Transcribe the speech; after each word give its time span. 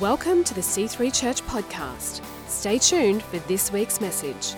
Welcome 0.00 0.42
to 0.44 0.54
the 0.54 0.60
C3 0.60 1.14
Church 1.14 1.40
podcast. 1.42 2.20
Stay 2.48 2.78
tuned 2.78 3.22
for 3.22 3.38
this 3.40 3.70
week's 3.70 4.00
message. 4.00 4.54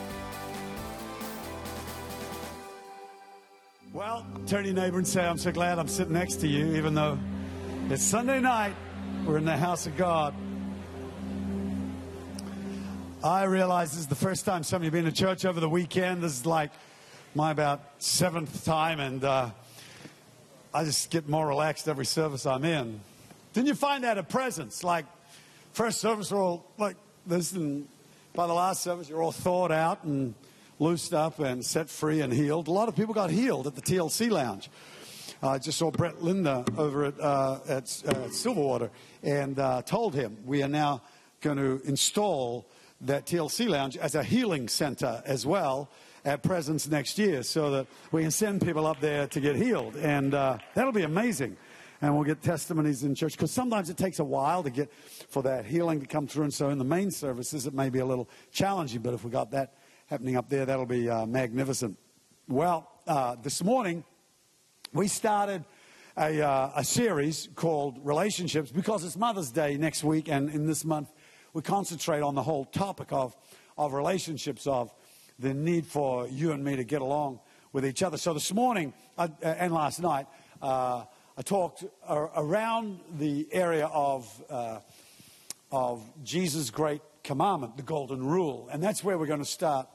Well, 3.93 4.27
turn 4.47 4.65
your 4.65 4.73
neighbor 4.73 4.97
and 4.97 5.07
say, 5.07 5.27
I'm 5.27 5.37
so 5.37 5.53
glad 5.53 5.79
I'm 5.79 5.89
sitting 5.89 6.15
next 6.15 6.37
to 6.37 6.49
you, 6.49 6.75
even 6.77 6.95
though 6.95 7.19
it's 7.91 8.03
Sunday 8.03 8.41
night. 8.41 8.75
We're 9.27 9.37
in 9.37 9.45
the 9.45 9.59
house 9.59 9.87
of 9.87 9.95
God. 9.99 10.35
I 13.23 13.45
realize 13.45 13.91
this 13.91 14.01
is 14.01 14.07
the 14.07 14.15
first 14.15 14.47
time 14.47 14.63
some 14.63 14.77
of 14.77 14.85
you 14.85 14.87
have 14.87 14.95
been 14.95 15.05
to 15.05 15.13
church 15.13 15.45
over 15.45 15.61
the 15.61 15.69
weekend. 15.69 16.23
This 16.23 16.33
is 16.33 16.47
like 16.47 16.71
my 17.35 17.51
about 17.51 17.83
seventh 17.99 18.65
time, 18.65 19.01
and 19.01 19.23
uh, 19.23 19.51
I 20.73 20.85
just 20.85 21.11
get 21.11 21.29
more 21.29 21.47
relaxed 21.47 21.89
every 21.89 22.07
service 22.07 22.47
I'm 22.47 22.65
in. 22.65 23.01
Didn't 23.53 23.69
you 23.69 23.75
find 23.75 24.05
that 24.05 24.17
a 24.17 24.23
presence? 24.23 24.83
Like, 24.83 25.05
first 25.77 26.01
service, 26.01 26.33
we're 26.33 26.43
all 26.43 26.65
like 26.79 26.97
this, 27.27 27.53
and 27.53 27.87
by 28.33 28.47
the 28.47 28.53
last 28.55 28.83
service, 28.83 29.11
you're 29.11 29.23
all 29.23 29.31
thawed 29.31 29.71
out 29.71 30.05
and 30.05 30.35
loosed 30.79 31.13
up 31.13 31.39
and 31.39 31.63
set 31.63 31.91
free 31.91 32.23
and 32.23 32.33
healed. 32.33 32.69
A 32.69 32.71
lot 32.71 32.89
of 32.89 32.97
people 32.97 33.13
got 33.13 33.29
healed 33.29 33.67
at 33.67 33.75
the 33.75 33.83
TLC 33.83 34.31
Lounge. 34.31 34.71
I 35.43 35.59
just 35.59 35.77
saw 35.77 35.91
Brett 35.91 36.23
Linda 36.23 36.65
over 36.79 37.05
at, 37.05 37.21
uh, 37.21 37.59
at 37.69 37.83
uh, 38.07 38.15
Silverwater 38.31 38.89
and 39.23 39.59
uh, 39.59 39.83
told 39.83 40.15
him 40.15 40.39
we 40.47 40.63
are 40.63 40.69
now 40.69 41.03
going 41.43 41.59
to 41.59 41.83
install 41.85 42.65
that 43.03 43.27
TLC 43.27 43.69
Lounge 43.69 43.99
as 43.99 44.15
a 44.15 44.23
healing 44.23 44.69
center 44.69 45.23
as 45.27 45.45
well 45.45 45.91
at 46.25 46.43
Presence 46.43 46.89
next 46.89 47.19
year 47.19 47.43
so 47.43 47.71
that 47.73 47.87
we 48.13 48.23
can 48.23 48.31
send 48.31 48.63
people 48.63 48.87
up 48.87 49.01
there 49.01 49.27
to 49.27 49.41
get 49.41 49.57
healed. 49.57 49.95
And 49.97 50.33
uh, 50.33 50.57
that'll 50.75 50.93
be 50.93 51.03
amazing. 51.03 51.59
And 52.03 52.15
we'll 52.15 52.25
get 52.25 52.43
testimonies 52.43 53.05
in 53.05 53.15
church 53.15 53.33
because 53.33 53.51
sometimes 53.51 53.89
it 53.89 53.97
takes 53.97 54.19
a 54.19 54.25
while 54.25 54.63
to 54.63 54.71
get 54.71 54.93
for 55.29 55.43
that 55.45 55.65
healing 55.65 56.01
to 56.01 56.07
come 56.07 56.27
through. 56.27 56.45
And 56.45 56.55
so 56.55 56.69
in 56.69 56.79
the 56.79 56.85
main 56.85 57.11
services, 57.11 57.67
it 57.67 57.75
may 57.75 57.89
be 57.89 58.01
a 58.01 58.05
little 58.07 58.29
challenging, 58.53 59.01
but 59.01 59.15
if 59.15 59.25
we 59.25 59.31
got 59.31 59.51
that 59.53 59.75
happening 60.07 60.37
up 60.37 60.49
there, 60.49 60.67
that'll 60.67 60.87
be 60.87 61.09
uh, 61.09 61.27
magnificent. 61.27 61.97
Well, 62.49 62.89
uh, 63.07 63.37
this 63.43 63.65
morning, 63.65 64.05
we 64.93 65.09
started 65.09 65.65
a, 66.17 66.41
uh, 66.41 66.73
a 66.77 66.85
series 66.85 67.49
called 67.55 67.99
Relationships 68.05 68.71
because 68.71 69.05
it's 69.05 69.17
Mother's 69.17 69.51
Day 69.51 69.77
next 69.77 70.05
week, 70.05 70.29
and 70.29 70.51
in 70.51 70.67
this 70.67 70.85
month, 70.85 71.09
we 71.53 71.63
concentrate 71.63 72.21
on 72.23 72.35
the 72.35 72.43
whole 72.43 72.67
topic 72.67 73.13
of, 73.13 73.37
of 73.79 73.95
relationships, 73.95 74.67
of 74.67 74.93
the 75.39 75.55
need 75.55 75.87
for 75.87 76.27
you 76.29 76.53
and 76.53 76.63
me 76.63 76.77
to 76.77 76.85
get 76.85 77.03
along 77.03 77.41
with 77.73 77.85
each 77.85 78.03
other. 78.03 78.17
So 78.17 78.33
this 78.33 78.53
morning 78.53 78.95
uh, 79.19 79.29
and 79.43 79.73
last 79.73 80.01
night, 80.01 80.27
uh, 80.63 81.05
I 81.39 81.43
talked 81.43 81.85
around 82.09 83.01
the 83.19 83.47
area 83.53 83.85
of, 83.85 84.43
uh, 84.49 84.79
of 85.71 86.03
Jesus' 86.25 86.71
great 86.71 87.03
commandment, 87.25 87.77
the 87.77 87.83
Golden 87.83 88.25
Rule, 88.25 88.71
and 88.73 88.83
that's 88.83 89.05
where 89.05 89.19
we're 89.19 89.27
going 89.27 89.41
to 89.41 89.45
start 89.45 89.87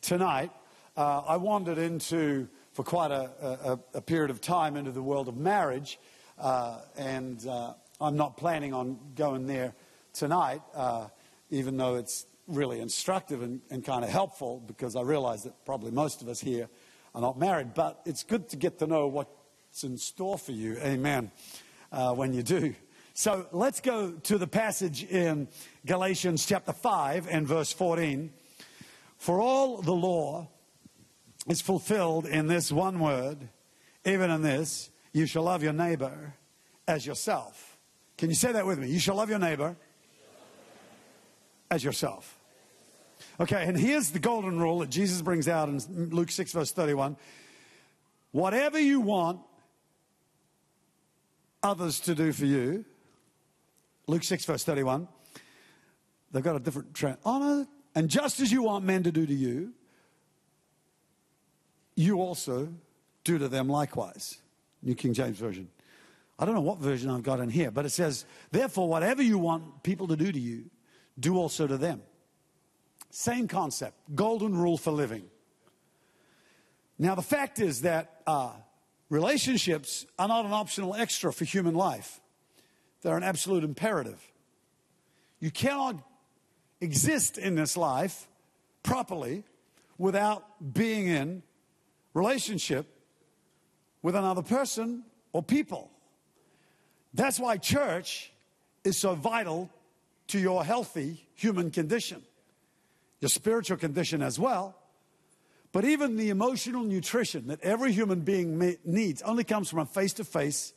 tonight. 0.00 0.50
Uh, 0.96 1.20
I 1.20 1.36
wandered 1.36 1.78
into, 1.78 2.48
for 2.72 2.82
quite 2.82 3.12
a, 3.12 3.78
a, 3.94 3.98
a, 3.98 4.00
period 4.00 4.30
of 4.30 4.40
time, 4.40 4.76
into 4.76 4.90
the 4.90 5.00
world 5.00 5.28
of 5.28 5.36
marriage, 5.36 6.00
uh, 6.40 6.80
and 6.96 7.46
uh, 7.46 7.74
I'm 8.00 8.16
not 8.16 8.36
planning 8.36 8.74
on 8.74 8.98
going 9.14 9.46
there 9.46 9.74
tonight, 10.12 10.60
uh, 10.74 11.06
even 11.50 11.76
though 11.76 11.94
it's 11.94 12.26
really 12.48 12.80
instructive 12.80 13.42
and, 13.42 13.60
and 13.70 13.84
kind 13.84 14.02
of 14.02 14.10
helpful 14.10 14.60
because 14.66 14.96
I 14.96 15.02
realize 15.02 15.44
that 15.44 15.64
probably 15.64 15.92
most 15.92 16.20
of 16.20 16.26
us 16.26 16.40
here 16.40 16.68
are 17.14 17.20
not 17.20 17.38
married. 17.38 17.74
But 17.74 18.00
it's 18.04 18.24
good 18.24 18.48
to 18.48 18.56
get 18.56 18.80
to 18.80 18.88
know 18.88 19.06
what's 19.70 19.84
in 19.84 19.96
store 19.96 20.36
for 20.36 20.50
you, 20.50 20.76
amen, 20.78 21.30
uh, 21.92 22.12
when 22.12 22.34
you 22.34 22.42
do. 22.42 22.74
So 23.14 23.46
let's 23.52 23.80
go 23.80 24.10
to 24.10 24.36
the 24.36 24.48
passage 24.48 25.04
in 25.04 25.46
Galatians 25.86 26.44
chapter 26.44 26.72
5 26.72 27.28
and 27.30 27.46
verse 27.46 27.72
14. 27.72 28.32
For 29.16 29.40
all 29.40 29.80
the 29.80 29.92
law 29.94 30.48
is 31.46 31.60
fulfilled 31.60 32.26
in 32.26 32.48
this 32.48 32.72
one 32.72 32.98
word, 32.98 33.48
even 34.04 34.32
in 34.32 34.42
this, 34.42 34.90
you 35.12 35.26
shall 35.26 35.44
love 35.44 35.62
your 35.62 35.72
neighbor 35.72 36.34
as 36.88 37.06
yourself. 37.06 37.78
Can 38.18 38.28
you 38.28 38.34
say 38.34 38.50
that 38.50 38.66
with 38.66 38.80
me? 38.80 38.88
You 38.88 38.98
shall 38.98 39.14
love 39.14 39.30
your 39.30 39.38
neighbor 39.38 39.76
as 41.70 41.84
yourself. 41.84 42.36
Okay, 43.38 43.62
and 43.68 43.78
here's 43.78 44.10
the 44.10 44.18
golden 44.18 44.58
rule 44.58 44.80
that 44.80 44.90
Jesus 44.90 45.22
brings 45.22 45.46
out 45.46 45.68
in 45.68 46.10
Luke 46.10 46.32
6, 46.32 46.50
verse 46.50 46.72
31. 46.72 47.16
Whatever 48.32 48.80
you 48.80 49.00
want 49.00 49.40
others 51.62 52.00
to 52.00 52.14
do 52.14 52.32
for 52.32 52.46
you, 52.46 52.84
Luke 54.06 54.24
6, 54.24 54.44
verse 54.44 54.64
31, 54.64 55.06
they've 56.32 56.42
got 56.42 56.56
a 56.56 56.60
different 56.60 56.94
trend. 56.94 57.18
Honor, 57.24 57.66
and 57.94 58.08
just 58.08 58.40
as 58.40 58.50
you 58.50 58.62
want 58.62 58.84
men 58.84 59.02
to 59.02 59.12
do 59.12 59.26
to 59.26 59.34
you, 59.34 59.72
you 61.94 62.20
also 62.20 62.72
do 63.24 63.38
to 63.38 63.48
them 63.48 63.68
likewise. 63.68 64.38
New 64.82 64.94
King 64.94 65.12
James 65.12 65.38
Version. 65.38 65.68
I 66.38 66.46
don't 66.46 66.54
know 66.54 66.62
what 66.62 66.78
version 66.78 67.10
I've 67.10 67.22
got 67.22 67.40
in 67.40 67.50
here, 67.50 67.70
but 67.70 67.84
it 67.84 67.90
says, 67.90 68.24
therefore, 68.50 68.88
whatever 68.88 69.22
you 69.22 69.36
want 69.38 69.82
people 69.82 70.08
to 70.08 70.16
do 70.16 70.32
to 70.32 70.38
you, 70.40 70.70
do 71.18 71.36
also 71.36 71.66
to 71.66 71.76
them. 71.76 72.00
Same 73.10 73.46
concept, 73.46 73.94
golden 74.14 74.56
rule 74.56 74.78
for 74.78 74.90
living. 74.90 75.24
Now, 76.98 77.14
the 77.14 77.22
fact 77.22 77.58
is 77.58 77.82
that 77.82 78.22
uh, 78.26 78.52
relationships 79.10 80.06
are 80.18 80.28
not 80.28 80.46
an 80.46 80.52
optional 80.52 80.94
extra 80.94 81.32
for 81.32 81.44
human 81.44 81.74
life, 81.74 82.20
they're 83.02 83.16
an 83.16 83.22
absolute 83.22 83.64
imperative. 83.64 84.20
You 85.40 85.50
cannot 85.50 85.96
exist 86.80 87.36
in 87.36 87.54
this 87.54 87.76
life 87.76 88.26
properly 88.82 89.44
without 89.98 90.72
being 90.72 91.08
in 91.08 91.42
relationship 92.14 92.86
with 94.02 94.14
another 94.14 94.42
person 94.42 95.04
or 95.32 95.42
people. 95.42 95.90
That's 97.12 97.38
why 97.38 97.56
church 97.56 98.32
is 98.84 98.96
so 98.96 99.14
vital 99.14 99.70
to 100.28 100.38
your 100.38 100.64
healthy 100.64 101.26
human 101.34 101.70
condition, 101.70 102.22
your 103.20 103.28
spiritual 103.28 103.76
condition 103.76 104.22
as 104.22 104.38
well. 104.38 104.76
But 105.72 105.84
even 105.84 106.16
the 106.16 106.30
emotional 106.30 106.82
nutrition 106.82 107.46
that 107.48 107.60
every 107.60 107.92
human 107.92 108.20
being 108.20 108.76
needs 108.84 109.22
only 109.22 109.44
comes 109.44 109.70
from 109.70 109.80
a 109.80 109.86
face 109.86 110.12
to 110.14 110.24
face 110.24 110.72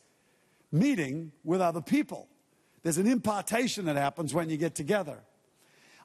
meeting 0.70 1.32
with 1.42 1.60
other 1.60 1.80
people. 1.80 2.28
There's 2.82 2.98
an 2.98 3.06
impartation 3.06 3.86
that 3.86 3.96
happens 3.96 4.34
when 4.34 4.50
you 4.50 4.56
get 4.56 4.74
together. 4.74 5.18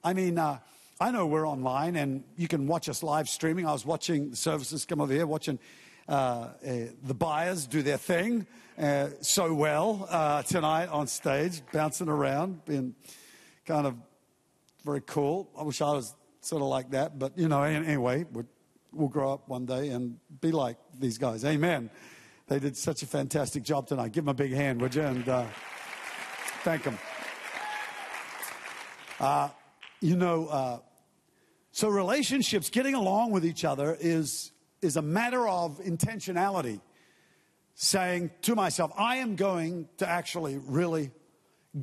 I 0.04 0.14
mean, 0.14 0.40
uh, 0.40 0.60
I 1.00 1.12
know 1.12 1.28
we're 1.28 1.48
online 1.48 1.96
and 1.96 2.24
you 2.36 2.48
can 2.48 2.68
watch 2.68 2.90
us 2.90 3.04
live 3.04 3.30
streaming. 3.30 3.68
I 3.68 3.74
was 3.74 3.86
watching 3.86 4.32
the 4.32 4.36
services 4.36 4.86
come 4.86 5.02
over 5.02 5.14
here, 5.14 5.28
watching 5.28 5.60
uh, 6.08 6.12
uh, 6.12 6.50
the 7.04 7.14
buyers 7.14 7.68
do 7.68 7.82
their 7.82 7.98
thing 7.98 8.48
uh, 8.80 9.10
so 9.22 9.54
well 9.54 10.08
uh, 10.10 10.42
tonight 10.44 10.88
on 10.88 11.06
stage, 11.08 11.62
bouncing 11.72 12.08
around, 12.08 12.66
being 12.66 12.96
kind 13.66 13.86
of 13.86 13.96
very 14.84 15.02
cool. 15.02 15.50
I 15.58 15.64
wish 15.64 15.82
I 15.82 15.92
was 15.92 16.16
sort 16.42 16.62
of 16.62 16.70
like 16.70 16.92
that, 16.92 17.20
but 17.20 17.38
you 17.38 17.48
know, 17.48 17.62
anyway, 17.62 18.26
we'll 18.92 19.10
grow 19.10 19.34
up 19.34 19.48
one 19.48 19.66
day 19.66 19.90
and 19.90 20.18
be 20.42 20.52
like 20.52 20.78
these 20.98 21.18
guys. 21.18 21.46
Amen. 21.46 21.90
They 22.48 22.60
did 22.60 22.76
such 22.76 23.04
a 23.04 23.06
fantastic 23.06 23.64
job 23.64 23.88
tonight. 23.88 24.12
Give 24.12 24.24
them 24.24 24.30
a 24.30 24.34
big 24.34 24.54
hand, 24.54 24.82
would 24.82 24.96
you? 24.96 25.04
And 25.04 25.28
uh, 25.30 25.46
thank 26.64 26.84
them. 26.84 26.98
Uh, 29.20 29.50
you 30.02 30.16
know, 30.16 30.48
uh, 30.48 30.80
so 31.72 31.90
relationships, 31.90 32.70
getting 32.70 32.96
along 32.96 33.32
with 33.32 33.46
each 33.46 33.64
other 33.64 33.96
is, 34.00 34.52
is 34.82 34.98
a 34.98 35.02
matter 35.02 35.48
of 35.48 35.80
intentionality. 35.80 36.82
Saying 37.76 38.32
to 38.42 38.56
myself, 38.56 38.92
I 38.98 39.18
am 39.18 39.38
going 39.38 39.88
to 40.00 40.10
actually 40.10 40.58
really 40.58 41.12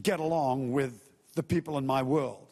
get 0.03 0.21
along 0.21 0.73
with 0.73 1.09
the 1.35 1.43
people 1.43 1.79
in 1.79 1.87
my 1.87 2.03
world. 2.03 2.47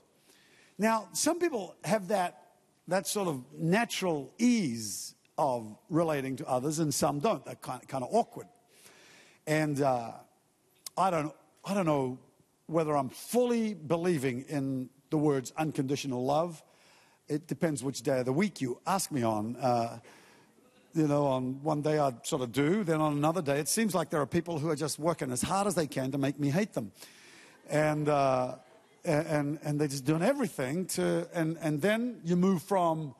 Now, 0.78 1.08
some 1.12 1.38
people 1.38 1.74
have 1.84 2.08
that, 2.08 2.43
that 2.88 3.06
sort 3.06 3.28
of 3.28 3.42
natural 3.56 4.32
ease 4.38 5.14
of 5.36 5.76
relating 5.88 6.36
to 6.36 6.46
others, 6.46 6.78
and 6.78 6.92
some 6.92 7.18
don't. 7.18 7.44
They're 7.44 7.54
kind 7.56 7.82
of, 7.82 7.88
kind 7.88 8.04
of 8.04 8.10
awkward. 8.12 8.46
And 9.46 9.80
uh, 9.80 10.12
I, 10.96 11.10
don't, 11.10 11.32
I 11.64 11.74
don't 11.74 11.86
know 11.86 12.18
whether 12.66 12.96
I'm 12.96 13.08
fully 13.08 13.74
believing 13.74 14.44
in 14.48 14.88
the 15.10 15.18
words 15.18 15.52
unconditional 15.56 16.24
love. 16.24 16.62
It 17.28 17.46
depends 17.46 17.82
which 17.82 18.02
day 18.02 18.20
of 18.20 18.26
the 18.26 18.32
week 18.32 18.60
you 18.60 18.80
ask 18.86 19.10
me 19.10 19.22
on. 19.22 19.56
Uh, 19.56 19.98
you 20.94 21.08
know, 21.08 21.26
on 21.26 21.62
one 21.62 21.82
day 21.82 21.98
I 21.98 22.12
sort 22.22 22.42
of 22.42 22.52
do, 22.52 22.84
then 22.84 23.00
on 23.00 23.14
another 23.14 23.42
day, 23.42 23.58
it 23.58 23.68
seems 23.68 23.94
like 23.94 24.10
there 24.10 24.20
are 24.20 24.26
people 24.26 24.58
who 24.58 24.70
are 24.70 24.76
just 24.76 24.98
working 24.98 25.32
as 25.32 25.42
hard 25.42 25.66
as 25.66 25.74
they 25.74 25.88
can 25.88 26.12
to 26.12 26.18
make 26.18 26.38
me 26.38 26.50
hate 26.50 26.72
them. 26.72 26.92
And, 27.68 28.08
uh, 28.08 28.56
and, 29.04 29.58
and 29.62 29.80
they're 29.80 29.88
just 29.88 30.04
doing 30.04 30.22
everything 30.22 30.86
to, 30.86 31.28
and, 31.34 31.58
and 31.60 31.80
then 31.80 32.20
you 32.24 32.36
move 32.36 32.62
from, 32.62 33.14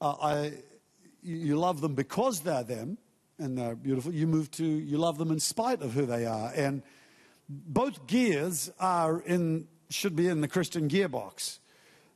uh, 0.00 0.14
I, 0.20 0.52
you 1.22 1.56
love 1.56 1.80
them 1.80 1.94
because 1.94 2.40
they're 2.40 2.62
them 2.62 2.98
and 3.38 3.56
they're 3.56 3.74
beautiful. 3.74 4.12
You 4.12 4.26
move 4.26 4.50
to, 4.52 4.64
you 4.64 4.98
love 4.98 5.18
them 5.18 5.30
in 5.30 5.40
spite 5.40 5.82
of 5.82 5.92
who 5.92 6.06
they 6.06 6.26
are. 6.26 6.52
And 6.54 6.82
both 7.48 8.06
gears 8.06 8.70
are 8.78 9.20
in 9.20 9.66
should 9.88 10.14
be 10.14 10.28
in 10.28 10.40
the 10.40 10.46
Christian 10.46 10.88
gearbox 10.88 11.58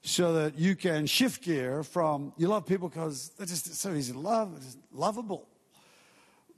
so 0.02 0.34
that 0.34 0.56
you 0.56 0.76
can 0.76 1.06
shift 1.06 1.42
gear 1.42 1.82
from 1.82 2.32
you 2.36 2.46
love 2.46 2.66
people 2.66 2.88
because 2.88 3.30
they're 3.36 3.46
just 3.46 3.74
so 3.74 3.92
easy 3.94 4.12
to 4.12 4.18
love, 4.18 4.54
it's 4.56 4.76
lovable. 4.92 5.48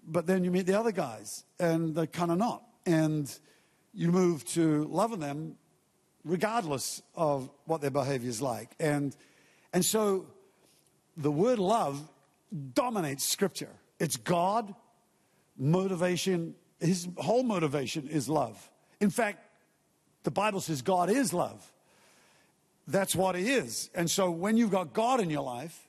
But 0.07 0.27
then 0.27 0.45
you 0.45 0.51
meet 0.51 0.67
the 0.67 0.79
other 0.79 0.93
guys 0.93 1.45
and 1.59 1.95
they're 1.95 2.07
kind 2.07 2.31
of 2.31 2.39
not. 2.39 2.63
And 2.85 3.33
you 3.95 4.13
move 4.13 4.45
to 4.51 4.85
loving 4.85 5.21
them 5.21 5.57
regardless 6.27 7.01
of 7.15 7.49
what 7.65 7.81
their 7.81 7.91
behavior 7.91 8.29
is 8.29 8.43
like. 8.43 8.75
And, 8.81 9.17
and 9.73 9.85
so 9.85 10.27
the 11.17 11.31
word 11.31 11.59
love 11.61 12.03
dominates 12.75 13.25
scripture. 13.25 13.71
It's 14.01 14.17
God, 14.17 14.75
motivation, 15.57 16.57
his 16.81 17.09
whole 17.17 17.45
motivation 17.45 18.09
is 18.09 18.29
love. 18.29 18.71
In 19.01 19.09
fact, 19.09 19.39
the 20.25 20.33
Bible 20.33 20.61
says 20.61 20.83
God 20.83 21.09
is 21.09 21.33
love. 21.33 21.73
That's 22.89 23.15
what 23.15 23.37
He 23.37 23.53
is. 23.53 23.89
And 23.95 24.11
so 24.11 24.31
when 24.31 24.57
you've 24.57 24.71
got 24.71 24.93
God 24.93 25.21
in 25.21 25.31
your 25.31 25.43
life, 25.45 25.89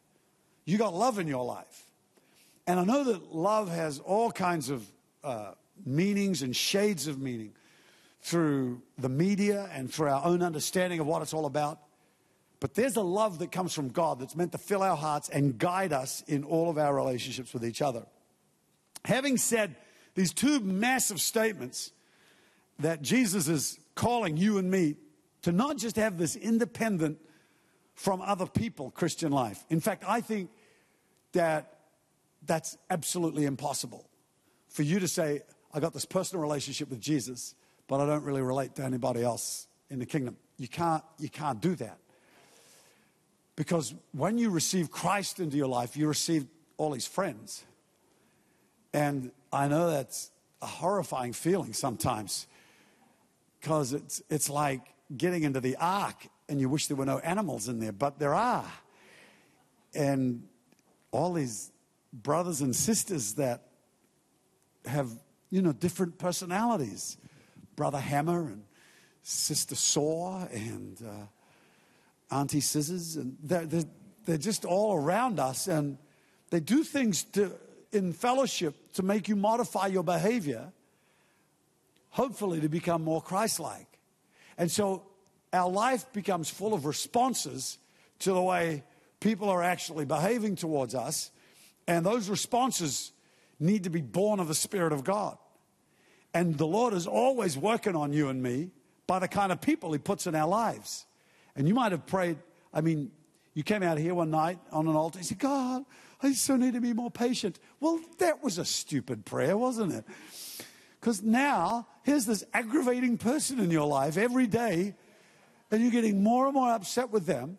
you 0.65 0.77
got 0.77 0.93
love 0.93 1.17
in 1.17 1.27
your 1.27 1.45
life. 1.45 1.85
And 2.67 2.79
I 2.79 2.83
know 2.83 3.03
that 3.05 3.33
love 3.33 3.69
has 3.69 3.99
all 3.99 4.31
kinds 4.31 4.69
of 4.69 4.85
uh, 5.23 5.51
meanings 5.85 6.43
and 6.43 6.55
shades 6.55 7.07
of 7.07 7.19
meaning 7.19 7.53
through 8.27 8.81
the 8.97 9.07
media 9.07 9.69
and 9.71 9.91
through 9.91 10.09
our 10.09 10.25
own 10.25 10.43
understanding 10.43 10.99
of 10.99 11.07
what 11.07 11.21
it's 11.21 11.33
all 11.33 11.45
about. 11.45 11.79
But 12.59 12.73
there's 12.73 12.97
a 12.97 13.01
love 13.01 13.39
that 13.39 13.53
comes 13.53 13.73
from 13.73 13.87
God 13.87 14.19
that's 14.19 14.35
meant 14.35 14.51
to 14.51 14.57
fill 14.57 14.83
our 14.83 14.97
hearts 14.97 15.29
and 15.29 15.57
guide 15.57 15.93
us 15.93 16.23
in 16.27 16.43
all 16.43 16.69
of 16.69 16.77
our 16.77 16.93
relationships 16.93 17.53
with 17.53 17.65
each 17.65 17.81
other. 17.81 18.05
Having 19.05 19.37
said 19.37 19.77
these 20.15 20.33
two 20.33 20.59
massive 20.59 21.21
statements 21.21 21.93
that 22.79 23.01
Jesus 23.01 23.47
is 23.47 23.79
calling 23.95 24.35
you 24.35 24.57
and 24.57 24.69
me 24.69 24.97
to 25.43 25.53
not 25.53 25.77
just 25.77 25.95
have 25.95 26.17
this 26.17 26.35
independent 26.35 27.19
from 27.93 28.21
other 28.21 28.45
people 28.45 28.91
Christian 28.91 29.31
life. 29.31 29.63
In 29.69 29.79
fact, 29.79 30.03
I 30.05 30.19
think 30.19 30.49
that 31.31 31.77
that's 32.45 32.77
absolutely 32.89 33.45
impossible 33.45 34.09
for 34.67 34.83
you 34.83 34.99
to 34.99 35.07
say, 35.07 35.43
I 35.73 35.79
got 35.79 35.93
this 35.93 36.05
personal 36.05 36.41
relationship 36.41 36.89
with 36.89 36.99
Jesus, 36.99 37.55
but 37.87 37.99
I 37.99 38.05
don't 38.05 38.23
really 38.23 38.41
relate 38.41 38.75
to 38.75 38.83
anybody 38.83 39.23
else 39.23 39.67
in 39.89 39.99
the 39.99 40.05
kingdom. 40.05 40.37
You 40.57 40.67
can't, 40.67 41.03
you 41.19 41.29
can't 41.29 41.61
do 41.61 41.75
that. 41.75 41.97
Because 43.55 43.93
when 44.11 44.37
you 44.37 44.49
receive 44.49 44.91
Christ 44.91 45.39
into 45.39 45.57
your 45.57 45.67
life, 45.67 45.97
you 45.97 46.07
receive 46.07 46.45
all 46.77 46.93
his 46.93 47.07
friends. 47.07 47.63
And 48.93 49.31
I 49.51 49.67
know 49.67 49.89
that's 49.89 50.31
a 50.61 50.67
horrifying 50.67 51.33
feeling 51.33 51.73
sometimes 51.73 52.47
because 53.59 53.93
it's, 53.93 54.21
it's 54.29 54.49
like 54.49 54.81
getting 55.15 55.43
into 55.43 55.59
the 55.59 55.75
ark 55.77 56.27
and 56.49 56.59
you 56.59 56.69
wish 56.69 56.87
there 56.87 56.97
were 56.97 57.05
no 57.05 57.19
animals 57.19 57.67
in 57.67 57.79
there, 57.79 57.91
but 57.91 58.19
there 58.19 58.33
are. 58.33 58.71
And 59.93 60.43
all 61.11 61.33
these 61.33 61.71
brothers 62.13 62.61
and 62.61 62.75
sisters 62.75 63.33
that 63.33 63.63
have, 64.85 65.09
you 65.49 65.61
know, 65.61 65.73
different 65.73 66.17
personalities 66.17 67.17
Brother 67.77 67.99
Hammer 67.99 68.47
and 68.47 68.63
Sister 69.23 69.75
Saw 69.75 70.45
and 70.47 71.01
uh, 71.01 72.35
Auntie 72.35 72.59
Scissors, 72.59 73.15
and 73.15 73.37
they're, 73.41 73.65
they're, 73.65 73.85
they're 74.25 74.37
just 74.37 74.65
all 74.65 74.95
around 74.95 75.39
us, 75.39 75.67
and 75.67 75.97
they 76.49 76.59
do 76.59 76.83
things 76.83 77.23
to, 77.23 77.53
in 77.93 78.11
fellowship 78.11 78.75
to 78.93 79.03
make 79.03 79.29
you 79.29 79.37
modify 79.37 79.87
your 79.87 80.03
behavior 80.03 80.73
hopefully 82.17 82.59
to 82.59 82.67
become 82.67 83.03
more 83.03 83.21
Christ 83.21 83.59
like. 83.59 83.85
And 84.57 84.71
so 84.71 85.03
our 85.53 85.69
life 85.69 86.11
becomes 86.13 86.49
full 86.49 86.73
of 86.73 86.85
responses 86.85 87.77
to 88.19 88.33
the 88.33 88.41
way 88.41 88.83
people 89.19 89.49
are 89.49 89.61
actually 89.61 90.05
behaving 90.05 90.55
towards 90.55 90.95
us. 90.95 91.29
And 91.87 92.03
those 92.03 92.27
responses 92.27 93.11
need 93.59 93.83
to 93.83 93.91
be 93.91 94.01
born 94.01 94.39
of 94.39 94.47
the 94.47 94.55
Spirit 94.55 94.93
of 94.93 95.03
God. 95.03 95.37
And 96.37 96.55
the 96.55 96.67
Lord 96.67 96.93
is 96.93 97.07
always 97.07 97.57
working 97.57 97.95
on 97.95 98.13
you 98.13 98.29
and 98.29 98.43
me 98.43 98.69
by 99.07 99.17
the 99.17 99.27
kind 99.27 99.51
of 99.51 99.59
people 99.59 99.91
He 99.91 99.97
puts 99.97 100.27
in 100.27 100.35
our 100.35 100.47
lives. 100.47 101.07
And 101.55 101.67
you 101.67 101.73
might 101.73 101.91
have 101.91 102.05
prayed, 102.05 102.37
I 102.71 102.81
mean, 102.81 103.09
you 103.55 103.63
came 103.63 103.81
out 103.81 103.97
here 103.97 104.13
one 104.13 104.29
night 104.29 104.59
on 104.71 104.87
an 104.87 104.95
altar, 104.95 105.17
you 105.17 105.25
said, 105.25 105.39
God, 105.39 105.83
I 106.21 106.33
so 106.33 106.55
need 106.55 106.75
to 106.75 106.79
be 106.79 106.93
more 106.93 107.09
patient. 107.09 107.57
Well, 107.79 107.99
that 108.19 108.43
was 108.43 108.59
a 108.59 108.65
stupid 108.65 109.25
prayer, 109.25 109.57
wasn't 109.57 109.93
it? 109.93 110.05
Because 110.99 111.23
now, 111.23 111.87
here's 112.03 112.27
this 112.27 112.43
aggravating 112.53 113.17
person 113.17 113.59
in 113.59 113.71
your 113.71 113.87
life 113.87 114.15
every 114.15 114.45
day, 114.45 114.93
and 115.71 115.81
you're 115.81 115.89
getting 115.89 116.21
more 116.21 116.45
and 116.45 116.53
more 116.53 116.71
upset 116.71 117.09
with 117.09 117.25
them. 117.25 117.57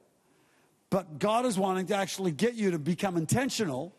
But 0.89 1.19
God 1.19 1.47
is 1.47 1.59
wanting 1.59 1.87
to 1.87 1.97
actually 1.97 2.31
get 2.31 2.55
you 2.55 2.71
to 2.71 2.79
become 2.79 3.17
intentional 3.17 3.93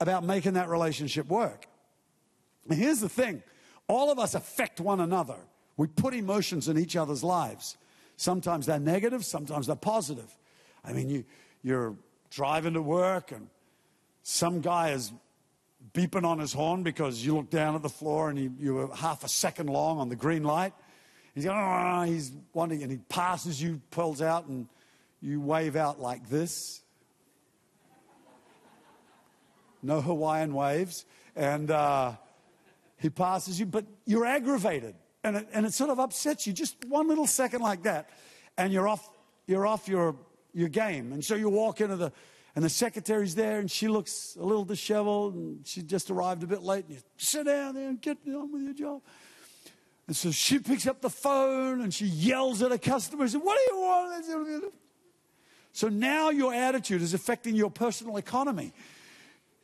about 0.00 0.24
making 0.24 0.54
that 0.54 0.68
relationship 0.68 1.28
work. 1.28 1.68
And 2.68 2.76
here's 2.76 2.98
the 2.98 3.08
thing 3.08 3.44
all 3.88 4.10
of 4.10 4.18
us 4.18 4.34
affect 4.34 4.80
one 4.80 5.00
another. 5.00 5.36
We 5.76 5.86
put 5.86 6.14
emotions 6.14 6.68
in 6.68 6.78
each 6.78 6.96
other's 6.96 7.24
lives. 7.24 7.76
Sometimes 8.16 8.66
they're 8.66 8.78
negative, 8.78 9.24
sometimes 9.24 9.66
they're 9.66 9.76
positive. 9.76 10.36
I 10.84 10.92
mean, 10.92 11.08
you, 11.08 11.24
you're 11.62 11.96
driving 12.30 12.74
to 12.74 12.82
work, 12.82 13.32
and 13.32 13.48
some 14.22 14.60
guy 14.60 14.90
is 14.90 15.12
beeping 15.92 16.24
on 16.24 16.38
his 16.38 16.52
horn 16.52 16.82
because 16.82 17.24
you 17.24 17.36
look 17.36 17.50
down 17.50 17.74
at 17.74 17.82
the 17.82 17.88
floor 17.88 18.30
and 18.30 18.54
you, 18.58 18.74
were 18.74 18.94
half 18.94 19.24
a 19.24 19.28
second 19.28 19.68
long 19.68 19.98
on 19.98 20.08
the 20.08 20.16
green 20.16 20.44
light. 20.44 20.72
He's 21.34 21.44
going, 21.44 21.58
oh, 21.58 22.02
he's 22.02 22.32
wanting, 22.52 22.82
and 22.82 22.92
he 22.92 22.98
passes 23.08 23.60
you, 23.60 23.80
pulls 23.90 24.22
out, 24.22 24.46
and 24.46 24.68
you 25.20 25.40
wave 25.40 25.74
out 25.74 26.00
like 26.00 26.28
this. 26.28 26.80
No 29.82 30.00
Hawaiian 30.00 30.54
waves. 30.54 31.04
And 31.36 31.70
uh, 31.70 32.12
he 32.98 33.10
passes 33.10 33.58
you, 33.58 33.66
but 33.66 33.84
you're 34.04 34.26
aggravated. 34.26 34.94
And 35.22 35.36
it, 35.36 35.48
and 35.52 35.64
it 35.64 35.72
sort 35.72 35.90
of 35.90 35.98
upsets 35.98 36.46
you 36.46 36.52
just 36.52 36.84
one 36.86 37.08
little 37.08 37.26
second 37.26 37.60
like 37.60 37.82
that. 37.84 38.10
And 38.56 38.72
you're 38.72 38.88
off, 38.88 39.08
you're 39.46 39.66
off 39.66 39.88
your, 39.88 40.16
your 40.52 40.68
game. 40.68 41.12
And 41.12 41.24
so 41.24 41.34
you 41.34 41.48
walk 41.48 41.80
into 41.80 41.96
the, 41.96 42.12
and 42.54 42.64
the 42.64 42.68
secretary's 42.68 43.34
there, 43.34 43.58
and 43.58 43.68
she 43.70 43.88
looks 43.88 44.36
a 44.38 44.44
little 44.44 44.64
disheveled, 44.64 45.34
and 45.34 45.66
she 45.66 45.82
just 45.82 46.10
arrived 46.10 46.44
a 46.44 46.46
bit 46.46 46.62
late. 46.62 46.84
And 46.84 46.94
you 46.94 47.02
sit 47.16 47.46
down 47.46 47.74
there 47.74 47.88
and 47.88 48.00
get 48.00 48.18
on 48.28 48.52
with 48.52 48.62
your 48.62 48.74
job. 48.74 49.02
And 50.06 50.14
so 50.14 50.30
she 50.30 50.58
picks 50.58 50.86
up 50.86 51.00
the 51.00 51.10
phone 51.10 51.80
and 51.80 51.92
she 51.92 52.04
yells 52.04 52.62
at 52.62 52.70
a 52.72 52.78
customer 52.78 53.22
and 53.22 53.32
says, 53.32 53.40
What 53.42 53.56
do 53.56 53.74
you 53.74 53.80
want? 53.80 54.74
So 55.72 55.88
now 55.88 56.30
your 56.30 56.52
attitude 56.52 57.02
is 57.02 57.14
affecting 57.14 57.56
your 57.56 57.70
personal 57.70 58.18
economy. 58.18 58.72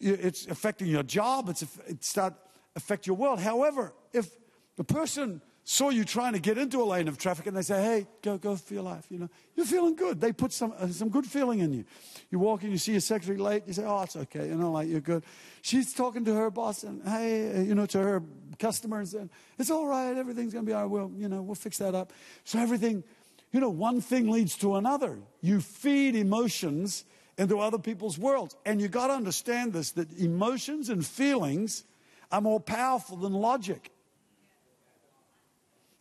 It's 0.01 0.47
affecting 0.47 0.89
your 0.89 1.03
job. 1.03 1.51
It's, 1.51 1.63
it 1.87 2.03
start 2.03 2.35
affect 2.77 3.07
your 3.07 3.17
world. 3.17 3.41
However, 3.41 3.93
if 4.13 4.29
the 4.77 4.85
person 4.85 5.41
saw 5.65 5.91
you 5.91 6.05
trying 6.05 6.33
to 6.33 6.41
get 6.41 6.59
into 6.59 6.83
a 6.83 6.85
lane 6.85 7.07
of 7.07 7.19
traffic 7.19 7.47
and 7.47 7.57
they 7.57 7.63
say, 7.63 7.83
hey, 7.83 8.07
go, 8.23 8.39
go 8.39 8.57
for 8.57 8.75
your 8.75 8.83
life, 8.83 9.07
you 9.11 9.19
know, 9.19 9.29
you're 9.55 9.67
feeling 9.67 9.95
good. 9.95 10.21
They 10.21 10.33
put 10.33 10.53
some, 10.53 10.73
uh, 10.77 10.89
some 10.89 11.11
good 11.11 11.27
feeling 11.27 11.61
in 11.61 11.73
you. 11.73 11.85
You 12.31 12.39
walk 12.39 12.65
in, 12.65 12.71
you 12.71 12.79
see 12.79 12.93
your 12.93 13.01
secretary 13.01 13.39
late, 13.39 13.65
you 13.67 13.73
say, 13.73 13.85
oh, 13.85 14.03
it's 14.03 14.17
okay, 14.17 14.49
you 14.49 14.57
know, 14.57 14.73
like 14.73 14.89
you're 14.89 15.01
good. 15.01 15.23
She's 15.63 15.93
talking 15.93 16.25
to 16.25 16.35
her 16.35 16.51
boss 16.51 16.83
and, 16.83 17.07
hey, 17.07 17.57
uh, 17.57 17.61
you 17.61 17.75
know, 17.75 17.87
to 17.87 17.99
her 17.99 18.23
customers 18.59 19.15
and 19.15 19.31
it's 19.59 19.71
all 19.71 19.87
right, 19.87 20.17
everything's 20.17 20.53
going 20.53 20.65
to 20.65 20.69
be 20.69 20.75
all 20.75 20.83
right, 20.83 20.91
we'll, 20.91 21.13
you 21.17 21.29
know, 21.29 21.43
we'll 21.43 21.55
fix 21.55 21.79
that 21.79 21.95
up. 21.95 22.13
So 22.45 22.59
everything, 22.59 23.05
you 23.53 23.61
know, 23.61 23.71
one 23.71 24.01
thing 24.01 24.31
leads 24.31 24.57
to 24.59 24.77
another. 24.77 25.19
You 25.41 25.61
feed 25.61 26.17
emotions 26.17 27.05
into 27.37 27.59
other 27.59 27.79
people's 27.79 28.19
worlds. 28.19 28.57
And 28.67 28.81
you 28.81 28.89
got 28.89 29.09
to 29.09 29.15
understand 29.15 29.73
this, 29.73 29.93
that 29.93 30.13
emotions 30.19 30.89
and 30.89 31.05
feelings 31.05 31.85
are 32.31 32.41
more 32.41 32.61
powerful 32.61 33.17
than 33.17 33.33
logic. 33.33 33.91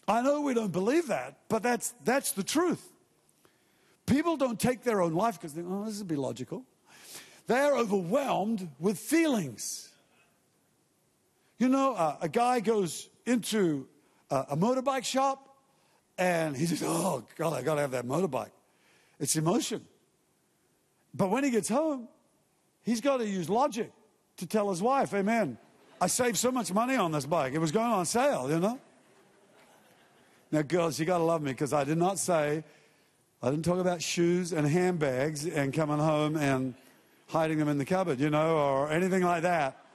I 0.08 0.22
know 0.22 0.42
we 0.42 0.54
don't 0.54 0.72
believe 0.72 1.08
that, 1.08 1.38
but 1.50 1.62
that's, 1.62 1.94
that's 2.04 2.32
the 2.32 2.44
truth. 2.44 2.84
People 4.06 4.38
don't 4.38 4.60
take 4.60 4.84
their 4.84 5.02
own 5.02 5.14
life 5.14 5.36
because 5.36 5.54
they 5.54 5.62
oh, 5.62 5.86
this 5.86 6.00
would 6.00 6.08
be 6.08 6.16
logical. 6.16 6.66
They 7.46 7.60
are 7.60 7.76
overwhelmed 7.76 8.68
with 8.80 8.98
feelings. 8.98 9.90
You 11.60 11.70
know, 11.70 11.94
uh, 11.94 12.18
a 12.22 12.30
guy 12.30 12.60
goes 12.60 13.10
into 13.26 13.88
a, 14.32 14.46
a 14.52 14.58
motorbike 14.58 15.04
shop 15.04 15.58
and 16.18 16.58
he 16.58 16.66
says, 16.66 16.84
oh, 16.84 17.24
God, 17.38 17.54
I 17.54 17.62
got 17.62 17.76
to 17.76 17.82
have 17.82 17.92
that 17.92 18.06
motorbike. 18.06 18.52
It's 19.20 19.36
emotion. 19.36 19.86
But 21.14 21.30
when 21.30 21.44
he 21.44 21.50
gets 21.50 21.70
home, 21.70 22.08
he's 22.84 23.02
got 23.02 23.18
to 23.18 23.28
use 23.28 23.50
logic 23.50 23.92
to 24.38 24.48
tell 24.48 24.70
his 24.70 24.82
wife, 24.82 25.14
Amen. 25.14 25.58
I 26.02 26.08
saved 26.08 26.38
so 26.38 26.52
much 26.52 26.74
money 26.74 26.96
on 26.96 27.12
this 27.12 27.26
bike. 27.26 27.54
It 27.54 27.60
was 27.60 27.72
going 27.72 27.92
on 27.92 28.06
sale, 28.06 28.50
you 28.50 28.60
know? 28.60 28.80
Now, 30.52 30.62
girls, 30.62 31.00
you 31.00 31.06
got 31.06 31.18
to 31.18 31.24
love 31.24 31.42
me 31.42 31.52
because 31.52 31.74
I 31.74 31.84
did 31.84 31.98
not 31.98 32.18
say, 32.18 32.64
I 33.42 33.50
didn't 33.50 33.66
talk 33.66 33.80
about 33.80 34.02
shoes 34.02 34.54
and 34.54 34.66
handbags 34.68 35.46
and 35.46 35.74
coming 35.74 36.00
home 36.00 36.38
and 36.38 36.74
hiding 37.28 37.60
them 37.60 37.68
in 37.68 37.78
the 37.78 37.86
cupboard, 37.86 38.20
you 38.20 38.30
know, 38.30 38.58
or 38.58 38.90
anything 38.90 39.24
like 39.24 39.44
that. 39.44 39.86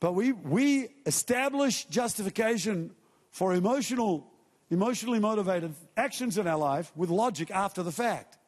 But 0.00 0.12
we, 0.12 0.32
we 0.32 0.88
establish 1.06 1.84
justification 1.86 2.90
for 3.30 3.54
emotional 3.54 4.26
emotionally 4.70 5.20
motivated 5.20 5.74
actions 5.96 6.38
in 6.38 6.46
our 6.46 6.58
life 6.58 6.92
with 6.96 7.10
logic 7.10 7.50
after 7.50 7.82
the 7.82 7.92
fact. 7.92 8.38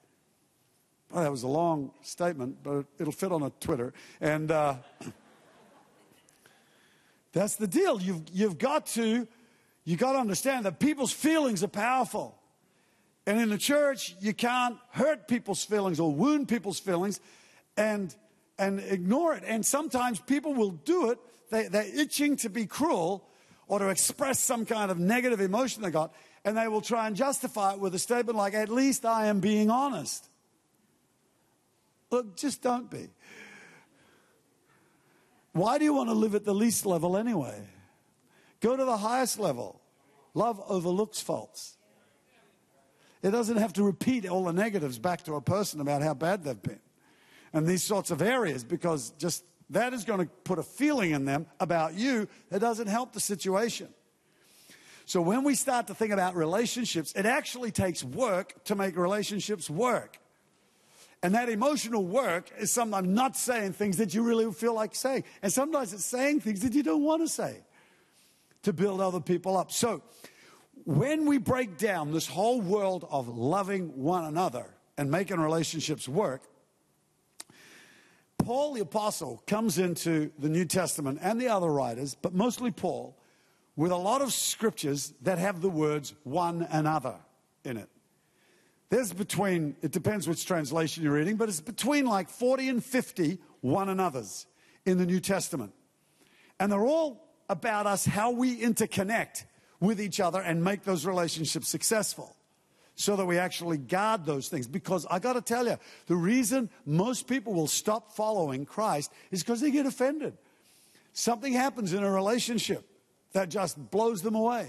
Well, 1.11 1.23
that 1.23 1.30
was 1.30 1.44
a 1.44 1.49
long 1.49 1.92
statement, 2.02 2.56
but 2.62 2.85
it'll 2.99 3.12
fit 3.12 3.32
on 3.32 3.42
a 3.42 3.50
Twitter. 3.61 3.92
And 4.20 4.50
uh, 4.50 4.76
that's 7.37 7.57
the 7.57 7.66
deal. 7.66 8.00
You've, 8.00 8.23
you've 8.33 8.59
got 8.59 8.87
to 8.88 9.28
you 9.85 9.97
got 9.97 10.14
to 10.14 10.19
understand 10.19 10.66
that 10.66 10.81
people's 10.81 11.12
feelings 11.12 11.62
are 11.62 11.69
powerful. 11.69 12.37
And 13.25 13.40
in 13.40 13.50
the 13.50 13.59
church, 13.59 14.16
you 14.21 14.35
can't 14.35 14.76
hurt 14.90 15.28
people's 15.28 15.64
feelings 15.64 16.00
or 16.00 16.12
wound 16.12 16.49
people's 16.49 16.81
feelings 16.81 17.21
and, 17.76 18.14
and 18.59 18.81
ignore 18.81 19.35
it. 19.35 19.45
And 19.47 19.64
sometimes 19.64 20.19
people 20.19 20.55
will 20.55 20.73
do 20.73 21.11
it. 21.11 21.19
They, 21.50 21.69
they're 21.69 21.97
itching 21.97 22.37
to 22.38 22.49
be 22.49 22.66
cruel 22.66 23.28
or 23.69 23.78
to 23.78 23.90
express 23.90 24.40
some 24.40 24.66
kind 24.66 24.90
of 24.90 24.99
negative 24.99 25.40
emotion 25.40 25.83
they 25.83 25.90
got, 25.90 26.12
and 26.45 26.57
they 26.57 26.66
will 26.66 26.81
try 26.81 27.07
and 27.07 27.14
justify 27.14 27.75
it 27.75 27.78
with 27.78 27.95
a 27.95 27.99
statement 27.99 28.37
like, 28.37 28.55
At 28.55 28.69
least 28.69 29.05
I 29.05 29.26
am 29.26 29.38
being 29.38 29.71
honest. 29.71 30.26
Look, 32.11 32.37
just 32.37 32.62
don't 32.62 32.90
be. 32.90 33.09
Why 35.56 35.78
do 35.78 35.86
you 35.86 35.94
want 35.94 36.10
to 36.10 36.14
live 36.14 36.34
at 36.34 36.44
the 36.44 36.54
least 36.54 36.84
level 36.84 37.16
anyway? 37.16 37.58
Go 38.60 38.76
to 38.76 38.84
the 38.84 38.98
highest 38.98 39.38
level. 39.38 39.80
Love 40.34 40.62
overlooks 40.68 41.20
faults. 41.22 41.78
It 43.22 43.30
doesn't 43.30 43.56
have 43.56 43.72
to 43.72 43.82
repeat 43.82 44.28
all 44.28 44.44
the 44.44 44.52
negatives 44.52 44.98
back 44.98 45.25
to 45.25 45.34
a 45.34 45.40
person 45.40 45.80
about 45.80 46.02
how 46.02 46.12
bad 46.12 46.44
they've 46.44 46.62
been. 46.62 46.80
And 47.54 47.66
these 47.66 47.82
sorts 47.82 48.10
of 48.10 48.20
areas, 48.20 48.64
because 48.64 49.10
just 49.12 49.44
that 49.70 49.94
is 49.94 50.04
going 50.04 50.20
to 50.20 50.26
put 50.44 50.58
a 50.58 50.62
feeling 50.62 51.12
in 51.12 51.25
them 51.25 51.46
about 51.58 51.94
you 51.94 52.28
that 52.50 52.60
doesn't 52.60 52.88
help 52.88 53.14
the 53.14 53.20
situation. 53.20 53.88
So 55.06 55.22
when 55.22 55.42
we 55.42 55.54
start 55.54 55.86
to 55.86 55.94
think 55.94 56.12
about 56.12 56.36
relationships, 56.36 57.14
it 57.16 57.25
actually 57.25 57.70
takes 57.70 58.04
work 58.04 58.62
to 58.64 58.75
make 58.75 58.94
relationships 58.94 59.70
work. 59.70 60.18
And 61.26 61.35
that 61.35 61.49
emotional 61.49 62.04
work 62.04 62.52
is 62.56 62.71
sometimes 62.71 63.09
not 63.09 63.37
saying 63.37 63.73
things 63.73 63.97
that 63.97 64.14
you 64.14 64.23
really 64.23 64.49
feel 64.52 64.75
like 64.75 64.95
saying. 64.95 65.25
And 65.42 65.52
sometimes 65.52 65.92
it's 65.92 66.04
saying 66.04 66.38
things 66.38 66.61
that 66.61 66.73
you 66.73 66.85
don't 66.85 67.02
want 67.02 67.21
to 67.21 67.26
say 67.26 67.64
to 68.62 68.73
build 68.73 69.00
other 69.00 69.18
people 69.18 69.56
up. 69.56 69.73
So 69.73 70.02
when 70.85 71.26
we 71.26 71.38
break 71.38 71.78
down 71.78 72.12
this 72.12 72.28
whole 72.28 72.61
world 72.61 73.09
of 73.11 73.26
loving 73.26 74.00
one 74.00 74.25
another 74.25 74.66
and 74.97 75.11
making 75.11 75.40
relationships 75.40 76.09
work, 76.09 76.42
Paul 78.38 78.75
the 78.75 78.83
Apostle 78.83 79.42
comes 79.49 79.78
into 79.78 80.30
the 80.38 80.49
New 80.49 80.64
Testament 80.64 81.18
and 81.21 81.40
the 81.40 81.49
other 81.49 81.73
writers, 81.73 82.14
but 82.14 82.35
mostly 82.35 82.71
Paul, 82.71 83.18
with 83.75 83.90
a 83.90 83.97
lot 83.97 84.23
of 84.23 84.33
scriptures 84.33 85.12
that 85.23 85.38
have 85.38 85.61
the 85.61 85.71
words 85.71 86.14
one 86.23 86.68
another 86.71 87.16
in 87.64 87.78
it. 87.78 87.88
There's 88.88 89.12
between, 89.12 89.76
it 89.83 89.90
depends 89.90 90.28
which 90.28 90.47
translation 90.47 91.02
you're 91.02 91.14
reading, 91.14 91.37
but 91.37 91.49
it's 91.49 91.61
between 91.61 92.07
like 92.07 92.28
40 92.28 92.69
and 92.69 92.85
50 92.85 93.38
one 93.61 93.88
another's 93.88 94.47
in 94.85 94.99
the 94.99 95.07
New 95.07 95.19
Testament. 95.19 95.73
And 96.61 96.71
they're 96.71 96.85
all 96.85 97.28
about 97.49 97.87
us, 97.87 98.05
how 98.05 98.31
we 98.31 98.61
interconnect 98.61 99.45
with 99.81 100.00
each 100.00 100.21
other 100.21 100.40
and 100.40 100.62
make 100.62 100.85
those 100.85 101.05
relationships 101.05 101.69
successful 101.69 102.37
so 102.95 103.14
that 103.16 103.26
we 103.26 103.38
actually 103.38 103.76
guard 103.76 104.25
those 104.25 104.49
things. 104.49 104.66
Because 104.66 105.05
I 105.11 105.19
got 105.19 105.35
to 105.35 105.43
tell 105.43 105.66
you, 105.66 105.76
the 106.07 106.16
reason 106.16 106.71
most 106.87 107.26
people 107.26 107.52
will 107.52 107.66
stop 107.66 108.12
following 108.12 108.64
Christ 108.64 109.12
is 109.31 109.43
because 109.43 109.61
they 109.61 109.71
get 109.71 109.85
offended. 109.85 110.38
Something 111.12 111.52
happens 111.52 111.93
in 111.93 112.02
a 112.02 112.11
relationship 112.11 112.85
that 113.33 113.49
just 113.49 113.90
blows 113.90 114.23
them 114.23 114.35
away. 114.35 114.69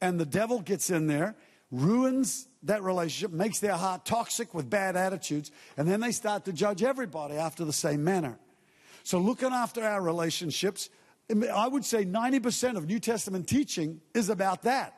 And 0.00 0.18
the 0.18 0.26
devil 0.26 0.60
gets 0.60 0.90
in 0.90 1.06
there, 1.06 1.36
ruins 1.70 2.48
that 2.64 2.82
relationship, 2.82 3.32
makes 3.32 3.58
their 3.58 3.76
heart 3.76 4.04
toxic 4.04 4.54
with 4.54 4.70
bad 4.70 4.96
attitudes, 4.96 5.50
and 5.76 5.88
then 5.88 6.00
they 6.00 6.12
start 6.12 6.44
to 6.44 6.52
judge 6.52 6.82
everybody 6.82 7.34
after 7.34 7.64
the 7.64 7.72
same 7.72 8.04
manner. 8.04 8.38
So, 9.04 9.18
looking 9.18 9.52
after 9.52 9.84
our 9.84 10.00
relationships, 10.00 10.88
I 11.30 11.66
would 11.66 11.84
say 11.84 12.04
90% 12.04 12.76
of 12.76 12.86
New 12.86 12.98
Testament 12.98 13.48
teaching 13.48 14.00
is 14.14 14.28
about 14.28 14.62
that. 14.62 14.94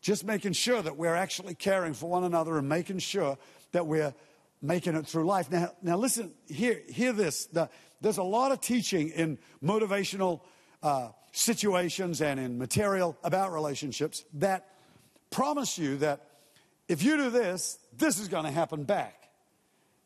Just 0.00 0.24
making 0.24 0.52
sure 0.52 0.80
that 0.80 0.96
we're 0.96 1.14
actually 1.14 1.54
caring 1.54 1.94
for 1.94 2.08
one 2.08 2.24
another 2.24 2.58
and 2.58 2.68
making 2.68 2.98
sure 2.98 3.36
that 3.72 3.86
we're 3.86 4.14
making 4.62 4.94
it 4.94 5.06
through 5.06 5.26
life. 5.26 5.50
Now, 5.50 5.72
now 5.82 5.96
listen, 5.96 6.32
hear, 6.46 6.80
hear 6.88 7.12
this. 7.12 7.46
The, 7.46 7.68
there's 8.00 8.18
a 8.18 8.22
lot 8.22 8.52
of 8.52 8.60
teaching 8.60 9.10
in 9.10 9.38
motivational 9.62 10.40
uh, 10.82 11.08
situations 11.32 12.20
and 12.20 12.38
in 12.40 12.58
material 12.58 13.16
about 13.22 13.52
relationships 13.52 14.24
that 14.34 14.68
promise 15.30 15.78
you 15.78 15.96
that 15.98 16.27
if 16.88 17.02
you 17.02 17.16
do 17.16 17.30
this, 17.30 17.78
this 17.96 18.18
is 18.18 18.28
going 18.28 18.44
to 18.44 18.50
happen 18.50 18.84
back. 18.84 19.14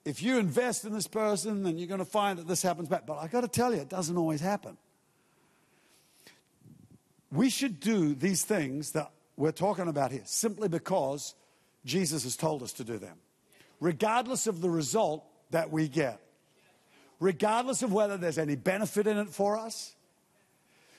If 0.04 0.22
you 0.22 0.38
invest 0.38 0.84
in 0.84 0.92
this 0.92 1.06
person, 1.06 1.62
then 1.62 1.78
you're 1.78 1.88
going 1.88 2.00
to 2.00 2.04
find 2.04 2.38
that 2.38 2.48
this 2.48 2.62
happens 2.62 2.88
back. 2.88 3.06
But 3.06 3.18
I've 3.18 3.30
got 3.30 3.42
to 3.42 3.48
tell 3.48 3.72
you, 3.72 3.80
it 3.80 3.88
doesn't 3.88 4.16
always 4.16 4.40
happen 4.40 4.76
we 7.32 7.48
should 7.48 7.80
do 7.80 8.14
these 8.14 8.44
things 8.44 8.92
that 8.92 9.10
we're 9.36 9.52
talking 9.52 9.88
about 9.88 10.12
here 10.12 10.22
simply 10.24 10.68
because 10.68 11.34
Jesus 11.84 12.24
has 12.24 12.36
told 12.36 12.62
us 12.62 12.72
to 12.74 12.84
do 12.84 12.98
them, 12.98 13.16
regardless 13.80 14.46
of 14.46 14.60
the 14.60 14.70
result 14.70 15.24
that 15.50 15.72
we 15.72 15.88
get, 15.88 16.20
regardless 17.18 17.82
of 17.82 17.92
whether 17.92 18.16
there's 18.16 18.38
any 18.38 18.54
benefit 18.54 19.06
in 19.06 19.16
it 19.16 19.28
for 19.28 19.58
us. 19.58 19.94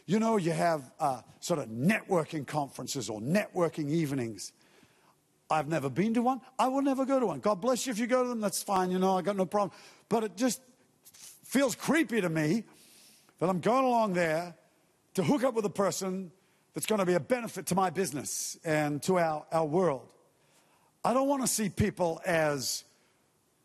You 0.06 0.20
know, 0.20 0.36
you 0.36 0.52
have 0.52 0.92
uh, 1.00 1.22
sort 1.40 1.60
of 1.60 1.70
networking 1.70 2.46
conferences 2.46 3.10
or 3.10 3.22
networking 3.22 3.90
evenings. 3.90 4.52
I've 5.50 5.68
never 5.68 5.90
been 5.90 6.14
to 6.16 6.22
one. 6.22 6.42
I 6.58 6.68
will 6.68 6.82
never 6.82 7.06
go 7.06 7.20
to 7.20 7.28
one. 7.28 7.40
God 7.40 7.62
bless 7.62 7.86
you 7.86 7.92
if 7.92 8.00
you 8.00 8.08
go 8.08 8.24
to 8.24 8.30
them. 8.30 8.42
That's 8.42 8.64
fine. 8.64 8.92
You 8.92 9.00
know, 9.00 9.18
I 9.18 9.22
got 9.22 9.36
no 9.36 9.46
problem. 9.46 9.72
But 10.10 10.24
it 10.24 10.38
just 10.38 10.62
feels 11.44 11.76
creepy 11.76 12.22
to 12.22 12.30
me 12.30 12.64
that 13.40 13.50
I'm 13.50 13.60
going 13.60 13.86
along 13.86 14.14
there 14.14 14.56
to 15.16 15.24
hook 15.24 15.44
up 15.44 15.54
with 15.54 15.66
a 15.66 15.70
person 15.70 16.32
that's 16.74 16.86
going 16.86 17.00
to 17.00 17.06
be 17.06 17.14
a 17.14 17.20
benefit 17.20 17.68
to 17.68 17.76
my 17.76 17.90
business 17.90 18.58
and 18.64 19.02
to 19.04 19.20
our, 19.20 19.46
our 19.52 19.66
world. 19.66 20.12
I 21.06 21.14
don't 21.14 21.28
want 21.28 21.42
to 21.42 21.48
see 21.48 21.70
people 21.70 22.22
as 22.26 22.84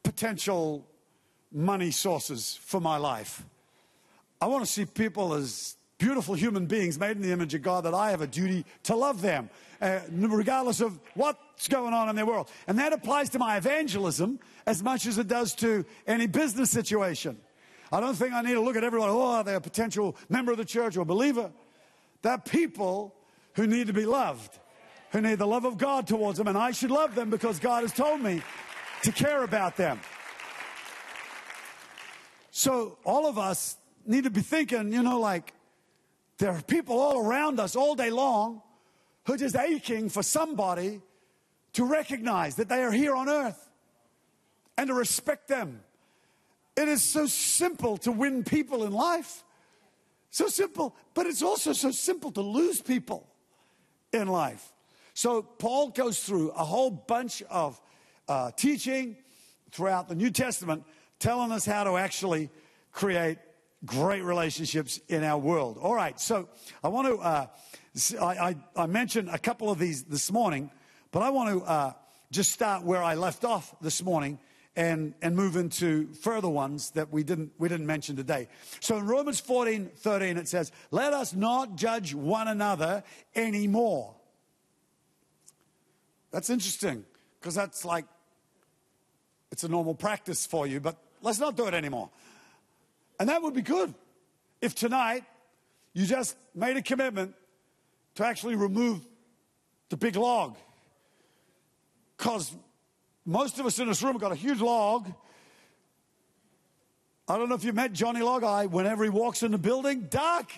potential 0.03 0.87
money 1.53 1.91
sources 1.91 2.59
for 2.63 2.81
my 2.81 2.97
life. 2.97 3.45
I 4.41 4.47
want 4.47 4.65
to 4.65 4.71
see 4.71 4.85
people 4.85 5.35
as 5.35 5.77
beautiful 5.99 6.35
human 6.35 6.67
beings 6.67 6.99
made 6.99 7.17
in 7.17 7.23
the 7.23 7.33
image 7.33 7.55
of 7.55 7.63
God 7.63 7.85
that 7.85 7.95
I 7.95 8.11
have 8.11 8.21
a 8.21 8.27
duty 8.27 8.65
to 8.85 8.95
love 8.95 9.21
them, 9.21 9.51
uh, 9.81 10.01
regardless 10.11 10.81
of 10.81 10.99
what's 11.15 11.69
going 11.69 11.95
on 11.95 12.09
in 12.09 12.17
their 12.17 12.27
world. 12.27 12.51
And 12.67 12.79
that 12.79 12.93
applies 12.93 13.31
to 13.31 13.39
my 13.39 13.57
evangelism 13.57 14.41
as 14.67 14.83
much 14.83 15.07
as 15.07 15.19
it 15.19 15.29
does 15.29 15.55
to 15.57 15.85
any 16.07 16.27
business 16.27 16.71
situation. 16.71 17.39
I 17.91 18.01
don't 18.01 18.15
think 18.15 18.33
I 18.33 18.43
need 18.43 18.55
to 18.55 18.61
look 18.61 18.77
at 18.77 18.85
everyone, 18.85 19.09
oh, 19.09 19.23
are 19.23 19.45
they're 19.45 19.57
a 19.57 19.61
potential 19.61 20.17
member 20.29 20.53
of 20.53 20.59
the 20.59 20.65
church 20.65 20.97
or 20.97 21.05
believer. 21.05 21.51
They're 22.23 22.39
people 22.39 23.15
who 23.55 23.67
need 23.67 23.87
to 23.87 23.93
be 23.93 24.05
loved, 24.05 24.59
who 25.11 25.21
need 25.21 25.39
the 25.39 25.47
love 25.47 25.65
of 25.65 25.79
God 25.79 26.07
towards 26.07 26.39
them, 26.39 26.49
and 26.49 26.59
I 26.59 26.73
should 26.73 26.91
love 26.91 27.15
them 27.15 27.31
because 27.31 27.59
God 27.59 27.83
has 27.83 27.93
told 27.93 28.21
me 28.21 28.43
to 29.03 29.13
care 29.13 29.43
about 29.43 29.77
them. 29.77 30.01
So 32.51 32.99
all 33.05 33.27
of 33.27 33.39
us 33.39 33.77
need 34.05 34.25
to 34.25 34.31
be 34.31 34.41
thinking, 34.41 34.93
you 34.93 35.03
know, 35.03 35.21
like 35.21 35.55
there 36.39 36.51
are 36.51 36.63
people 36.63 36.99
all 36.99 37.19
around 37.19 37.61
us 37.61 37.77
all 37.77 37.95
day 37.95 38.11
long 38.11 38.63
who 39.29 39.37
just 39.37 39.55
aching 39.55 40.09
for 40.09 40.25
somebody 40.25 41.01
to 41.75 41.85
recognize 41.85 42.57
that 42.57 42.69
they 42.69 42.83
are 42.83 42.91
here 42.91 43.15
on 43.15 43.29
earth 43.29 43.71
and 44.77 44.89
to 44.89 44.95
respect 44.95 45.47
them 45.47 45.81
it 46.79 46.87
is 46.87 47.03
so 47.03 47.27
simple 47.27 47.97
to 47.99 48.13
win 48.13 48.45
people 48.45 48.85
in 48.85 48.93
life. 48.93 49.43
So 50.31 50.47
simple, 50.47 50.95
but 51.13 51.27
it's 51.27 51.43
also 51.43 51.73
so 51.73 51.91
simple 51.91 52.31
to 52.33 52.41
lose 52.41 52.81
people 52.81 53.27
in 54.13 54.29
life. 54.29 54.73
So 55.13 55.43
Paul 55.43 55.89
goes 55.89 56.21
through 56.21 56.51
a 56.51 56.65
whole 56.65 56.93
bunch 56.93 57.43
of 57.51 57.81
uh, 58.29 58.53
teaching 58.53 59.17
throughout 59.73 60.09
the 60.09 60.15
New 60.15 60.31
Testament 60.31 60.85
telling 61.19 61.51
us 61.51 61.67
how 61.67 61.83
to 61.83 61.97
actually 61.97 62.49
create 62.93 63.39
great 63.85 64.23
relationships 64.23 65.01
in 65.09 65.25
our 65.25 65.39
world. 65.39 65.79
All 65.79 65.95
right, 65.95 66.21
so 66.21 66.49
I 66.85 66.89
want 66.89 67.09
to, 67.09 67.17
uh, 67.19 67.47
I, 68.21 68.25
I, 68.25 68.57
I, 68.77 68.87
mentioned 68.87 69.29
a 69.31 69.39
couple 69.39 69.71
of 69.71 69.79
these 69.79 70.05
this 70.05 70.31
morning, 70.31 70.71
but 71.11 71.23
I 71.23 71.31
want 71.31 71.59
to 71.59 71.65
uh, 71.65 71.93
just 72.31 72.53
start 72.53 72.85
where 72.85 73.03
I 73.03 73.15
left 73.15 73.45
off 73.45 73.75
this 73.81 74.03
morning 74.03 74.39
and, 74.77 75.15
and 75.23 75.35
move 75.35 75.57
into 75.57 76.13
further 76.15 76.49
ones 76.49 76.93
that 76.93 77.11
we 77.11 77.25
didn't, 77.25 77.51
we 77.59 77.69
didn't 77.69 77.87
mention 77.87 78.15
today. 78.15 78.49
So 78.81 78.97
in 78.97 79.07
Romans 79.07 79.41
14, 79.41 79.91
13, 79.97 80.37
it 80.37 80.47
says, 80.47 80.71
Let 80.91 81.13
us 81.13 81.35
not 81.35 81.77
judge 81.77 82.15
one 82.15 82.47
another 82.47 83.03
anymore. 83.35 84.15
That's 86.31 86.51
interesting 86.51 87.05
because 87.41 87.55
that's 87.55 87.85
like, 87.85 88.05
it's 89.51 89.65
a 89.65 89.69
normal 89.69 89.95
practice 89.95 90.47
for 90.47 90.67
you, 90.67 90.79
but 90.79 90.97
let's 91.23 91.41
not 91.41 91.57
do 91.57 91.67
it 91.67 91.75
anymore. 91.75 92.11
And 93.19 93.29
that 93.29 93.43
would 93.43 93.55
be 93.55 93.63
good 93.63 93.93
if 94.61 94.75
tonight 94.75 95.25
you 95.93 96.07
just 96.07 96.37
made 96.55 96.77
a 96.77 96.83
commitment 96.83 97.35
to 98.19 98.27
actually 98.27 98.57
remove 98.57 99.07
the 99.91 99.97
big 99.97 100.17
log. 100.17 100.57
Because 102.17 102.53
most 103.25 103.61
of 103.61 103.67
us 103.67 103.79
in 103.79 103.87
this 103.87 104.03
room 104.03 104.15
have 104.15 104.21
got 104.21 104.33
a 104.33 104.35
huge 104.35 104.61
log. 104.61 105.09
I 107.29 107.39
don't 107.39 107.49
know 107.49 107.55
if 107.55 107.63
you 107.63 107.73
met 107.73 107.93
Johnny 107.93 108.21
Log 108.21 108.43
Eye. 108.43 108.67
Whenever 108.67 109.05
he 109.05 109.09
walks 109.09 109.45
in 109.45 109.53
the 109.53 109.59
building, 109.59 110.09
duck. 110.11 110.51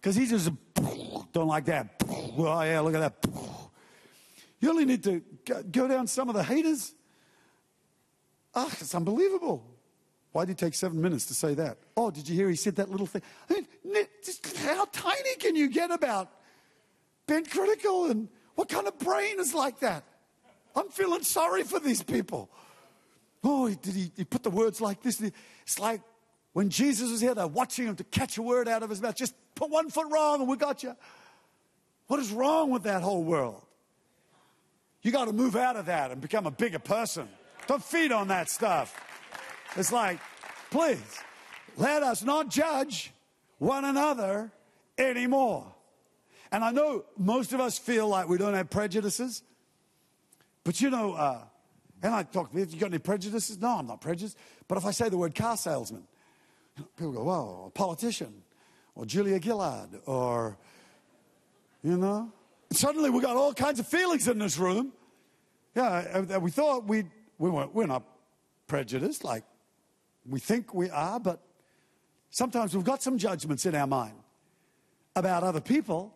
Because 0.00 0.16
he 0.16 0.26
just 0.26 0.50
don't 1.34 1.48
like 1.48 1.66
that. 1.66 2.02
Well, 2.34 2.64
yeah, 2.64 2.80
look 2.80 2.94
at 2.94 3.00
that. 3.00 3.30
You 4.58 4.70
only 4.70 4.86
need 4.86 5.04
to 5.04 5.20
go 5.70 5.86
down 5.86 6.06
some 6.06 6.30
of 6.30 6.34
the 6.34 6.44
haters. 6.44 6.94
Ah, 8.54 8.70
it's 8.80 8.94
unbelievable. 8.94 9.62
Why 10.32 10.46
did 10.46 10.52
it 10.52 10.58
take 10.58 10.74
seven 10.74 11.02
minutes 11.02 11.26
to 11.26 11.34
say 11.34 11.52
that? 11.56 11.76
Oh, 11.94 12.10
did 12.10 12.26
you 12.26 12.34
hear 12.34 12.48
he 12.48 12.56
said 12.56 12.76
that 12.76 12.90
little 12.90 13.06
thing? 13.06 13.20
I 13.50 13.66
mean, 13.84 14.06
how 14.56 14.86
tiny 14.86 15.34
can 15.38 15.56
you 15.56 15.68
get 15.68 15.90
about 15.90 16.30
being 17.26 17.44
critical 17.44 18.10
and 18.10 18.28
what 18.54 18.68
kind 18.68 18.86
of 18.86 18.98
brain 18.98 19.40
is 19.40 19.54
like 19.54 19.80
that? 19.80 20.04
I'm 20.76 20.88
feeling 20.88 21.22
sorry 21.22 21.62
for 21.62 21.78
these 21.78 22.02
people. 22.02 22.50
Oh, 23.42 23.68
did 23.68 23.94
he, 23.94 24.10
he 24.16 24.24
put 24.24 24.42
the 24.42 24.50
words 24.50 24.80
like 24.80 25.02
this? 25.02 25.20
It's 25.62 25.78
like 25.78 26.00
when 26.52 26.70
Jesus 26.70 27.10
was 27.10 27.20
here, 27.20 27.34
they're 27.34 27.46
watching 27.46 27.86
him 27.86 27.96
to 27.96 28.04
catch 28.04 28.38
a 28.38 28.42
word 28.42 28.68
out 28.68 28.82
of 28.82 28.90
his 28.90 29.02
mouth. 29.02 29.16
Just 29.16 29.34
put 29.54 29.70
one 29.70 29.90
foot 29.90 30.06
wrong 30.10 30.40
and 30.40 30.48
we 30.48 30.56
got 30.56 30.82
you. 30.82 30.96
What 32.06 32.20
is 32.20 32.30
wrong 32.30 32.70
with 32.70 32.84
that 32.84 33.02
whole 33.02 33.24
world? 33.24 33.62
You 35.02 35.12
got 35.12 35.26
to 35.26 35.32
move 35.32 35.56
out 35.56 35.76
of 35.76 35.86
that 35.86 36.10
and 36.10 36.20
become 36.20 36.46
a 36.46 36.50
bigger 36.50 36.78
person. 36.78 37.28
Don't 37.66 37.82
feed 37.82 38.12
on 38.12 38.28
that 38.28 38.48
stuff. 38.48 38.98
It's 39.76 39.92
like, 39.92 40.18
please, 40.70 41.20
let 41.76 42.02
us 42.02 42.22
not 42.22 42.48
judge 42.48 43.12
one 43.58 43.84
another 43.84 44.50
anymore. 44.96 45.73
And 46.54 46.62
I 46.62 46.70
know 46.70 47.04
most 47.18 47.52
of 47.52 47.58
us 47.58 47.80
feel 47.80 48.06
like 48.06 48.28
we 48.28 48.38
don't 48.38 48.54
have 48.54 48.70
prejudices, 48.70 49.42
but 50.62 50.80
you 50.80 50.88
know, 50.88 51.14
uh, 51.14 51.40
and 52.00 52.14
I 52.14 52.22
talk, 52.22 52.54
have 52.56 52.72
you 52.72 52.78
got 52.78 52.90
any 52.90 53.00
prejudices? 53.00 53.60
No, 53.60 53.78
I'm 53.78 53.88
not 53.88 54.00
prejudiced. 54.00 54.38
But 54.68 54.78
if 54.78 54.86
I 54.86 54.92
say 54.92 55.08
the 55.08 55.16
word 55.16 55.34
car 55.34 55.56
salesman, 55.56 56.04
people 56.96 57.10
go, 57.10 57.24
well, 57.24 57.72
politician, 57.74 58.32
or 58.94 59.04
Julia 59.04 59.42
Gillard, 59.42 59.88
or, 60.06 60.56
you 61.82 61.96
know. 61.96 62.32
Suddenly 62.70 63.10
we 63.10 63.20
got 63.20 63.36
all 63.36 63.52
kinds 63.52 63.80
of 63.80 63.88
feelings 63.88 64.28
in 64.28 64.38
this 64.38 64.56
room. 64.56 64.92
Yeah, 65.74 66.38
we 66.38 66.52
thought 66.52 66.84
we 66.86 67.02
we 67.36 67.50
weren't, 67.50 67.74
we're 67.74 67.86
not 67.86 68.04
prejudiced 68.68 69.24
like 69.24 69.42
we 70.24 70.38
think 70.38 70.72
we 70.72 70.88
are, 70.88 71.18
but 71.18 71.40
sometimes 72.30 72.76
we've 72.76 72.84
got 72.84 73.02
some 73.02 73.18
judgments 73.18 73.66
in 73.66 73.74
our 73.74 73.88
mind 73.88 74.14
about 75.16 75.42
other 75.42 75.60
people. 75.60 76.14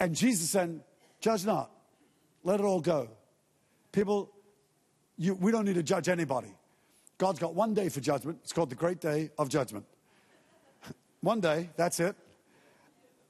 And 0.00 0.14
Jesus 0.14 0.50
said, 0.50 0.80
judge 1.20 1.44
not, 1.44 1.70
let 2.44 2.60
it 2.60 2.64
all 2.64 2.80
go. 2.80 3.08
People, 3.92 4.30
you, 5.16 5.34
we 5.34 5.50
don't 5.50 5.64
need 5.64 5.74
to 5.74 5.82
judge 5.82 6.08
anybody. 6.08 6.54
God's 7.16 7.40
got 7.40 7.54
one 7.54 7.74
day 7.74 7.88
for 7.88 8.00
judgment. 8.00 8.38
It's 8.42 8.52
called 8.52 8.70
the 8.70 8.76
great 8.76 9.00
day 9.00 9.30
of 9.38 9.48
judgment. 9.48 9.84
one 11.20 11.40
day, 11.40 11.70
that's 11.76 11.98
it. 11.98 12.14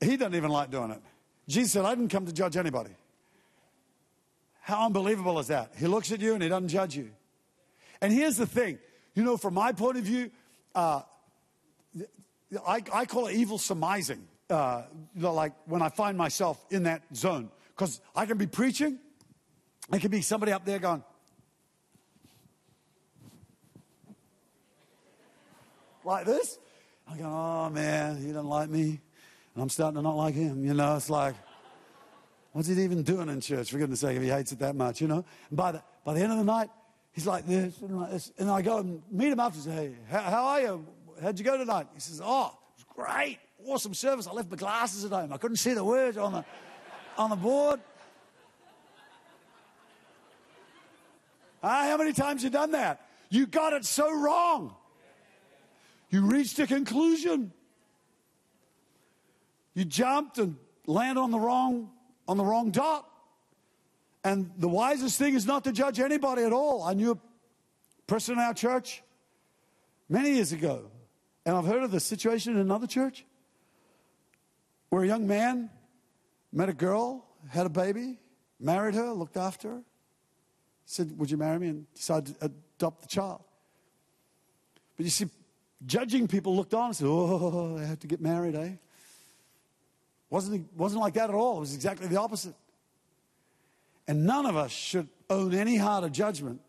He 0.00 0.16
doesn't 0.16 0.34
even 0.34 0.50
like 0.50 0.70
doing 0.70 0.90
it. 0.90 1.00
Jesus 1.48 1.72
said, 1.72 1.84
I 1.84 1.94
didn't 1.94 2.10
come 2.10 2.26
to 2.26 2.32
judge 2.32 2.56
anybody. 2.56 2.90
How 4.60 4.84
unbelievable 4.84 5.38
is 5.38 5.46
that? 5.46 5.72
He 5.78 5.86
looks 5.86 6.12
at 6.12 6.20
you 6.20 6.34
and 6.34 6.42
he 6.42 6.48
doesn't 6.50 6.68
judge 6.68 6.94
you. 6.94 7.10
And 8.02 8.12
here's 8.12 8.36
the 8.36 8.46
thing 8.46 8.78
you 9.14 9.24
know, 9.24 9.36
from 9.36 9.54
my 9.54 9.72
point 9.72 9.96
of 9.96 10.04
view, 10.04 10.30
uh, 10.74 11.00
I, 12.66 12.82
I, 12.92 13.04
call 13.04 13.26
it 13.26 13.34
evil 13.34 13.58
surmising. 13.58 14.28
Uh, 14.50 14.82
like 15.14 15.52
when 15.66 15.82
I 15.82 15.90
find 15.90 16.16
myself 16.16 16.64
in 16.70 16.84
that 16.84 17.02
zone, 17.14 17.50
because 17.76 18.00
I 18.16 18.24
can 18.24 18.38
be 18.38 18.46
preaching, 18.46 18.98
I 19.92 19.98
can 19.98 20.10
be 20.10 20.22
somebody 20.22 20.52
up 20.52 20.64
there 20.64 20.78
going, 20.78 21.02
like 26.04 26.24
this. 26.24 26.58
I 27.06 27.16
go, 27.16 27.24
oh 27.24 27.70
man, 27.70 28.16
he 28.16 28.28
doesn't 28.28 28.48
like 28.48 28.70
me. 28.70 29.00
And 29.54 29.62
I'm 29.62 29.68
starting 29.68 29.96
to 29.96 30.02
not 30.02 30.16
like 30.16 30.34
him. 30.34 30.64
You 30.64 30.74
know, 30.74 30.96
it's 30.96 31.10
like, 31.10 31.34
what's 32.52 32.68
he 32.68 32.82
even 32.82 33.02
doing 33.02 33.28
in 33.28 33.40
church, 33.40 33.70
for 33.70 33.78
goodness 33.78 34.00
sake, 34.00 34.16
if 34.16 34.22
he 34.22 34.28
hates 34.28 34.52
it 34.52 34.60
that 34.60 34.74
much, 34.74 35.00
you 35.00 35.08
know? 35.08 35.24
And 35.50 35.56
by 35.56 35.72
the, 35.72 35.82
by 36.04 36.14
the 36.14 36.20
end 36.22 36.32
of 36.32 36.38
the 36.38 36.44
night, 36.44 36.70
he's 37.12 37.26
like 37.26 37.46
this 37.46 37.80
and 37.82 38.00
like 38.00 38.10
this. 38.10 38.32
And 38.38 38.50
I 38.50 38.62
go 38.62 38.78
and 38.78 39.02
meet 39.10 39.28
him 39.28 39.40
after 39.40 39.56
and 39.56 39.64
say, 39.64 39.72
hey, 39.72 39.94
how, 40.08 40.20
how 40.22 40.44
are 40.46 40.60
you? 40.60 40.86
How'd 41.22 41.38
you 41.38 41.44
go 41.44 41.58
tonight? 41.58 41.88
He 41.92 42.00
says, 42.00 42.22
oh, 42.24 42.46
it 42.46 42.76
was 42.76 42.84
great. 42.94 43.38
Awesome 43.66 43.94
service. 43.94 44.26
I 44.26 44.32
left 44.32 44.50
my 44.50 44.56
glasses 44.56 45.04
at 45.04 45.10
home. 45.10 45.32
I 45.32 45.36
couldn't 45.36 45.56
see 45.56 45.74
the 45.74 45.84
words 45.84 46.16
on 46.16 46.32
the, 46.32 46.44
on 47.16 47.30
the 47.30 47.36
board. 47.36 47.80
Ah, 51.62 51.88
how 51.90 51.96
many 51.96 52.12
times 52.12 52.44
you 52.44 52.50
done 52.50 52.72
that? 52.72 53.04
You 53.30 53.46
got 53.46 53.72
it 53.72 53.84
so 53.84 54.12
wrong. 54.12 54.74
You 56.10 56.22
reached 56.22 56.58
a 56.60 56.66
conclusion. 56.66 57.52
You 59.74 59.84
jumped 59.84 60.38
and 60.38 60.56
landed 60.86 61.20
on 61.20 61.30
the 61.30 61.38
wrong 61.38 61.90
on 62.26 62.36
the 62.36 62.44
wrong 62.44 62.70
dot. 62.70 63.08
And 64.22 64.50
the 64.58 64.68
wisest 64.68 65.18
thing 65.18 65.34
is 65.34 65.46
not 65.46 65.64
to 65.64 65.72
judge 65.72 65.98
anybody 66.00 66.42
at 66.42 66.52
all. 66.52 66.82
I 66.82 66.92
knew 66.94 67.12
a 67.12 67.18
person 68.06 68.34
in 68.34 68.40
our 68.40 68.54
church 68.54 69.02
many 70.08 70.32
years 70.32 70.52
ago, 70.52 70.90
and 71.46 71.56
I've 71.56 71.64
heard 71.64 71.82
of 71.82 71.90
the 71.90 72.00
situation 72.00 72.54
in 72.54 72.58
another 72.58 72.86
church 72.86 73.24
where 74.90 75.02
a 75.02 75.06
young 75.06 75.26
man 75.26 75.70
met 76.52 76.68
a 76.68 76.72
girl, 76.72 77.24
had 77.48 77.66
a 77.66 77.70
baby, 77.70 78.18
married 78.58 78.94
her, 78.94 79.12
looked 79.12 79.36
after 79.36 79.68
her, 79.68 79.82
said, 80.84 81.18
Would 81.18 81.30
you 81.30 81.36
marry 81.36 81.58
me? 81.58 81.68
and 81.68 81.94
decided 81.94 82.38
to 82.38 82.50
adopt 82.76 83.02
the 83.02 83.08
child. 83.08 83.42
But 84.96 85.04
you 85.04 85.10
see, 85.10 85.26
judging 85.86 86.26
people 86.26 86.56
looked 86.56 86.74
on 86.74 86.86
and 86.86 86.96
said, 86.96 87.06
Oh, 87.08 87.78
they 87.78 87.86
have 87.86 88.00
to 88.00 88.06
get 88.06 88.20
married, 88.20 88.54
eh? 88.54 88.72
Wasn't, 90.30 90.72
wasn't 90.76 91.00
like 91.00 91.14
that 91.14 91.30
at 91.30 91.34
all. 91.34 91.58
It 91.58 91.60
was 91.60 91.74
exactly 91.74 92.06
the 92.06 92.18
opposite. 92.18 92.54
And 94.06 94.26
none 94.26 94.46
of 94.46 94.56
us 94.56 94.70
should 94.70 95.08
own 95.30 95.54
any 95.54 95.76
heart 95.76 96.04
of 96.04 96.12
judgment 96.12 96.60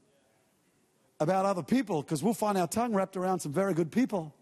about 1.19 1.45
other 1.45 1.63
people 1.63 2.01
because 2.01 2.23
we'll 2.23 2.33
find 2.33 2.57
our 2.57 2.67
tongue 2.67 2.93
wrapped 2.93 3.17
around 3.17 3.39
some 3.39 3.51
very 3.51 3.73
good 3.73 3.91
people 3.91 4.33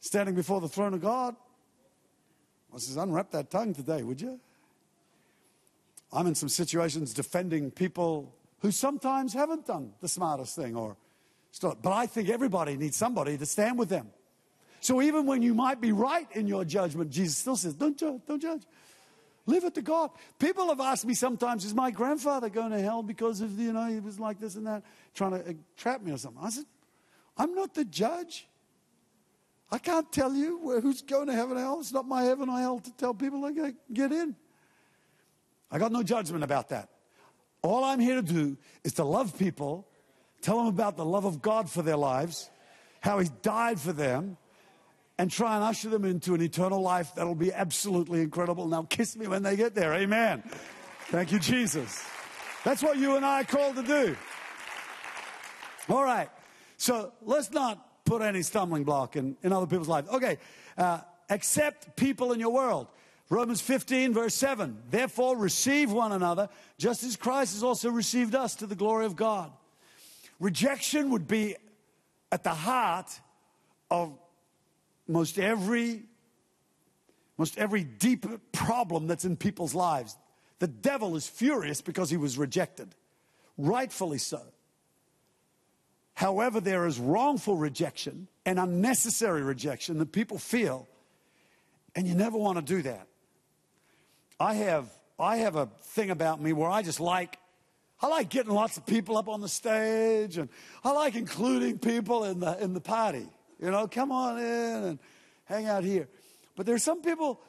standing 0.00 0.34
before 0.34 0.60
the 0.60 0.68
throne 0.68 0.94
of 0.94 1.00
God. 1.00 1.36
I 2.74 2.78
says, 2.78 2.96
unwrap 2.96 3.30
that 3.32 3.50
tongue 3.50 3.74
today, 3.74 4.02
would 4.02 4.20
you? 4.20 4.38
I'm 6.12 6.26
in 6.26 6.34
some 6.34 6.48
situations 6.48 7.14
defending 7.14 7.70
people 7.70 8.34
who 8.60 8.70
sometimes 8.70 9.32
haven't 9.32 9.66
done 9.66 9.92
the 10.00 10.08
smartest 10.08 10.56
thing 10.56 10.76
or 10.76 10.96
but 11.60 11.92
I 11.92 12.06
think 12.06 12.28
everybody 12.28 12.76
needs 12.76 12.96
somebody 12.96 13.36
to 13.36 13.44
stand 13.44 13.76
with 13.76 13.88
them. 13.88 14.08
So 14.80 15.02
even 15.02 15.26
when 15.26 15.42
you 15.42 15.52
might 15.52 15.80
be 15.80 15.92
right 15.92 16.28
in 16.32 16.46
your 16.46 16.64
judgment, 16.64 17.10
Jesus 17.10 17.38
still 17.38 17.56
says, 17.56 17.74
don't 17.74 17.98
judge, 17.98 18.20
don't 18.26 18.40
judge. 18.40 18.62
Leave 19.46 19.64
it 19.64 19.74
to 19.74 19.82
God. 19.82 20.10
People 20.38 20.68
have 20.68 20.80
asked 20.80 21.04
me 21.04 21.14
sometimes, 21.14 21.64
is 21.64 21.74
my 21.74 21.90
grandfather 21.90 22.48
going 22.48 22.70
to 22.70 22.80
hell 22.80 23.02
because 23.02 23.40
of, 23.40 23.58
you 23.58 23.72
know, 23.72 23.86
he 23.86 23.98
was 24.00 24.20
like 24.20 24.38
this 24.38 24.54
and 24.54 24.66
that, 24.66 24.84
trying 25.14 25.32
to 25.32 25.40
uh, 25.40 25.52
trap 25.76 26.02
me 26.02 26.12
or 26.12 26.18
something. 26.18 26.42
I 26.42 26.50
said, 26.50 26.66
I'm 27.36 27.54
not 27.54 27.74
the 27.74 27.84
judge. 27.84 28.46
I 29.72 29.78
can't 29.78 30.10
tell 30.10 30.34
you 30.34 30.80
who's 30.80 31.02
going 31.02 31.28
to 31.28 31.32
heaven 31.32 31.56
or 31.56 31.60
hell. 31.60 31.80
It's 31.80 31.92
not 31.92 32.06
my 32.06 32.24
heaven 32.24 32.48
or 32.48 32.58
hell 32.58 32.80
to 32.80 32.92
tell 32.96 33.14
people 33.14 33.42
they 33.42 33.54
to 33.54 33.74
get 33.92 34.10
in. 34.12 34.34
I 35.70 35.78
got 35.78 35.92
no 35.92 36.02
judgment 36.02 36.42
about 36.42 36.70
that. 36.70 36.88
All 37.62 37.84
I'm 37.84 38.00
here 38.00 38.16
to 38.16 38.22
do 38.22 38.56
is 38.82 38.94
to 38.94 39.04
love 39.04 39.38
people, 39.38 39.86
tell 40.42 40.58
them 40.58 40.66
about 40.66 40.96
the 40.96 41.04
love 41.04 41.24
of 41.24 41.40
God 41.40 41.70
for 41.70 41.82
their 41.82 41.96
lives, 41.96 42.50
how 43.00 43.18
He 43.18 43.28
died 43.42 43.78
for 43.78 43.92
them, 43.92 44.36
and 45.18 45.30
try 45.30 45.54
and 45.54 45.62
usher 45.62 45.90
them 45.90 46.04
into 46.04 46.34
an 46.34 46.40
eternal 46.40 46.80
life 46.80 47.14
that'll 47.14 47.34
be 47.34 47.52
absolutely 47.52 48.22
incredible. 48.22 48.66
Now, 48.66 48.82
kiss 48.84 49.16
me 49.16 49.28
when 49.28 49.42
they 49.42 49.54
get 49.54 49.74
there. 49.74 49.92
Amen. 49.92 50.42
Thank 51.08 51.30
you, 51.30 51.38
Jesus. 51.38 52.04
That's 52.64 52.82
what 52.82 52.96
you 52.96 53.16
and 53.16 53.24
I 53.24 53.42
are 53.42 53.44
called 53.44 53.76
to 53.76 53.82
do. 53.82 54.16
All 55.88 56.02
right. 56.02 56.30
So 56.78 57.12
let's 57.22 57.50
not 57.50 57.86
put 58.04 58.22
any 58.22 58.42
stumbling 58.42 58.84
block 58.84 59.16
in, 59.16 59.36
in 59.42 59.52
other 59.52 59.66
people's 59.66 59.88
lives. 59.88 60.08
Okay. 60.10 60.38
Uh, 60.76 61.00
accept 61.28 61.96
people 61.96 62.32
in 62.32 62.40
your 62.40 62.50
world. 62.50 62.88
Romans 63.28 63.60
15, 63.60 64.12
verse 64.12 64.34
7. 64.34 64.76
Therefore, 64.90 65.36
receive 65.36 65.92
one 65.92 66.12
another, 66.12 66.48
just 66.78 67.04
as 67.04 67.16
Christ 67.16 67.54
has 67.54 67.62
also 67.62 67.88
received 67.90 68.34
us 68.34 68.56
to 68.56 68.66
the 68.66 68.74
glory 68.74 69.06
of 69.06 69.14
God. 69.14 69.52
Rejection 70.40 71.10
would 71.10 71.28
be 71.28 71.56
at 72.32 72.42
the 72.42 72.54
heart 72.54 73.08
of 73.90 74.18
most 75.06 75.38
every 75.38 76.02
most 77.36 77.56
every 77.56 77.82
deep 77.84 78.26
problem 78.52 79.06
that's 79.06 79.24
in 79.24 79.36
people's 79.36 79.74
lives. 79.74 80.16
The 80.58 80.68
devil 80.68 81.16
is 81.16 81.26
furious 81.26 81.80
because 81.80 82.10
he 82.10 82.18
was 82.18 82.36
rejected, 82.36 82.94
rightfully 83.56 84.18
so. 84.18 84.42
However, 86.20 86.60
there 86.60 86.86
is 86.86 86.98
wrongful 86.98 87.56
rejection 87.56 88.28
and 88.44 88.58
unnecessary 88.58 89.40
rejection 89.40 89.96
that 90.00 90.12
people 90.12 90.36
feel, 90.36 90.86
and 91.96 92.06
you 92.06 92.14
never 92.14 92.36
want 92.36 92.58
to 92.58 92.62
do 92.62 92.82
that. 92.82 93.06
I 94.38 94.52
have 94.52 94.90
I 95.18 95.38
have 95.38 95.56
a 95.56 95.70
thing 95.80 96.10
about 96.10 96.38
me 96.38 96.52
where 96.52 96.68
I 96.68 96.82
just 96.82 97.00
like 97.00 97.38
I 98.02 98.08
like 98.08 98.28
getting 98.28 98.52
lots 98.52 98.76
of 98.76 98.84
people 98.84 99.16
up 99.16 99.28
on 99.30 99.40
the 99.40 99.48
stage 99.48 100.36
and 100.36 100.50
I 100.84 100.92
like 100.92 101.14
including 101.14 101.78
people 101.78 102.24
in 102.24 102.40
the 102.40 102.62
in 102.62 102.74
the 102.74 102.82
party. 102.82 103.26
You 103.58 103.70
know, 103.70 103.88
come 103.88 104.12
on 104.12 104.36
in 104.36 104.44
and 104.44 104.98
hang 105.46 105.68
out 105.68 105.84
here. 105.84 106.06
But 106.54 106.66
there's 106.66 106.84
some 106.84 107.00
people 107.00 107.40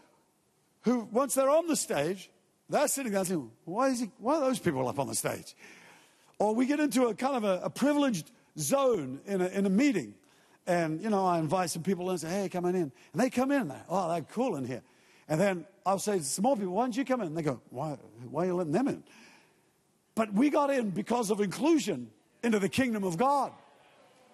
who 0.84 1.10
once 1.12 1.34
they're 1.34 1.50
on 1.50 1.68
the 1.68 1.76
stage, 1.76 2.30
they're 2.70 2.88
sitting 2.88 3.12
there 3.12 3.26
saying, 3.26 3.52
why, 3.66 3.90
is 3.90 4.00
he, 4.00 4.12
why 4.18 4.36
are 4.36 4.40
those 4.40 4.60
people 4.60 4.88
up 4.88 4.98
on 4.98 5.08
the 5.08 5.16
stage? 5.16 5.58
Or 6.40 6.56
we 6.56 6.66
get 6.66 6.80
into 6.80 7.08
a 7.08 7.14
kind 7.14 7.36
of 7.36 7.44
a, 7.44 7.66
a 7.66 7.70
privileged 7.70 8.32
zone 8.58 9.22
in 9.26 9.42
a, 9.42 9.48
in 9.48 9.66
a 9.66 9.70
meeting. 9.70 10.16
And, 10.68 11.02
you 11.02 11.10
know, 11.10 11.26
I 11.26 11.40
invite 11.40 11.70
some 11.70 11.84
people 11.84 12.06
in 12.06 12.12
and 12.12 12.20
say, 12.20 12.30
hey, 12.30 12.50
come 12.50 12.66
on 12.66 12.76
in. 12.76 12.92
And 13.14 13.22
they 13.22 13.30
come 13.30 13.52
in. 13.52 13.74
Oh, 13.90 14.10
they're 14.10 14.22
cool 14.22 14.56
in 14.56 14.66
here. 14.66 14.84
And 15.28 15.40
then 15.40 15.66
I'll 15.86 16.00
say 16.00 16.20
to 16.20 16.24
some 16.24 16.44
more 16.44 16.56
people, 16.56 16.74
why 16.74 16.84
don't 16.84 16.96
you 16.96 17.06
come 17.06 17.22
in? 17.22 17.28
And 17.28 17.38
they 17.38 17.42
go, 17.42 17.62
why, 17.70 17.98
why 18.30 18.44
are 18.44 18.48
you 18.48 18.56
letting 18.56 18.74
them 18.74 18.88
in? 18.88 19.04
But 20.14 20.34
we 20.34 20.50
got 20.50 20.70
in 20.70 20.90
because 20.90 21.32
of 21.32 21.40
inclusion 21.40 22.12
into 22.44 22.60
the 22.60 22.70
kingdom 22.70 23.04
of 23.04 23.18
God 23.18 23.54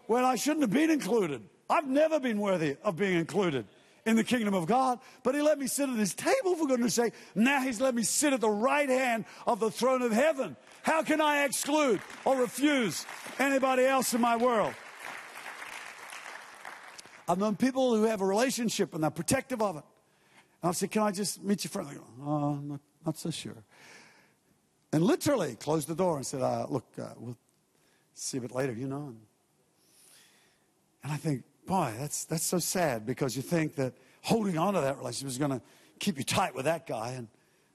when 0.08 0.24
I 0.24 0.36
shouldn't 0.36 0.62
have 0.62 0.72
been 0.72 0.90
included. 0.90 1.44
I've 1.70 1.88
never 1.88 2.20
been 2.20 2.40
worthy 2.40 2.78
of 2.84 2.96
being 2.96 3.18
included 3.18 3.66
in 4.06 4.16
the 4.16 4.24
kingdom 4.24 4.54
of 4.54 4.66
God, 4.66 5.00
but 5.22 5.36
he 5.36 5.42
let 5.42 5.60
me 5.60 5.68
sit 5.68 5.90
at 5.90 5.98
his 5.98 6.14
table, 6.14 6.56
for 6.56 6.66
goodness 6.66 6.94
sake. 6.94 7.14
Now 7.36 7.62
he's 7.62 7.82
let 7.82 7.94
me 7.94 8.04
sit 8.04 8.32
at 8.32 8.40
the 8.40 8.50
right 8.50 8.88
hand 8.88 9.26
of 9.46 9.60
the 9.60 9.70
throne 9.70 10.02
of 10.02 10.14
heaven. 10.14 10.56
How 10.88 11.04
can 11.04 11.20
I 11.20 11.44
exclude 11.44 12.00
or 12.24 12.38
refuse 12.38 13.06
anybody 13.40 13.84
else 13.84 14.14
in 14.14 14.22
my 14.22 14.38
world? 14.38 14.74
I've 17.28 17.38
known 17.38 17.58
people 17.58 17.94
who 17.94 18.04
have 18.04 18.22
a 18.22 18.26
relationship 18.26 18.94
and 18.94 19.04
they're 19.04 19.12
protective 19.12 19.62
of 19.62 19.76
it. 19.76 19.84
And 20.62 20.70
I'll 20.70 20.74
say, 20.74 20.88
Can 20.88 21.02
I 21.02 21.12
just 21.12 21.44
meet 21.44 21.66
you 21.66 21.70
for 21.70 21.84
They 21.84 21.96
go, 21.96 22.06
Oh, 22.24 22.54
I'm 22.54 22.70
not, 22.70 22.80
not 23.06 23.18
so 23.18 23.30
sure. 23.32 23.66
And 24.94 25.04
literally 25.04 25.56
closed 25.56 25.90
the 25.90 25.94
door 25.94 26.16
and 26.16 26.26
said, 26.26 26.42
uh, 26.42 26.68
Look, 26.70 26.86
uh, 26.98 27.10
we'll 27.18 27.38
see 28.14 28.38
a 28.38 28.42
bit 28.42 28.56
later, 28.56 28.72
you 28.72 28.88
know. 28.88 29.08
And, 29.08 29.20
and 31.04 31.12
I 31.12 31.18
think, 31.18 31.44
boy, 31.66 31.96
that's, 32.00 32.24
that's 32.24 32.46
so 32.46 32.60
sad 32.60 33.06
because 33.06 33.36
you 33.36 33.42
think 33.42 33.76
that 33.76 33.94
holding 34.22 34.58
on 34.58 34.74
to 34.76 34.80
that 34.80 34.98
relationship 35.00 35.28
is 35.28 35.38
going 35.38 35.52
to 35.52 35.62
keep 36.00 36.18
you 36.18 36.24
tight 36.24 36.56
with 36.56 36.64
that 36.64 36.88
guy 36.88 37.10
and 37.10 37.28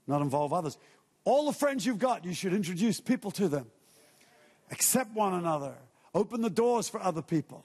not 0.06 0.22
involve 0.22 0.54
others. 0.54 0.78
All 1.24 1.46
the 1.46 1.52
friends 1.52 1.86
you've 1.86 1.98
got, 1.98 2.24
you 2.24 2.34
should 2.34 2.52
introduce 2.52 3.00
people 3.00 3.30
to 3.32 3.48
them. 3.48 3.66
Accept 4.70 5.14
one 5.14 5.34
another. 5.34 5.74
Open 6.14 6.40
the 6.40 6.50
doors 6.50 6.88
for 6.88 7.00
other 7.00 7.22
people. 7.22 7.64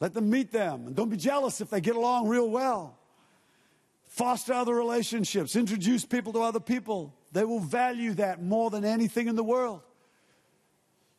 Let 0.00 0.14
them 0.14 0.30
meet 0.30 0.50
them. 0.50 0.86
And 0.86 0.96
don't 0.96 1.08
be 1.08 1.16
jealous 1.16 1.60
if 1.60 1.70
they 1.70 1.80
get 1.80 1.96
along 1.96 2.28
real 2.28 2.48
well. 2.48 2.98
Foster 4.04 4.52
other 4.52 4.74
relationships. 4.74 5.54
Introduce 5.56 6.04
people 6.04 6.32
to 6.32 6.40
other 6.40 6.60
people. 6.60 7.14
They 7.32 7.44
will 7.44 7.60
value 7.60 8.14
that 8.14 8.42
more 8.42 8.70
than 8.70 8.84
anything 8.84 9.28
in 9.28 9.36
the 9.36 9.44
world. 9.44 9.82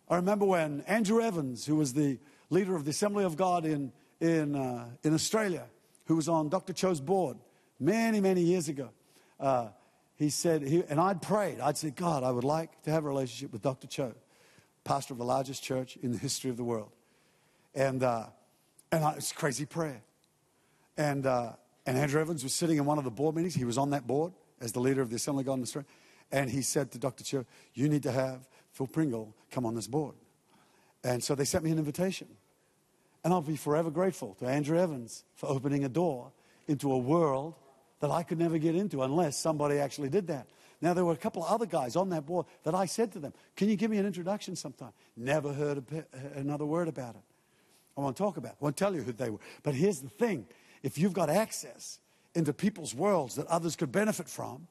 I 0.10 0.18
remember 0.18 0.46
when 0.46 0.82
Andrew 0.82 1.22
Evans, 1.22 1.66
who 1.66 1.78
was 1.78 1.94
the 1.94 2.20
leader 2.50 2.76
of 2.76 2.84
the 2.84 2.92
Assembly 2.92 3.24
of 3.24 3.38
God 3.38 3.66
in, 3.66 3.94
in, 4.20 4.56
uh, 4.56 4.88
in 5.04 5.14
Australia, 5.14 5.68
who 6.06 6.18
was 6.18 6.28
on 6.28 6.50
Dr. 6.50 6.74
Cho's 6.74 7.00
board 7.00 7.38
many, 7.80 8.20
many 8.20 8.42
years 8.42 8.68
ago, 8.68 8.90
uh, 9.40 9.70
he 10.22 10.30
said, 10.30 10.62
he, 10.62 10.84
and 10.88 11.00
I'd 11.00 11.22
prayed, 11.22 11.60
I'd 11.60 11.78
said, 11.78 11.96
God, 11.96 12.24
I 12.24 12.32
would 12.32 12.44
like 12.44 12.82
to 12.84 12.92
have 12.92 13.06
a 13.06 13.08
relationship 13.08 13.52
with 13.52 13.62
Dr. 13.62 13.88
Cho, 13.88 14.14
pastor 14.84 15.14
of 15.14 15.18
the 15.18 15.26
largest 15.26 15.64
church 15.64 15.98
in 15.98 16.12
the 16.12 16.18
history 16.18 16.50
of 16.50 16.58
the 16.58 16.64
world. 16.64 16.92
And, 17.74 18.04
uh, 18.04 18.26
and 18.92 19.04
I, 19.04 19.14
it's 19.14 19.32
crazy 19.32 19.66
prayer. 19.66 20.02
And, 20.98 21.26
uh, 21.26 21.54
and 21.86 21.98
Andrew 21.98 22.22
Evans 22.22 22.44
was 22.44 22.54
sitting 22.54 22.78
in 22.78 22.86
one 22.86 22.98
of 22.98 23.04
the 23.04 23.12
board 23.12 23.36
meetings. 23.36 23.56
He 23.56 23.66
was 23.66 23.78
on 23.78 23.92
that 23.92 24.06
board 24.06 24.34
as 24.60 24.72
the 24.72 24.80
leader 24.80 25.02
of 25.02 25.10
the 25.10 25.16
Assembly 25.16 25.42
of 25.42 25.48
God 25.48 25.54
in 25.56 25.64
Australia. 25.64 25.88
And 26.32 26.50
he 26.50 26.62
said 26.62 26.92
to 26.92 27.00
Dr. 27.00 27.24
Cho, 27.24 27.46
You 27.74 27.90
need 27.90 28.04
to 28.04 28.12
have 28.12 28.48
Phil 28.72 28.88
Pringle 28.88 29.36
come 29.50 29.66
on 29.66 29.76
this 29.76 29.88
board. 29.88 30.16
And 31.04 31.24
so 31.24 31.36
they 31.36 31.46
sent 31.46 31.64
me 31.64 31.72
an 31.72 31.80
invitation. 31.80 32.28
And 33.24 33.34
I'll 33.34 33.42
be 33.42 33.56
forever 33.56 33.90
grateful 33.90 34.36
to 34.36 34.46
Andrew 34.46 34.80
Evans 34.80 35.24
for 35.36 35.50
opening 35.50 35.84
a 35.84 35.90
door 35.90 36.32
into 36.68 36.92
a 36.92 36.98
world 36.98 37.56
that 38.02 38.12
I 38.12 38.24
could 38.24 38.40
never 38.40 38.58
get 38.58 38.76
into 38.76 39.02
unless 39.04 39.38
somebody 39.38 39.78
actually 39.78 40.10
did 40.10 40.28
that. 40.28 40.48
Now, 40.82 40.96
there 40.96 41.06
were 41.06 41.14
a 41.14 41.18
couple 41.18 41.44
of 41.44 41.52
other 41.52 41.68
guys 41.68 41.96
on 41.96 42.10
that 42.10 42.26
board 42.26 42.48
that 42.64 42.74
I 42.74 42.86
said 42.86 43.12
to 43.14 43.20
them, 43.20 43.34
Can 43.56 43.70
you 43.70 43.76
give 43.76 43.90
me 43.92 43.98
an 43.98 44.06
introduction 44.06 44.56
sometime? 44.56 44.92
Never 45.16 45.54
heard 45.54 45.84
uh, 45.94 46.02
another 46.36 46.66
word 46.66 46.88
about 46.88 47.16
it. 47.16 47.22
I 47.96 48.02
won't 48.02 48.18
talk 48.18 48.38
about 48.38 48.54
it. 48.54 48.58
I 48.60 48.64
won't 48.64 48.78
tell 48.78 48.96
you 48.96 49.02
who 49.02 49.12
they 49.12 49.30
were. 49.30 49.40
But 49.64 49.76
here's 49.76 50.02
the 50.02 50.10
thing 50.10 50.48
if 50.82 50.98
you've 50.98 51.14
got 51.14 51.30
access 51.30 52.00
into 52.34 52.52
people's 52.52 52.96
worlds 52.96 53.36
that 53.36 53.46
others 53.48 53.76
could 53.76 53.92
benefit 53.92 54.28
from, 54.28 54.68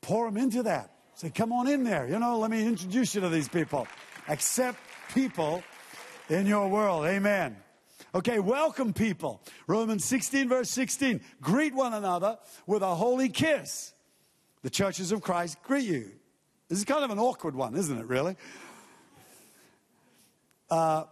pour 0.00 0.26
them 0.30 0.36
into 0.36 0.62
that. 0.62 0.92
Say, 1.16 1.30
Come 1.30 1.52
on 1.52 1.66
in 1.66 1.82
there. 1.82 2.08
You 2.08 2.20
know, 2.20 2.38
let 2.38 2.50
me 2.50 2.64
introduce 2.64 3.14
you 3.16 3.20
to 3.22 3.28
these 3.28 3.48
people. 3.48 3.88
Accept 4.28 4.78
people 5.12 5.64
in 6.28 6.46
your 6.46 6.68
world. 6.68 7.04
Amen. 7.06 7.56
Okay, 8.12 8.40
welcome 8.40 8.92
people. 8.92 9.40
Romans 9.68 10.04
16, 10.04 10.48
verse 10.48 10.68
16. 10.70 11.20
Greet 11.40 11.72
one 11.72 11.94
another 11.94 12.38
with 12.66 12.82
a 12.82 12.94
holy 12.94 13.28
kiss. 13.28 13.92
The 14.62 14.70
churches 14.70 15.12
of 15.12 15.20
Christ 15.20 15.62
greet 15.62 15.84
you. 15.84 16.10
This 16.68 16.78
is 16.78 16.84
kind 16.84 17.04
of 17.04 17.10
an 17.10 17.20
awkward 17.20 17.54
one, 17.54 17.76
isn't 17.76 17.96
it, 17.96 18.06
really? 18.06 18.36
Uh, 20.68 21.04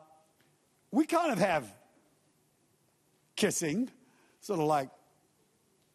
we 0.90 1.06
kind 1.06 1.30
of 1.30 1.38
have 1.38 1.72
kissing, 3.36 3.88
sort 4.40 4.58
of 4.58 4.66
like, 4.66 4.88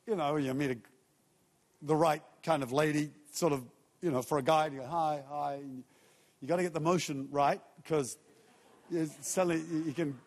you 0.08 0.16
know, 0.16 0.38
you 0.38 0.54
meet 0.54 0.72
a, 0.72 0.78
the 1.82 1.96
right 1.96 2.22
kind 2.44 2.64
of 2.64 2.72
lady, 2.72 3.12
sort 3.32 3.52
of, 3.52 3.66
you 4.02 4.10
know, 4.10 4.22
for 4.22 4.38
a 4.38 4.42
guy, 4.42 4.68
you 4.68 4.80
go, 4.80 4.86
hi, 4.86 5.22
hi. 5.30 5.60
You 6.42 6.48
got 6.48 6.58
to 6.58 6.64
get 6.64 6.74
the 6.74 6.80
motion 6.80 7.28
right 7.30 7.60
because 7.76 8.18
suddenly 9.22 9.62
you 9.86 9.94
can 9.94 10.18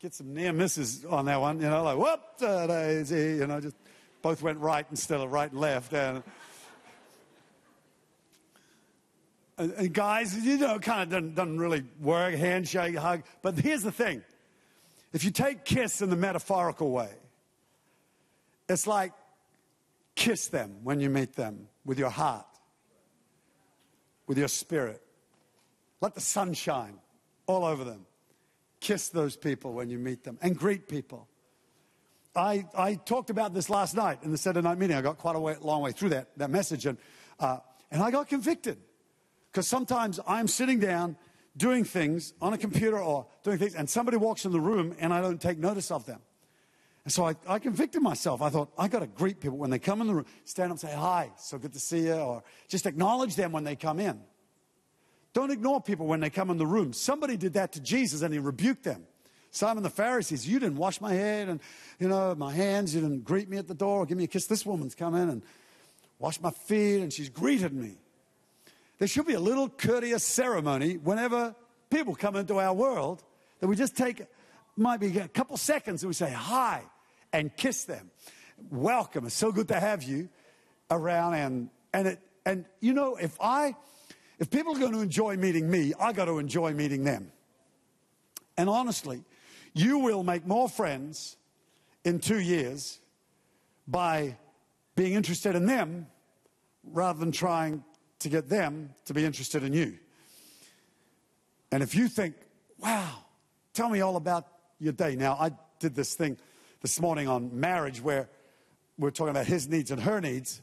get 0.00 0.14
some 0.14 0.32
near 0.32 0.52
misses 0.52 1.04
on 1.04 1.26
that 1.26 1.38
one, 1.40 1.60
you 1.60 1.68
know, 1.68 1.82
like, 1.82 1.98
whoop, 1.98 2.20
daisy, 2.38 3.36
you 3.38 3.46
know, 3.46 3.60
just 3.60 3.76
both 4.22 4.40
went 4.40 4.58
right 4.58 4.86
instead 4.90 5.20
of 5.20 5.30
right 5.30 5.50
and 5.50 5.60
left. 5.60 5.92
And, 5.92 6.22
and, 9.58 9.72
and 9.72 9.92
guys, 9.92 10.34
you 10.38 10.56
know, 10.56 10.78
kind 10.78 11.02
of 11.02 11.10
doesn't, 11.10 11.34
doesn't 11.34 11.58
really 11.58 11.84
work, 12.00 12.34
handshake, 12.34 12.96
hug. 12.96 13.24
But 13.42 13.58
here's 13.58 13.82
the 13.82 13.92
thing 13.92 14.22
if 15.12 15.22
you 15.22 15.30
take 15.30 15.66
kiss 15.66 16.00
in 16.00 16.08
the 16.08 16.16
metaphorical 16.16 16.90
way, 16.90 17.10
it's 18.70 18.86
like 18.86 19.12
kiss 20.14 20.48
them 20.48 20.76
when 20.82 21.00
you 21.00 21.10
meet 21.10 21.34
them 21.34 21.68
with 21.84 21.98
your 21.98 22.10
heart, 22.10 22.46
with 24.26 24.38
your 24.38 24.48
spirit. 24.48 25.02
Let 26.00 26.14
the 26.14 26.22
sun 26.22 26.54
shine 26.54 26.94
all 27.46 27.66
over 27.66 27.84
them. 27.84 28.06
Kiss 28.80 29.08
those 29.10 29.36
people 29.36 29.72
when 29.72 29.90
you 29.90 29.98
meet 29.98 30.24
them 30.24 30.38
and 30.42 30.56
greet 30.56 30.88
people. 30.88 31.28
I, 32.34 32.66
I 32.76 32.94
talked 32.94 33.30
about 33.30 33.54
this 33.54 33.68
last 33.68 33.94
night 33.94 34.20
in 34.22 34.30
the 34.30 34.38
Saturday 34.38 34.66
night 34.66 34.78
meeting. 34.78 34.96
I 34.96 35.02
got 35.02 35.18
quite 35.18 35.36
a 35.36 35.40
way, 35.40 35.56
long 35.60 35.82
way 35.82 35.92
through 35.92 36.10
that, 36.10 36.36
that 36.38 36.50
message, 36.50 36.86
and, 36.86 36.96
uh, 37.38 37.58
and 37.90 38.02
I 38.02 38.10
got 38.10 38.28
convicted. 38.28 38.78
Because 39.50 39.66
sometimes 39.66 40.20
I'm 40.26 40.46
sitting 40.46 40.78
down 40.78 41.16
doing 41.56 41.84
things 41.84 42.32
on 42.40 42.52
a 42.52 42.58
computer 42.58 42.98
or 42.98 43.26
doing 43.42 43.58
things, 43.58 43.74
and 43.74 43.90
somebody 43.90 44.16
walks 44.16 44.44
in 44.44 44.52
the 44.52 44.60
room 44.60 44.94
and 45.00 45.12
I 45.12 45.20
don't 45.20 45.40
take 45.40 45.58
notice 45.58 45.90
of 45.90 46.06
them. 46.06 46.20
And 47.04 47.12
so 47.12 47.26
I, 47.26 47.34
I 47.48 47.58
convicted 47.58 48.02
myself. 48.02 48.42
I 48.42 48.50
thought, 48.50 48.70
I 48.78 48.86
got 48.86 49.00
to 49.00 49.06
greet 49.06 49.40
people 49.40 49.58
when 49.58 49.70
they 49.70 49.78
come 49.78 50.00
in 50.00 50.06
the 50.06 50.14
room, 50.14 50.26
stand 50.44 50.66
up 50.66 50.72
and 50.72 50.80
say, 50.80 50.94
Hi, 50.94 51.30
so 51.36 51.58
good 51.58 51.72
to 51.72 51.80
see 51.80 52.06
you, 52.06 52.14
or 52.14 52.42
just 52.68 52.86
acknowledge 52.86 53.36
them 53.36 53.52
when 53.52 53.64
they 53.64 53.74
come 53.74 53.98
in. 53.98 54.20
Don't 55.32 55.50
ignore 55.50 55.80
people 55.80 56.06
when 56.06 56.20
they 56.20 56.30
come 56.30 56.50
in 56.50 56.58
the 56.58 56.66
room. 56.66 56.92
Somebody 56.92 57.36
did 57.36 57.52
that 57.52 57.72
to 57.72 57.80
Jesus 57.80 58.22
and 58.22 58.32
he 58.32 58.40
rebuked 58.40 58.82
them. 58.82 59.06
Simon 59.52 59.82
the 59.82 59.90
Pharisees, 59.90 60.46
you 60.46 60.58
didn't 60.58 60.76
wash 60.76 61.00
my 61.00 61.12
head 61.12 61.48
and, 61.48 61.60
you 61.98 62.08
know, 62.08 62.34
my 62.34 62.52
hands. 62.52 62.94
You 62.94 63.00
didn't 63.00 63.24
greet 63.24 63.48
me 63.48 63.56
at 63.56 63.66
the 63.66 63.74
door 63.74 63.98
or 63.98 64.06
give 64.06 64.16
me 64.16 64.24
a 64.24 64.28
kiss. 64.28 64.46
This 64.46 64.64
woman's 64.64 64.94
come 64.94 65.14
in 65.14 65.28
and 65.28 65.42
washed 66.18 66.42
my 66.42 66.50
feet 66.50 67.00
and 67.00 67.12
she's 67.12 67.28
greeted 67.28 67.72
me. 67.72 67.96
There 68.98 69.08
should 69.08 69.26
be 69.26 69.34
a 69.34 69.40
little 69.40 69.68
courteous 69.68 70.24
ceremony 70.24 70.94
whenever 70.94 71.54
people 71.90 72.14
come 72.14 72.36
into 72.36 72.58
our 72.58 72.74
world 72.74 73.22
that 73.60 73.66
we 73.66 73.74
just 73.74 73.96
take, 73.96 74.24
might 74.76 75.00
be 75.00 75.18
a 75.18 75.28
couple 75.28 75.56
seconds 75.56 76.02
and 76.02 76.08
we 76.08 76.14
say 76.14 76.30
hi 76.30 76.82
and 77.32 77.54
kiss 77.56 77.84
them. 77.84 78.10
Welcome. 78.70 79.26
It's 79.26 79.34
so 79.34 79.52
good 79.52 79.68
to 79.68 79.80
have 79.80 80.02
you 80.02 80.28
around. 80.90 81.34
And, 81.34 81.70
and, 81.92 82.08
it, 82.08 82.20
and 82.44 82.64
you 82.80 82.92
know, 82.92 83.16
if 83.16 83.36
I, 83.40 83.74
if 84.40 84.50
people 84.50 84.74
are 84.74 84.80
going 84.80 84.92
to 84.92 85.00
enjoy 85.00 85.36
meeting 85.36 85.70
me, 85.70 85.92
I 86.00 86.12
got 86.12 86.24
to 86.24 86.38
enjoy 86.38 86.72
meeting 86.72 87.04
them. 87.04 87.30
And 88.56 88.68
honestly, 88.68 89.22
you 89.74 89.98
will 89.98 90.22
make 90.24 90.46
more 90.46 90.68
friends 90.68 91.36
in 92.04 92.18
two 92.18 92.40
years 92.40 92.98
by 93.86 94.36
being 94.96 95.12
interested 95.12 95.54
in 95.54 95.66
them 95.66 96.06
rather 96.84 97.18
than 97.18 97.32
trying 97.32 97.84
to 98.20 98.28
get 98.30 98.48
them 98.48 98.94
to 99.04 99.14
be 99.14 99.24
interested 99.24 99.62
in 99.62 99.74
you. 99.74 99.98
And 101.70 101.82
if 101.82 101.94
you 101.94 102.08
think, 102.08 102.34
wow, 102.78 103.10
tell 103.74 103.90
me 103.90 104.00
all 104.00 104.16
about 104.16 104.46
your 104.78 104.92
day. 104.92 105.16
Now, 105.16 105.34
I 105.34 105.52
did 105.78 105.94
this 105.94 106.14
thing 106.14 106.38
this 106.80 106.98
morning 106.98 107.28
on 107.28 107.60
marriage 107.60 108.00
where 108.00 108.28
we're 108.98 109.10
talking 109.10 109.30
about 109.30 109.46
his 109.46 109.68
needs 109.68 109.90
and 109.90 110.02
her 110.02 110.20
needs. 110.20 110.62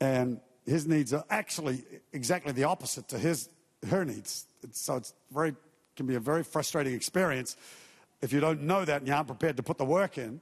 And 0.00 0.40
his 0.66 0.86
needs 0.86 1.12
are 1.12 1.24
actually 1.30 1.84
exactly 2.12 2.52
the 2.52 2.64
opposite 2.64 3.08
to 3.08 3.18
his 3.18 3.48
her 3.88 4.04
needs. 4.04 4.46
So 4.72 4.96
it's 4.96 5.14
very 5.30 5.54
can 5.96 6.06
be 6.06 6.14
a 6.14 6.20
very 6.20 6.42
frustrating 6.42 6.94
experience 6.94 7.56
if 8.20 8.32
you 8.32 8.40
don't 8.40 8.62
know 8.62 8.84
that 8.84 8.98
and 8.98 9.06
you 9.06 9.14
aren't 9.14 9.28
prepared 9.28 9.56
to 9.56 9.62
put 9.62 9.78
the 9.78 9.84
work 9.84 10.18
in. 10.18 10.40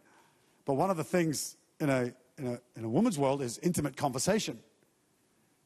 But 0.64 0.74
one 0.74 0.90
of 0.90 0.96
the 0.96 1.04
things 1.04 1.56
in 1.80 1.90
a 1.90 2.12
in 2.38 2.46
a, 2.46 2.61
in 2.76 2.85
a 2.85 2.88
woman's 2.88 3.18
world 3.18 3.42
is 3.42 3.58
intimate 3.58 3.96
conversation. 3.96 4.58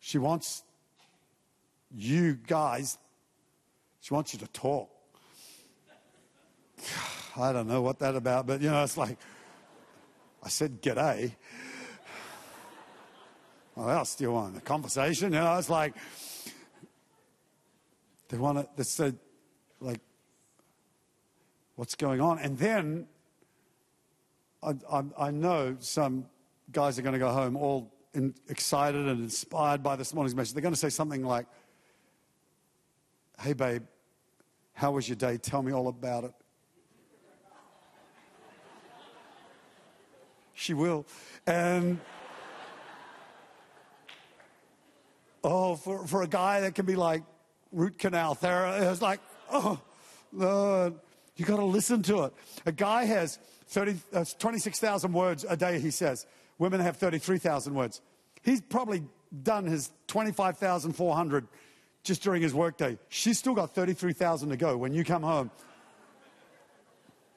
She 0.00 0.18
wants 0.18 0.62
you 1.94 2.34
guys, 2.34 2.98
she 4.00 4.12
wants 4.12 4.32
you 4.32 4.38
to 4.40 4.46
talk. 4.48 4.90
I 7.36 7.52
don't 7.52 7.68
know 7.68 7.82
what 7.82 7.98
that 8.00 8.16
about, 8.16 8.46
but 8.46 8.60
you 8.60 8.70
know, 8.70 8.82
it's 8.82 8.96
like, 8.96 9.18
I 10.42 10.48
said 10.48 10.80
g'day. 10.82 11.32
What 13.76 13.90
else 13.90 14.14
do 14.14 14.24
you 14.24 14.32
want? 14.32 14.56
A 14.56 14.62
conversation? 14.62 15.34
You 15.34 15.40
know, 15.40 15.58
it's 15.58 15.68
like, 15.68 15.94
they 18.30 18.38
want 18.38 18.56
to, 18.56 18.66
they 18.74 18.84
said, 18.84 19.18
like, 19.80 20.00
what's 21.74 21.94
going 21.94 22.22
on? 22.22 22.38
And 22.38 22.56
then 22.56 23.06
I, 24.62 24.76
I, 24.90 25.02
I 25.18 25.30
know 25.30 25.76
some 25.80 26.24
guys 26.72 26.98
are 26.98 27.02
going 27.02 27.12
to 27.12 27.18
go 27.18 27.28
home 27.28 27.54
all 27.54 27.92
in, 28.14 28.34
excited 28.48 29.06
and 29.06 29.20
inspired 29.20 29.82
by 29.82 29.94
this 29.94 30.14
morning's 30.14 30.34
message. 30.34 30.54
They're 30.54 30.62
going 30.62 30.72
to 30.72 30.80
say 30.80 30.88
something 30.88 31.22
like, 31.22 31.46
Hey, 33.38 33.52
babe, 33.52 33.82
how 34.72 34.92
was 34.92 35.06
your 35.06 35.16
day? 35.16 35.36
Tell 35.36 35.62
me 35.62 35.72
all 35.72 35.88
about 35.88 36.24
it. 36.24 36.32
she 40.54 40.72
will. 40.72 41.04
And 41.46 42.00
oh, 45.46 45.76
for, 45.76 46.06
for 46.06 46.22
a 46.22 46.26
guy 46.26 46.60
that 46.62 46.74
can 46.74 46.84
be 46.84 46.96
like 46.96 47.22
root 47.72 47.98
canal 47.98 48.34
therapy, 48.34 48.84
it's 48.84 49.00
like, 49.00 49.20
oh, 49.50 49.80
Lord, 50.32 50.94
you 51.36 51.44
got 51.44 51.56
to 51.56 51.64
listen 51.64 52.02
to 52.02 52.24
it. 52.24 52.34
A 52.66 52.72
guy 52.72 53.04
has 53.04 53.38
30, 53.68 53.96
uh, 54.12 54.24
26,000 54.38 55.12
words 55.12 55.44
a 55.48 55.56
day, 55.56 55.78
he 55.78 55.90
says. 55.90 56.26
Women 56.58 56.80
have 56.80 56.96
33,000 56.96 57.74
words. 57.74 58.00
He's 58.42 58.60
probably 58.60 59.04
done 59.42 59.66
his 59.66 59.90
25,400 60.08 61.46
just 62.02 62.22
during 62.22 62.42
his 62.42 62.54
workday. 62.54 62.98
She's 63.08 63.38
still 63.38 63.54
got 63.54 63.74
33,000 63.74 64.50
to 64.50 64.56
go 64.56 64.76
when 64.76 64.92
you 64.92 65.04
come 65.04 65.22
home. 65.22 65.50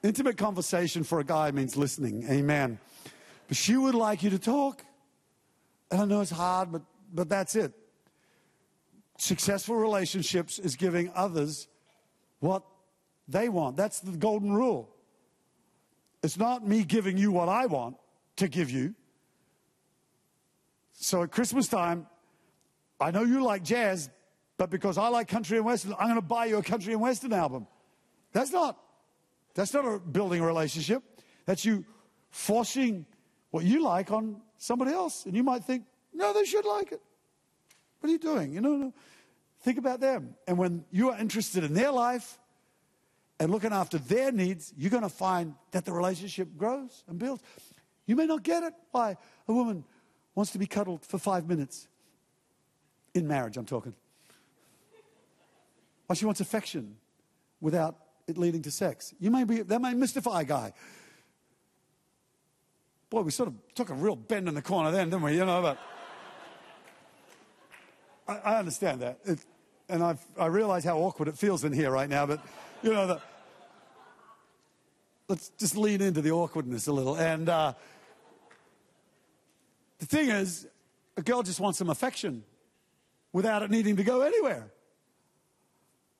Intimate 0.01 0.37
conversation 0.37 1.03
for 1.03 1.19
a 1.19 1.23
guy 1.23 1.51
means 1.51 1.75
listening. 1.75 2.25
Amen. 2.29 2.79
But 3.47 3.57
she 3.57 3.75
would 3.75 3.95
like 3.95 4.23
you 4.23 4.29
to 4.29 4.39
talk. 4.39 4.83
And 5.91 6.01
I 6.01 6.05
know 6.05 6.21
it's 6.21 6.31
hard, 6.31 6.71
but, 6.71 6.83
but 7.13 7.27
that's 7.27 7.55
it. 7.55 7.73
Successful 9.19 9.75
relationships 9.75 10.59
is 10.59 10.77
giving 10.77 11.11
others 11.13 11.67
what 12.39 12.63
they 13.27 13.49
want. 13.49 13.75
That's 13.75 13.99
the 13.99 14.15
golden 14.15 14.53
rule. 14.53 14.95
It's 16.23 16.37
not 16.37 16.65
me 16.65 16.85
giving 16.85 17.17
you 17.17 17.29
what 17.29 17.49
I 17.49 17.65
want 17.65 17.97
to 18.37 18.47
give 18.47 18.71
you. 18.71 18.95
So 20.93 21.23
at 21.23 21.31
Christmas 21.31 21.67
time, 21.67 22.07
I 22.97 23.11
know 23.11 23.23
you 23.23 23.43
like 23.43 23.61
jazz, 23.61 24.09
but 24.57 24.69
because 24.69 24.97
I 24.97 25.09
like 25.09 25.27
country 25.27 25.57
and 25.57 25.65
western, 25.65 25.93
I'm 25.99 26.07
going 26.07 26.15
to 26.15 26.21
buy 26.21 26.45
you 26.45 26.57
a 26.57 26.63
country 26.63 26.93
and 26.93 27.01
western 27.01 27.33
album. 27.33 27.67
That's 28.31 28.53
not. 28.53 28.79
That's 29.53 29.73
not 29.73 29.83
a 29.85 29.99
building 29.99 30.41
a 30.41 30.47
relationship. 30.47 31.03
That's 31.45 31.65
you 31.65 31.83
forcing 32.29 33.05
what 33.51 33.65
you 33.65 33.83
like 33.83 34.11
on 34.11 34.41
somebody 34.57 34.91
else. 34.91 35.25
And 35.25 35.35
you 35.35 35.43
might 35.43 35.65
think, 35.65 35.83
no, 36.13 36.31
they 36.31 36.45
should 36.45 36.63
like 36.63 36.93
it. 36.93 37.01
What 37.99 38.09
are 38.09 38.11
you 38.11 38.19
doing? 38.19 38.53
You 38.53 38.61
know, 38.61 38.93
think 39.61 39.77
about 39.77 39.99
them. 39.99 40.35
And 40.47 40.57
when 40.57 40.85
you 40.91 41.11
are 41.11 41.19
interested 41.19 41.63
in 41.63 41.73
their 41.73 41.91
life 41.91 42.37
and 43.39 43.51
looking 43.51 43.73
after 43.73 43.97
their 43.97 44.31
needs, 44.31 44.73
you're 44.77 44.91
going 44.91 45.03
to 45.03 45.09
find 45.09 45.55
that 45.71 45.85
the 45.85 45.91
relationship 45.91 46.49
grows 46.57 47.03
and 47.07 47.19
builds. 47.19 47.43
You 48.05 48.15
may 48.15 48.25
not 48.25 48.43
get 48.43 48.63
it. 48.63 48.73
Why? 48.91 49.17
A 49.47 49.53
woman 49.53 49.83
wants 50.35 50.51
to 50.53 50.59
be 50.59 50.65
cuddled 50.65 51.05
for 51.05 51.17
five 51.17 51.47
minutes. 51.47 51.87
In 53.13 53.27
marriage, 53.27 53.57
I'm 53.57 53.65
talking. 53.65 53.93
Why 56.07 56.15
she 56.15 56.25
wants 56.25 56.41
affection 56.41 56.95
without 57.59 57.97
it 58.27 58.37
leading 58.37 58.61
to 58.61 58.71
sex. 58.71 59.13
You 59.19 59.31
may 59.31 59.43
be, 59.43 59.61
that 59.61 59.81
may 59.81 59.93
mystify 59.93 60.41
a 60.41 60.43
guy. 60.45 60.73
Boy, 63.09 63.21
we 63.21 63.31
sort 63.31 63.49
of 63.49 63.55
took 63.73 63.89
a 63.89 63.93
real 63.93 64.15
bend 64.15 64.47
in 64.47 64.53
the 64.53 64.61
corner 64.61 64.91
then, 64.91 65.09
didn't 65.09 65.23
we? 65.23 65.35
You 65.35 65.45
know, 65.45 65.61
but 65.61 65.79
I, 68.29 68.37
I 68.37 68.59
understand 68.59 69.01
that. 69.01 69.19
It, 69.25 69.39
and 69.89 70.03
I've, 70.03 70.23
I 70.37 70.45
realize 70.45 70.83
how 70.83 70.99
awkward 70.99 71.27
it 71.27 71.37
feels 71.37 71.63
in 71.63 71.73
here 71.73 71.89
right 71.89 72.09
now, 72.09 72.27
but 72.27 72.39
you 72.83 72.93
know, 72.93 73.07
the, 73.07 73.21
let's 75.27 75.49
just 75.57 75.75
lean 75.75 76.01
into 76.01 76.21
the 76.21 76.31
awkwardness 76.31 76.87
a 76.87 76.93
little. 76.93 77.15
And 77.15 77.49
uh, 77.49 77.73
the 79.97 80.05
thing 80.05 80.29
is, 80.29 80.67
a 81.17 81.21
girl 81.21 81.41
just 81.41 81.59
wants 81.59 81.79
some 81.79 81.89
affection 81.89 82.43
without 83.33 83.63
it 83.63 83.71
needing 83.71 83.95
to 83.97 84.03
go 84.03 84.21
anywhere. 84.21 84.71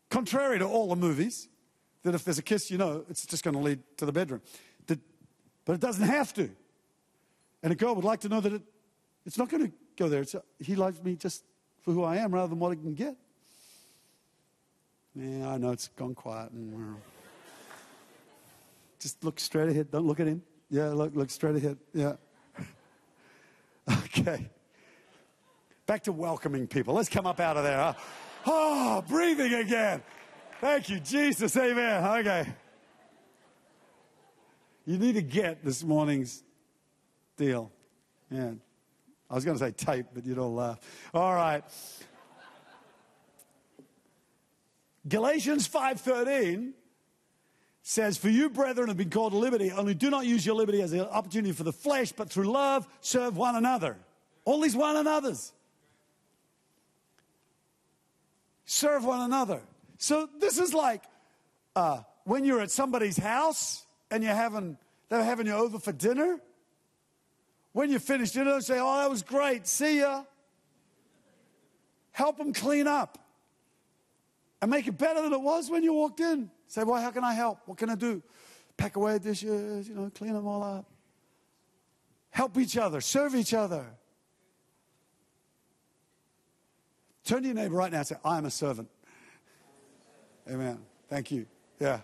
Contrary 0.09 0.57
to 0.57 0.65
all 0.65 0.89
the 0.89 0.95
movies, 0.95 1.47
that 2.03 2.15
if 2.15 2.23
there's 2.23 2.39
a 2.39 2.43
kiss, 2.43 2.71
you 2.71 2.77
know 2.77 3.05
it's 3.09 3.25
just 3.25 3.43
going 3.43 3.55
to 3.55 3.61
lead 3.61 3.79
to 3.97 4.05
the 4.05 4.11
bedroom. 4.11 4.41
That, 4.87 4.99
but 5.65 5.73
it 5.73 5.79
doesn't 5.79 6.07
have 6.07 6.33
to. 6.33 6.49
And 7.61 7.71
a 7.71 7.75
girl 7.75 7.93
would 7.93 8.05
like 8.05 8.21
to 8.21 8.29
know 8.29 8.41
that 8.41 8.53
it, 8.53 8.63
it's 9.25 9.37
not 9.37 9.49
going 9.49 9.67
to 9.67 9.73
go 9.95 10.09
there. 10.09 10.21
It's, 10.21 10.35
he 10.59 10.75
likes 10.75 11.03
me 11.03 11.15
just 11.15 11.43
for 11.81 11.93
who 11.93 12.03
I 12.03 12.17
am 12.17 12.33
rather 12.33 12.47
than 12.47 12.59
what 12.59 12.71
I 12.71 12.75
can 12.75 12.93
get. 12.93 13.15
Yeah, 15.15 15.49
I 15.49 15.57
know 15.57 15.71
it's 15.71 15.87
gone 15.89 16.15
quiet. 16.15 16.51
And 16.51 16.95
just 18.99 19.23
look 19.23 19.39
straight 19.39 19.69
ahead. 19.69 19.91
Don't 19.91 20.05
look 20.05 20.19
at 20.19 20.27
him. 20.27 20.41
Yeah, 20.69 20.89
look, 20.89 21.15
look 21.15 21.29
straight 21.29 21.55
ahead. 21.55 21.77
Yeah. 21.93 22.13
okay. 24.05 24.49
Back 25.85 26.03
to 26.03 26.11
welcoming 26.11 26.67
people. 26.67 26.93
Let's 26.93 27.09
come 27.09 27.25
up 27.25 27.39
out 27.39 27.57
of 27.57 27.63
there. 27.63 27.77
Huh? 27.77 27.93
Oh, 28.45 29.03
breathing 29.07 29.53
again. 29.55 30.03
Thank 30.61 30.89
you, 30.89 30.99
Jesus. 30.99 31.55
Amen. 31.57 32.03
Okay. 32.19 32.47
You 34.85 34.97
need 34.97 35.13
to 35.13 35.21
get 35.21 35.63
this 35.63 35.83
morning's 35.83 36.43
deal. 37.37 37.71
Yeah. 38.29 38.51
I 39.29 39.35
was 39.35 39.45
going 39.45 39.57
to 39.57 39.63
say 39.63 39.71
tape, 39.71 40.07
but 40.13 40.25
you 40.25 40.35
don't 40.35 40.55
laugh. 40.55 40.79
All 41.13 41.33
right. 41.33 41.63
Galatians 45.07 45.67
5:13 45.67 46.73
says, 47.81 48.17
"For 48.17 48.29
you, 48.29 48.49
brethren, 48.49 48.87
have 48.87 48.97
been 48.97 49.09
called 49.09 49.33
to 49.33 49.37
liberty. 49.37 49.71
Only 49.71 49.93
do 49.93 50.09
not 50.09 50.25
use 50.25 50.45
your 50.45 50.55
liberty 50.55 50.81
as 50.81 50.93
an 50.93 51.01
opportunity 51.01 51.53
for 51.53 51.63
the 51.63 51.73
flesh, 51.73 52.11
but 52.11 52.29
through 52.29 52.51
love 52.51 52.87
serve 53.01 53.37
one 53.37 53.55
another." 53.55 53.97
All 54.45 54.61
these 54.61 54.75
one 54.75 54.95
another's. 54.95 55.53
serve 58.69 59.03
one 59.03 59.21
another. 59.21 59.61
So 59.97 60.29
this 60.39 60.59
is 60.59 60.73
like 60.73 61.03
uh, 61.75 62.01
when 62.23 62.45
you're 62.45 62.61
at 62.61 62.69
somebody's 62.71 63.17
house 63.17 63.85
and 64.11 64.23
you're 64.23 64.35
having 64.35 64.77
they're 65.09 65.23
having 65.23 65.47
you 65.47 65.53
over 65.53 65.79
for 65.79 65.91
dinner. 65.91 66.39
When 67.71 67.89
you 67.89 67.99
finish 67.99 68.31
dinner, 68.31 68.59
say, 68.61 68.79
"Oh, 68.79 68.97
that 68.97 69.09
was 69.09 69.23
great. 69.23 69.67
See 69.67 69.99
ya." 69.99 70.23
Help 72.11 72.37
them 72.37 72.51
clean 72.53 72.87
up 72.87 73.17
and 74.61 74.69
make 74.69 74.87
it 74.87 74.97
better 74.97 75.21
than 75.21 75.31
it 75.31 75.41
was 75.41 75.69
when 75.69 75.83
you 75.83 75.93
walked 75.93 76.19
in. 76.19 76.51
Say, 76.67 76.83
"Well, 76.83 77.01
how 77.01 77.11
can 77.11 77.23
I 77.23 77.33
help? 77.33 77.59
What 77.65 77.77
can 77.77 77.89
I 77.89 77.95
do? 77.95 78.21
Pack 78.75 78.95
away 78.95 79.19
dishes, 79.19 79.87
you 79.87 79.95
know, 79.95 80.11
clean 80.13 80.33
them 80.33 80.47
all 80.47 80.63
up. 80.63 80.85
Help 82.31 82.57
each 82.57 82.77
other, 82.77 83.01
serve 83.01 83.35
each 83.35 83.53
other." 83.53 83.85
Turn 87.29 87.43
to 87.43 87.47
your 87.49 87.55
neighbor 87.55 87.75
right 87.75 87.91
now 87.91 87.99
and 87.99 88.07
say, 88.07 88.15
I 88.25 88.39
am 88.39 88.45
a 88.45 88.49
servant. 88.49 88.89
Amen. 90.49 90.79
Thank 91.07 91.29
you. 91.29 91.45
Yeah. 91.79 91.99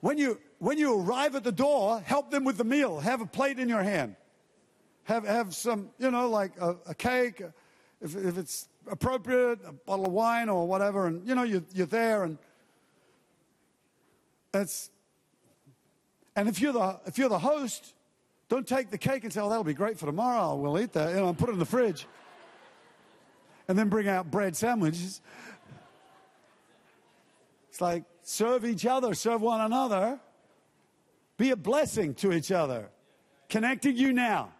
When 0.00 0.16
you, 0.16 0.40
when 0.62 0.78
you 0.78 1.00
arrive 1.00 1.34
at 1.34 1.42
the 1.42 1.50
door, 1.50 2.00
help 2.06 2.30
them 2.30 2.44
with 2.44 2.56
the 2.56 2.62
meal. 2.62 3.00
Have 3.00 3.20
a 3.20 3.26
plate 3.26 3.58
in 3.58 3.68
your 3.68 3.82
hand. 3.82 4.14
Have, 5.02 5.26
have 5.26 5.56
some, 5.56 5.90
you 5.98 6.08
know, 6.08 6.30
like 6.30 6.52
a, 6.60 6.76
a 6.86 6.94
cake, 6.94 7.42
if, 8.00 8.14
if 8.14 8.38
it's 8.38 8.68
appropriate, 8.88 9.58
a 9.66 9.72
bottle 9.72 10.06
of 10.06 10.12
wine 10.12 10.48
or 10.48 10.68
whatever. 10.68 11.08
And, 11.08 11.26
you 11.26 11.34
know, 11.34 11.42
you, 11.42 11.64
you're 11.74 11.88
there 11.88 12.22
and 12.22 12.38
it's, 14.54 14.90
and 16.36 16.48
if 16.48 16.60
you're 16.60 16.74
the, 16.74 17.00
if 17.06 17.18
you're 17.18 17.28
the 17.28 17.40
host, 17.40 17.94
don't 18.48 18.64
take 18.64 18.90
the 18.90 18.98
cake 18.98 19.24
and 19.24 19.32
say, 19.32 19.40
oh, 19.40 19.48
that'll 19.48 19.64
be 19.64 19.74
great 19.74 19.98
for 19.98 20.06
tomorrow. 20.06 20.54
We'll 20.54 20.78
eat 20.78 20.92
that, 20.92 21.10
you 21.10 21.16
know, 21.16 21.30
and 21.30 21.36
put 21.36 21.48
it 21.48 21.54
in 21.54 21.58
the 21.58 21.64
fridge 21.64 22.06
and 23.66 23.76
then 23.76 23.88
bring 23.88 24.06
out 24.06 24.30
bread 24.30 24.54
sandwiches. 24.54 25.22
It's 27.68 27.80
like 27.80 28.04
serve 28.22 28.64
each 28.64 28.86
other, 28.86 29.12
serve 29.14 29.42
one 29.42 29.60
another, 29.60 30.20
be 31.42 31.50
a 31.50 31.56
blessing 31.56 32.14
to 32.14 32.32
each 32.32 32.52
other, 32.52 32.88
connecting 33.48 33.96
you 33.96 34.12
now. 34.12 34.52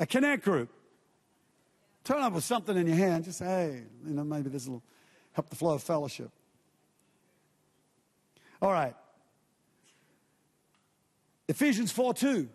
A 0.00 0.06
connect 0.06 0.44
group. 0.44 0.70
Turn 2.04 2.22
up 2.22 2.32
with 2.32 2.42
something 2.42 2.74
in 2.74 2.86
your 2.86 2.96
hand. 2.96 3.24
Just 3.24 3.38
say, 3.38 3.44
hey, 3.44 3.82
you 4.06 4.14
know, 4.14 4.24
maybe 4.24 4.48
this 4.48 4.66
will 4.66 4.82
help 5.32 5.50
the 5.50 5.56
flow 5.56 5.74
of 5.74 5.82
fellowship. 5.82 6.30
All 8.62 8.72
right. 8.72 8.94
Ephesians 11.48 11.92
4 11.92 12.14
2. 12.14 12.48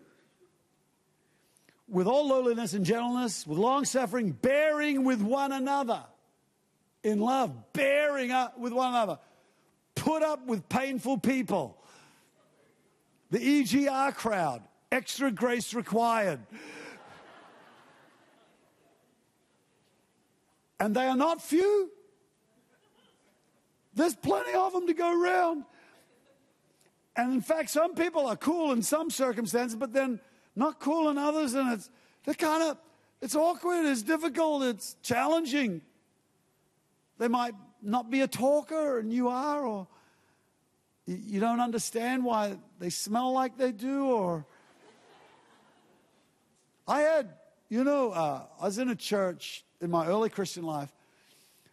With 1.88 2.08
all 2.08 2.26
lowliness 2.26 2.72
and 2.72 2.84
gentleness, 2.84 3.46
with 3.46 3.58
long 3.58 3.84
suffering, 3.84 4.32
bearing 4.32 5.04
with 5.04 5.22
one 5.22 5.52
another 5.52 6.02
in 7.04 7.20
love, 7.20 7.72
bearing 7.72 8.32
up 8.32 8.58
with 8.58 8.72
one 8.72 8.88
another. 8.88 9.20
Put 9.94 10.24
up 10.24 10.46
with 10.46 10.68
painful 10.68 11.18
people. 11.18 11.77
The 13.30 13.38
EGR 13.38 14.14
crowd, 14.14 14.62
extra 14.90 15.30
grace 15.30 15.74
required. 15.74 16.40
And 20.80 20.94
they 20.94 21.06
are 21.06 21.16
not 21.16 21.42
few. 21.42 21.90
There's 23.94 24.14
plenty 24.14 24.54
of 24.54 24.72
them 24.72 24.86
to 24.86 24.94
go 24.94 25.22
around. 25.22 25.64
And 27.16 27.34
in 27.34 27.40
fact, 27.40 27.70
some 27.70 27.94
people 27.94 28.26
are 28.26 28.36
cool 28.36 28.70
in 28.72 28.80
some 28.82 29.10
circumstances, 29.10 29.76
but 29.76 29.92
then 29.92 30.20
not 30.54 30.78
cool 30.78 31.08
in 31.08 31.18
others. 31.18 31.54
And 31.54 31.72
it's 31.72 31.90
they're 32.24 32.34
kind 32.34 32.62
of 32.62 32.78
it's 33.20 33.34
awkward, 33.34 33.84
it's 33.86 34.02
difficult, 34.02 34.62
it's 34.62 34.96
challenging. 35.02 35.82
They 37.18 37.26
might 37.26 37.54
not 37.82 38.10
be 38.10 38.20
a 38.20 38.28
talker, 38.28 39.00
and 39.00 39.12
you 39.12 39.28
are, 39.28 39.66
or 39.66 39.88
you 41.08 41.40
don't 41.40 41.60
understand 41.60 42.22
why 42.22 42.58
they 42.78 42.90
smell 42.90 43.32
like 43.32 43.56
they 43.56 43.72
do, 43.72 44.04
or 44.06 44.44
I 46.86 47.00
had, 47.00 47.30
you 47.70 47.82
know, 47.82 48.10
uh, 48.10 48.42
I 48.60 48.64
was 48.66 48.76
in 48.76 48.90
a 48.90 48.94
church 48.94 49.64
in 49.80 49.90
my 49.90 50.06
early 50.06 50.28
Christian 50.28 50.64
life 50.64 50.92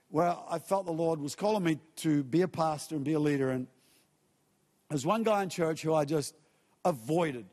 where 0.10 0.34
I 0.50 0.60
felt 0.60 0.86
the 0.86 0.94
Lord 0.94 1.20
was 1.20 1.36
calling 1.36 1.64
me 1.64 1.80
to 1.98 2.24
be 2.24 2.44
a 2.44 2.48
pastor 2.48 2.96
and 2.96 3.04
be 3.04 3.14
a 3.14 3.20
leader. 3.20 3.50
And 3.50 3.68
there's 4.90 5.06
one 5.06 5.24
guy 5.24 5.44
in 5.44 5.50
church 5.50 5.82
who 5.82 5.94
I 5.94 6.06
just 6.06 6.34
avoided 6.86 7.46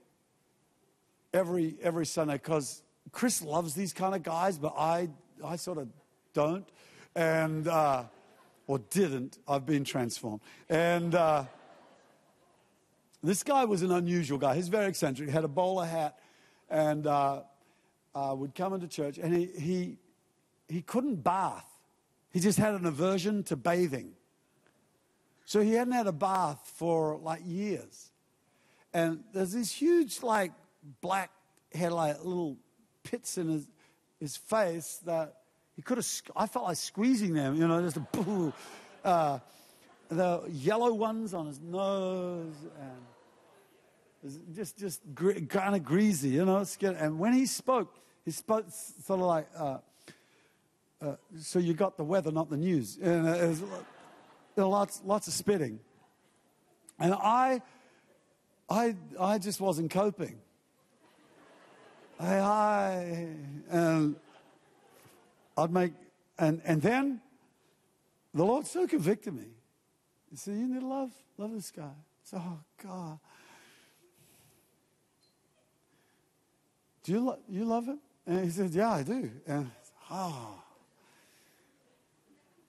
every 1.35 1.75
every 1.83 2.07
Sunday 2.07 2.35
because 2.35 2.83
Chris 3.11 3.43
loves 3.43 3.75
these 3.75 3.93
kind 3.93 4.15
of 4.15 4.23
guys, 4.23 4.57
but 4.57 4.75
I 4.79 5.09
I 5.45 5.57
sort 5.57 5.79
of 5.79 5.89
don't, 6.33 6.69
and 7.17 7.67
uh, 7.67 8.05
or 8.69 8.79
didn't. 8.79 9.39
I've 9.49 9.67
been 9.67 9.83
transformed, 9.83 10.43
and 10.69 11.17
uh, 11.17 11.45
this 13.23 13.43
guy 13.43 13.65
was 13.65 13.83
an 13.83 13.93
unusual 13.93 14.39
guy. 14.39 14.55
He's 14.55 14.69
very 14.69 14.87
eccentric. 14.87 15.29
He 15.29 15.35
had 15.35 15.45
a 15.45 15.49
bowler 15.49 15.87
hat, 15.87 16.19
and 16.69 17.07
uh, 17.07 17.43
uh 18.15 18.35
would 18.37 18.55
come 18.55 18.75
into 18.75 18.89
church, 18.89 19.19
and 19.19 19.35
he 19.35 19.47
he 19.59 19.99
he 20.69 20.83
couldn't 20.83 21.17
bath. 21.17 21.67
He 22.33 22.41
just 22.41 22.59
had 22.59 22.75
an 22.75 22.87
aversion 22.87 23.43
to 23.45 23.57
bathing. 23.57 24.13
So 25.45 25.61
he 25.61 25.75
hadn't 25.75 25.93
had 25.93 26.07
a 26.07 26.13
bath 26.13 26.73
for 26.77 27.19
like 27.19 27.43
years. 27.45 28.11
And 28.95 29.25
there's 29.33 29.53
these 29.53 29.73
huge, 29.73 30.23
like, 30.23 30.53
black, 31.01 31.31
had 31.75 31.93
like 31.93 32.23
little 32.25 32.57
pits 33.05 33.39
in 33.39 33.49
his, 33.49 33.69
his 34.21 34.37
face 34.37 35.01
that 35.07 35.37
he 35.75 35.83
could 35.83 35.99
have, 35.99 36.07
I 36.37 36.47
felt 36.47 36.67
like 36.67 36.77
squeezing 36.77 37.33
them, 37.33 37.57
you 37.57 37.67
know, 37.67 37.81
just 37.81 37.97
a 37.97 38.01
boo. 38.13 38.53
Uh, 39.05 39.39
the 40.11 40.43
yellow 40.51 40.93
ones 40.93 41.33
on 41.33 41.47
his 41.47 41.59
nose 41.61 42.55
and 42.79 43.01
just, 44.55 44.79
just 44.79 45.03
kind 45.49 45.75
of 45.75 45.85
greasy, 45.85 46.31
you 46.31 46.45
know. 46.45 46.65
And 46.83 47.19
when 47.19 47.33
he 47.33 47.47
spoke, 47.47 47.97
he 48.25 48.31
spoke 48.31 48.67
sort 48.71 49.21
of 49.21 49.27
like, 49.27 49.49
uh, 49.57 49.79
uh, 51.01 51.17
so 51.39 51.59
you 51.59 51.75
got 51.75 51.97
the 51.97 52.05
weather, 52.05 52.31
not 52.31 52.49
the 52.49 52.57
news. 52.57 52.99
And 53.03 53.27
uh, 53.27 53.49
was, 53.49 53.63
lots, 54.57 55.03
lots 55.05 55.27
of 55.27 55.33
spitting. 55.33 55.81
And 57.01 57.13
I, 57.15 57.63
I, 58.71 58.95
I 59.19 59.39
just 59.39 59.61
wasn't 59.61 59.91
coping. 59.91 60.39
I, 62.21 63.27
and 63.71 64.17
I'd 65.57 65.73
make, 65.73 65.93
and, 66.39 66.63
and 66.65 66.81
then 66.81 67.21
the 68.33 68.45
Lord 68.45 68.67
so 68.67 68.87
convicted 68.87 69.35
me. 69.35 69.49
He 70.31 70.37
said, 70.37 70.55
You 70.55 70.69
need 70.69 70.81
to 70.81 70.87
love, 70.87 71.11
love 71.37 71.53
this 71.53 71.73
guy. 71.73 71.91
Said, 72.23 72.41
Oh, 72.45 72.61
God. 72.83 73.19
Do 77.03 77.13
you, 77.13 77.21
lo- 77.21 77.39
you 77.49 77.65
love 77.65 77.87
him? 77.87 78.01
And 78.27 78.45
he 78.45 78.51
said, 78.51 78.71
Yeah, 78.71 78.91
I 78.91 79.03
do. 79.03 79.31
And, 79.47 79.71
oh. 80.11 80.63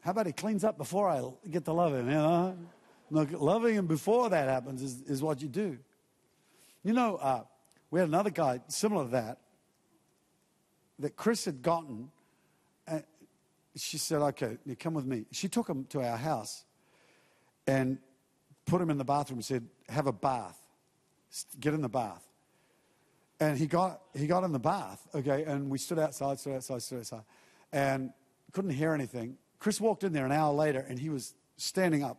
How 0.01 0.11
about 0.11 0.25
he 0.25 0.33
cleans 0.33 0.63
up 0.63 0.77
before 0.77 1.07
I 1.07 1.23
get 1.49 1.63
to 1.65 1.71
love 1.71 1.93
him, 1.93 2.07
you 2.09 2.15
know? 2.15 2.57
Look, 3.09 3.29
loving 3.31 3.75
him 3.75 3.87
before 3.87 4.29
that 4.29 4.49
happens 4.49 4.81
is, 4.81 5.01
is 5.03 5.21
what 5.21 5.41
you 5.41 5.47
do. 5.47 5.77
You 6.83 6.93
know, 6.93 7.15
uh, 7.17 7.43
we 7.89 7.99
had 7.99 8.09
another 8.09 8.29
guy 8.29 8.59
similar 8.67 9.05
to 9.05 9.11
that, 9.11 9.37
that 10.99 11.15
Chris 11.15 11.45
had 11.45 11.61
gotten. 11.61 12.11
And 12.85 13.03
she 13.75 13.97
said, 13.97 14.21
okay, 14.21 14.57
you 14.65 14.75
come 14.75 14.93
with 14.93 15.05
me. 15.05 15.25
She 15.31 15.47
took 15.47 15.69
him 15.69 15.85
to 15.85 16.01
our 16.01 16.17
house 16.17 16.65
and 17.65 17.99
put 18.65 18.81
him 18.81 18.89
in 18.89 18.97
the 18.97 19.05
bathroom 19.05 19.37
and 19.37 19.45
said, 19.45 19.65
have 19.87 20.07
a 20.07 20.11
bath. 20.11 20.59
Get 21.59 21.73
in 21.73 21.81
the 21.81 21.89
bath. 21.89 22.27
And 23.43 23.58
he 23.58 23.67
got, 23.67 23.99
he 24.15 24.25
got 24.25 24.45
in 24.45 24.53
the 24.53 24.60
bath, 24.60 25.06
okay, 25.13 25.43
and 25.43 25.69
we 25.69 25.77
stood 25.77 25.99
outside, 25.99 26.39
stood 26.39 26.56
outside, 26.56 26.82
stood 26.82 26.99
outside, 26.99 27.23
and 27.73 28.13
couldn't 28.53 28.71
hear 28.71 28.93
anything. 28.93 29.38
Chris 29.60 29.82
walked 29.82 30.06
in 30.06 30.13
there 30.13 30.25
an 30.25 30.32
hour 30.32 30.53
later 30.53 30.86
and 30.88 30.97
he 30.97 31.10
was 31.10 31.34
standing 31.58 32.06
up 32.06 32.17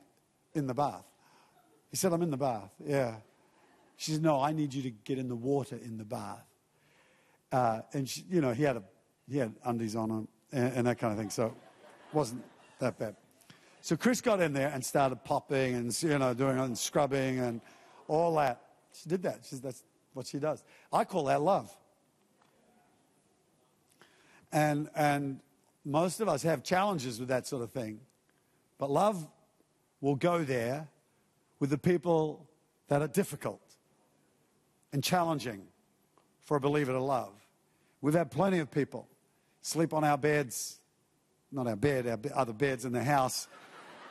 in 0.52 0.66
the 0.66 0.74
bath. 0.74 1.06
He 1.90 1.96
said, 1.96 2.12
I'm 2.12 2.20
in 2.20 2.30
the 2.30 2.36
bath. 2.36 2.70
Yeah. 2.84 3.16
She 3.96 4.12
said, 4.12 4.22
No, 4.22 4.38
I 4.38 4.52
need 4.52 4.74
you 4.74 4.82
to 4.82 4.90
get 4.90 5.18
in 5.18 5.28
the 5.28 5.34
water 5.34 5.78
in 5.82 5.96
the 5.96 6.04
bath. 6.04 6.44
Uh, 7.50 7.80
and, 7.94 8.06
she, 8.06 8.24
you 8.28 8.42
know, 8.42 8.52
he 8.52 8.62
had, 8.62 8.76
a, 8.76 8.82
he 9.26 9.38
had 9.38 9.54
undies 9.64 9.96
on 9.96 10.10
him 10.10 10.28
and, 10.52 10.72
and 10.74 10.86
that 10.86 10.98
kind 10.98 11.10
of 11.10 11.18
thing. 11.18 11.30
So 11.30 11.46
it 11.46 11.54
wasn't 12.14 12.44
that 12.80 12.98
bad. 12.98 13.16
So 13.80 13.96
Chris 13.96 14.20
got 14.20 14.42
in 14.42 14.52
there 14.52 14.70
and 14.74 14.84
started 14.84 15.24
popping 15.24 15.74
and, 15.74 16.02
you 16.02 16.18
know, 16.18 16.34
doing 16.34 16.58
and 16.58 16.76
scrubbing 16.76 17.38
and 17.38 17.62
all 18.08 18.34
that. 18.36 18.60
She 18.92 19.08
did 19.08 19.22
that. 19.22 19.38
She, 19.42 19.54
said, 19.54 19.62
that's 19.62 19.84
what 20.14 20.26
she 20.26 20.38
does. 20.38 20.64
I 20.92 21.04
call 21.04 21.24
that 21.24 21.42
love. 21.42 21.70
And, 24.52 24.88
and 24.94 25.40
most 25.84 26.20
of 26.20 26.28
us 26.28 26.42
have 26.42 26.62
challenges 26.62 27.20
with 27.20 27.28
that 27.28 27.46
sort 27.46 27.62
of 27.62 27.70
thing. 27.70 28.00
But 28.78 28.90
love 28.90 29.26
will 30.00 30.16
go 30.16 30.44
there 30.44 30.88
with 31.58 31.70
the 31.70 31.78
people 31.78 32.48
that 32.88 33.02
are 33.02 33.08
difficult 33.08 33.60
and 34.92 35.02
challenging 35.02 35.62
for 36.42 36.56
a 36.56 36.60
believer 36.60 36.92
to 36.92 37.02
love. 37.02 37.32
We've 38.00 38.14
had 38.14 38.30
plenty 38.30 38.58
of 38.58 38.70
people 38.70 39.08
sleep 39.62 39.94
on 39.94 40.04
our 40.04 40.18
beds, 40.18 40.78
not 41.50 41.66
our 41.66 41.76
bed, 41.76 42.06
our 42.06 42.18
other 42.34 42.52
beds 42.52 42.84
in 42.84 42.92
the 42.92 43.02
house, 43.02 43.48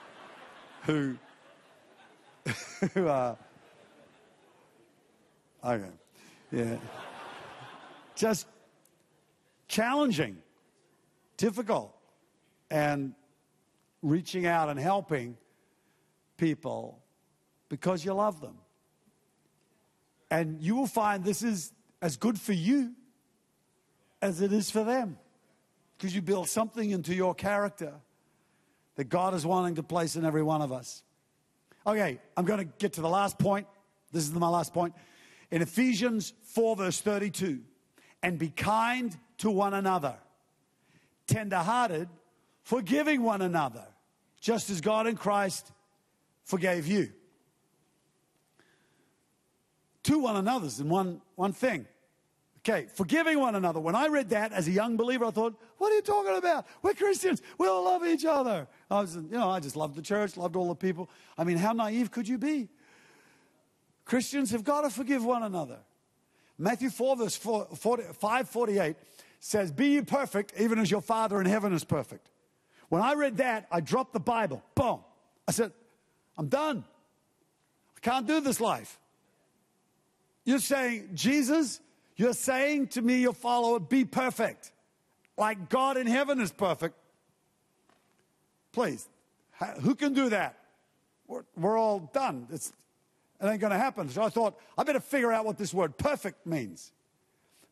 who, 0.83 1.15
who 2.93 3.07
are, 3.07 3.37
okay, 5.63 5.89
yeah, 6.51 6.77
just 8.15 8.47
challenging 9.67 10.37
difficult. 11.37 11.95
And 12.69 13.13
reaching 14.03 14.45
out 14.45 14.69
and 14.69 14.79
helping 14.79 15.37
people 16.37 17.01
because 17.69 18.05
you 18.05 18.13
love 18.13 18.41
them. 18.41 18.57
And 20.29 20.61
you 20.61 20.75
will 20.75 20.87
find 20.87 21.23
this 21.23 21.41
is 21.41 21.71
as 22.01 22.17
good 22.17 22.39
for 22.39 22.53
you 22.53 22.93
as 24.21 24.41
it 24.41 24.51
is 24.51 24.69
for 24.69 24.83
them 24.83 25.17
because 25.97 26.13
you 26.13 26.21
build 26.21 26.49
something 26.49 26.91
into 26.91 27.15
your 27.15 27.33
character 27.33 27.93
that 28.95 29.05
God 29.05 29.33
is 29.33 29.45
wanting 29.45 29.75
to 29.75 29.83
place 29.83 30.15
in 30.15 30.25
every 30.25 30.43
one 30.43 30.61
of 30.61 30.71
us. 30.71 31.01
Okay, 31.87 32.19
I'm 32.35 32.45
going 32.45 32.59
to 32.59 32.71
get 32.77 32.93
to 32.93 33.01
the 33.01 33.09
last 33.09 33.39
point. 33.39 33.67
This 34.11 34.23
is 34.23 34.31
my 34.33 34.49
last 34.49 34.73
point. 34.73 34.93
In 35.53 35.61
Ephesians 35.61 36.33
4, 36.45 36.77
verse 36.77 36.99
32, 36.99 37.59
and 38.23 38.39
be 38.39 38.49
kind 38.49 39.15
to 39.37 39.51
one 39.51 39.75
another 39.75 40.15
tenderhearted, 41.27 42.09
forgiving 42.63 43.21
one 43.21 43.43
another, 43.43 43.85
just 44.41 44.71
as 44.71 44.81
God 44.81 45.05
in 45.05 45.15
Christ 45.15 45.71
forgave 46.43 46.87
you. 46.87 47.13
Two 50.01 50.17
one 50.17 50.37
another's 50.37 50.79
in 50.79 50.89
one, 50.89 51.21
one 51.35 51.53
thing. 51.53 51.85
Okay, 52.67 52.87
forgiving 52.91 53.39
one 53.39 53.53
another. 53.53 53.79
When 53.79 53.93
I 53.93 54.07
read 54.07 54.29
that 54.29 54.53
as 54.53 54.67
a 54.67 54.71
young 54.71 54.97
believer, 54.97 55.25
I 55.25 55.29
thought, 55.29 55.53
what 55.77 55.91
are 55.91 55.95
you 55.95 56.01
talking 56.01 56.35
about? 56.35 56.65
We're 56.81 56.95
Christians. 56.95 57.43
We 57.59 57.67
all 57.67 57.85
love 57.85 58.03
each 58.03 58.25
other. 58.25 58.67
I 58.89 59.01
was, 59.01 59.17
you 59.17 59.27
know, 59.29 59.51
I 59.51 59.59
just 59.59 59.75
loved 59.75 59.93
the 59.93 60.01
church, 60.01 60.35
loved 60.35 60.55
all 60.55 60.69
the 60.69 60.75
people. 60.75 61.11
I 61.37 61.43
mean, 61.43 61.57
how 61.57 61.73
naive 61.73 62.09
could 62.09 62.27
you 62.27 62.39
be? 62.39 62.69
Christians 64.05 64.51
have 64.51 64.63
got 64.63 64.81
to 64.81 64.89
forgive 64.89 65.23
one 65.23 65.43
another. 65.43 65.79
Matthew 66.57 66.89
4, 66.89 67.17
verse 67.17 67.35
4, 67.35 67.67
40, 67.75 68.03
548 68.03 68.95
says, 69.39 69.71
Be 69.71 69.89
ye 69.89 70.01
perfect, 70.01 70.53
even 70.59 70.79
as 70.79 70.91
your 70.91 71.01
Father 71.01 71.39
in 71.39 71.45
heaven 71.45 71.73
is 71.73 71.83
perfect. 71.83 72.29
When 72.89 73.01
I 73.01 73.13
read 73.13 73.37
that, 73.37 73.67
I 73.71 73.79
dropped 73.79 74.13
the 74.13 74.19
Bible. 74.19 74.63
Boom. 74.75 74.99
I 75.47 75.51
said, 75.51 75.71
I'm 76.37 76.47
done. 76.47 76.83
I 77.97 77.99
can't 78.01 78.27
do 78.27 78.39
this 78.39 78.59
life. 78.61 78.99
You're 80.45 80.59
saying, 80.59 81.09
Jesus, 81.13 81.79
you're 82.15 82.33
saying 82.33 82.87
to 82.89 83.01
me, 83.01 83.19
your 83.19 83.33
follower, 83.33 83.79
be 83.79 84.05
perfect, 84.05 84.71
like 85.37 85.69
God 85.69 85.97
in 85.97 86.07
heaven 86.07 86.39
is 86.39 86.51
perfect. 86.51 86.95
Please, 88.71 89.07
who 89.81 89.95
can 89.95 90.13
do 90.13 90.29
that? 90.29 90.57
We're, 91.27 91.43
we're 91.55 91.77
all 91.77 92.11
done. 92.13 92.47
It's, 92.51 92.73
it 93.43 93.47
ain't 93.47 93.59
going 93.59 93.71
to 93.73 93.77
happen. 93.77 94.09
So 94.09 94.23
I 94.23 94.29
thought, 94.29 94.57
I 94.77 94.83
better 94.83 95.01
figure 95.01 95.31
out 95.33 95.43
what 95.43 95.57
this 95.57 95.73
word 95.73 95.97
perfect 95.97 96.45
means. 96.45 96.93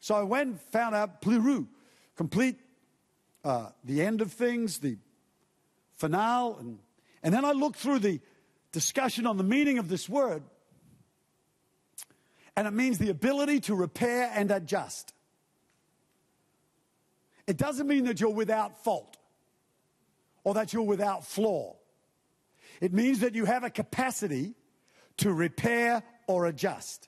So 0.02 0.16
I 0.16 0.24
went, 0.24 0.60
found 0.72 0.96
out 0.96 1.22
pluru, 1.22 1.68
complete, 2.18 2.58
uh, 3.46 3.70
the 3.86 4.02
end 4.02 4.20
of 4.20 4.34
things, 4.34 4.80
the 4.80 4.98
finale. 5.96 6.56
And, 6.60 6.80
and 7.24 7.34
then 7.34 7.46
I 7.46 7.54
looked 7.54 7.78
through 7.78 8.00
the 8.00 8.20
discussion 8.74 9.26
on 9.26 9.38
the 9.38 9.44
meaning 9.44 9.78
of 9.78 9.88
this 9.88 10.10
word. 10.10 10.44
And 12.58 12.68
it 12.68 12.72
means 12.72 12.98
the 12.98 13.10
ability 13.10 13.62
to 13.62 13.76
repair 13.76 14.30
and 14.36 14.52
adjust. 14.52 15.14
It 17.48 17.56
doesn't 17.56 17.88
mean 17.88 18.06
that 18.06 18.20
you're 18.20 18.30
without 18.30 18.84
fault 18.84 19.16
or 20.44 20.56
that 20.56 20.74
you're 20.74 20.84
without 20.84 21.26
flaw. 21.26 21.78
It 22.82 22.92
means 22.92 23.20
that 23.20 23.36
you 23.36 23.46
have 23.46 23.64
a 23.64 23.70
capacity 23.70 24.56
to 25.22 25.32
repair 25.32 26.04
or 26.28 26.48
adjust. 26.48 27.08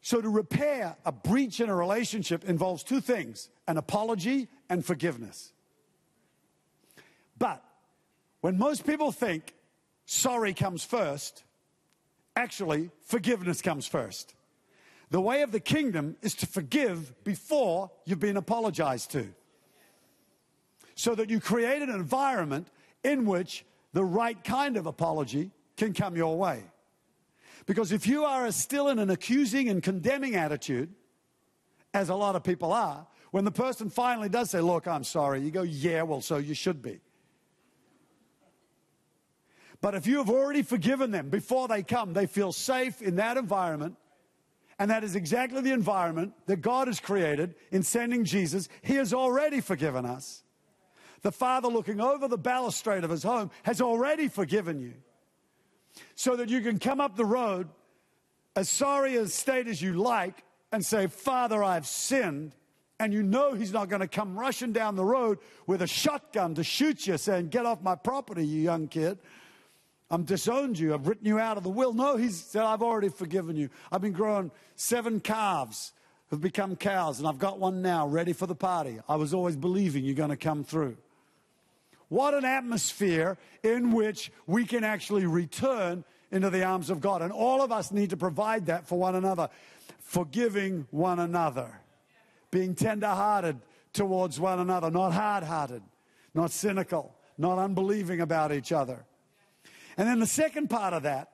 So, 0.00 0.20
to 0.20 0.28
repair 0.28 0.96
a 1.04 1.12
breach 1.12 1.60
in 1.60 1.68
a 1.68 1.74
relationship 1.74 2.44
involves 2.44 2.82
two 2.82 3.00
things 3.00 3.50
an 3.66 3.76
apology 3.76 4.48
and 4.70 4.84
forgiveness. 4.84 5.52
But 7.38 7.62
when 8.40 8.56
most 8.56 8.86
people 8.86 9.12
think 9.12 9.54
sorry 10.06 10.54
comes 10.54 10.82
first, 10.82 11.44
actually, 12.34 12.90
forgiveness 13.04 13.60
comes 13.60 13.86
first. 13.86 14.34
The 15.10 15.20
way 15.20 15.42
of 15.42 15.52
the 15.52 15.60
kingdom 15.60 16.16
is 16.22 16.34
to 16.36 16.46
forgive 16.46 17.12
before 17.24 17.90
you've 18.06 18.20
been 18.20 18.36
apologized 18.38 19.10
to. 19.12 19.28
So 20.94 21.14
that 21.14 21.28
you 21.28 21.40
create 21.40 21.82
an 21.82 21.90
environment 21.90 22.68
in 23.04 23.26
which 23.26 23.64
the 23.92 24.04
right 24.04 24.42
kind 24.42 24.76
of 24.76 24.86
apology 24.86 25.50
can 25.78 25.94
come 25.94 26.16
your 26.16 26.36
way. 26.36 26.62
Because 27.64 27.92
if 27.92 28.06
you 28.06 28.24
are 28.24 28.50
still 28.52 28.88
in 28.88 28.98
an 28.98 29.10
accusing 29.10 29.68
and 29.68 29.82
condemning 29.82 30.36
attitude, 30.36 30.92
as 31.94 32.08
a 32.08 32.14
lot 32.14 32.36
of 32.36 32.44
people 32.44 32.72
are, 32.72 33.06
when 33.30 33.44
the 33.44 33.50
person 33.50 33.88
finally 33.90 34.28
does 34.28 34.50
say, 34.50 34.60
Look, 34.60 34.86
I'm 34.86 35.04
sorry, 35.04 35.40
you 35.40 35.50
go, 35.50 35.62
Yeah, 35.62 36.02
well, 36.02 36.20
so 36.20 36.36
you 36.36 36.54
should 36.54 36.82
be. 36.82 37.00
But 39.80 39.94
if 39.94 40.06
you 40.06 40.18
have 40.18 40.28
already 40.28 40.62
forgiven 40.62 41.12
them 41.12 41.28
before 41.28 41.68
they 41.68 41.82
come, 41.82 42.12
they 42.12 42.26
feel 42.26 42.52
safe 42.52 43.00
in 43.00 43.16
that 43.16 43.36
environment. 43.36 43.96
And 44.78 44.90
that 44.90 45.04
is 45.04 45.16
exactly 45.16 45.60
the 45.60 45.72
environment 45.72 46.34
that 46.46 46.60
God 46.60 46.88
has 46.88 47.00
created 47.00 47.54
in 47.70 47.82
sending 47.82 48.24
Jesus. 48.24 48.68
He 48.82 48.94
has 48.94 49.12
already 49.12 49.60
forgiven 49.60 50.04
us. 50.04 50.42
The 51.22 51.32
Father, 51.32 51.68
looking 51.68 52.00
over 52.00 52.28
the 52.28 52.38
balustrade 52.38 53.04
of 53.04 53.10
his 53.10 53.24
home, 53.24 53.50
has 53.64 53.80
already 53.80 54.28
forgiven 54.28 54.80
you. 54.80 54.94
So 56.14 56.36
that 56.36 56.48
you 56.48 56.60
can 56.60 56.78
come 56.78 57.00
up 57.00 57.16
the 57.16 57.24
road 57.24 57.68
as 58.56 58.68
sorry 58.68 59.16
a 59.16 59.26
state 59.26 59.68
as 59.68 59.80
you 59.80 59.94
like 59.94 60.42
and 60.72 60.84
say, 60.84 61.06
Father, 61.06 61.62
I've 61.62 61.86
sinned. 61.86 62.54
And 63.00 63.12
you 63.12 63.22
know 63.22 63.54
he's 63.54 63.72
not 63.72 63.88
going 63.88 64.00
to 64.00 64.08
come 64.08 64.36
rushing 64.36 64.72
down 64.72 64.96
the 64.96 65.04
road 65.04 65.38
with 65.68 65.82
a 65.82 65.86
shotgun 65.86 66.56
to 66.56 66.64
shoot 66.64 67.06
you, 67.06 67.16
saying, 67.16 67.48
Get 67.48 67.64
off 67.64 67.80
my 67.80 67.94
property, 67.94 68.44
you 68.44 68.60
young 68.60 68.88
kid. 68.88 69.18
I'm 70.10 70.24
disowned 70.24 70.78
you. 70.78 70.94
I've 70.94 71.06
written 71.06 71.26
you 71.26 71.38
out 71.38 71.56
of 71.56 71.62
the 71.62 71.70
will. 71.70 71.92
No, 71.92 72.16
he 72.16 72.30
said, 72.30 72.62
I've 72.62 72.82
already 72.82 73.10
forgiven 73.10 73.56
you. 73.56 73.68
I've 73.92 74.00
been 74.00 74.12
growing 74.12 74.50
seven 74.74 75.20
calves 75.20 75.92
who've 76.28 76.40
become 76.40 76.76
cows, 76.76 77.18
and 77.18 77.28
I've 77.28 77.38
got 77.38 77.58
one 77.58 77.82
now 77.82 78.06
ready 78.06 78.32
for 78.32 78.46
the 78.46 78.54
party. 78.54 78.98
I 79.08 79.16
was 79.16 79.32
always 79.34 79.56
believing 79.56 80.04
you're 80.04 80.14
going 80.14 80.30
to 80.30 80.36
come 80.36 80.64
through. 80.64 80.96
What 82.08 82.34
an 82.34 82.44
atmosphere 82.44 83.36
in 83.62 83.92
which 83.92 84.32
we 84.46 84.64
can 84.64 84.84
actually 84.84 85.26
return 85.26 86.04
into 86.30 86.50
the 86.50 86.64
arms 86.64 86.90
of 86.90 87.00
God. 87.00 87.22
And 87.22 87.32
all 87.32 87.62
of 87.62 87.72
us 87.72 87.92
need 87.92 88.10
to 88.10 88.16
provide 88.16 88.66
that 88.66 88.86
for 88.86 88.98
one 88.98 89.14
another, 89.14 89.48
forgiving 90.00 90.86
one 90.90 91.18
another, 91.18 91.80
being 92.50 92.74
tender 92.74 93.08
hearted 93.08 93.60
towards 93.92 94.38
one 94.38 94.58
another, 94.58 94.90
not 94.90 95.12
hard 95.12 95.44
hearted, 95.44 95.82
not 96.34 96.50
cynical, 96.50 97.14
not 97.36 97.58
unbelieving 97.58 98.20
about 98.20 98.52
each 98.52 98.72
other. 98.72 99.04
And 99.96 100.06
then 100.06 100.20
the 100.20 100.26
second 100.26 100.68
part 100.70 100.94
of 100.94 101.02
that, 101.02 101.30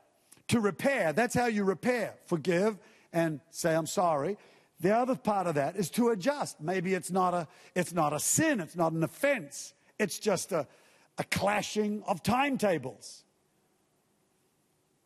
to 0.48 0.60
repair, 0.60 1.12
that's 1.12 1.34
how 1.34 1.46
you 1.46 1.64
repair. 1.64 2.14
Forgive 2.26 2.78
and 3.12 3.40
say, 3.50 3.74
I'm 3.74 3.86
sorry. 3.86 4.36
The 4.80 4.94
other 4.94 5.14
part 5.14 5.46
of 5.46 5.54
that 5.54 5.76
is 5.76 5.88
to 5.90 6.10
adjust. 6.10 6.60
Maybe 6.60 6.94
it's 6.94 7.10
not 7.10 7.32
a, 7.32 7.48
it's 7.74 7.92
not 7.92 8.12
a 8.12 8.20
sin, 8.20 8.60
it's 8.60 8.76
not 8.76 8.92
an 8.92 9.02
offense, 9.02 9.72
it's 9.98 10.18
just 10.18 10.52
a, 10.52 10.66
a 11.18 11.24
clashing 11.24 12.02
of 12.04 12.22
timetables. 12.22 13.24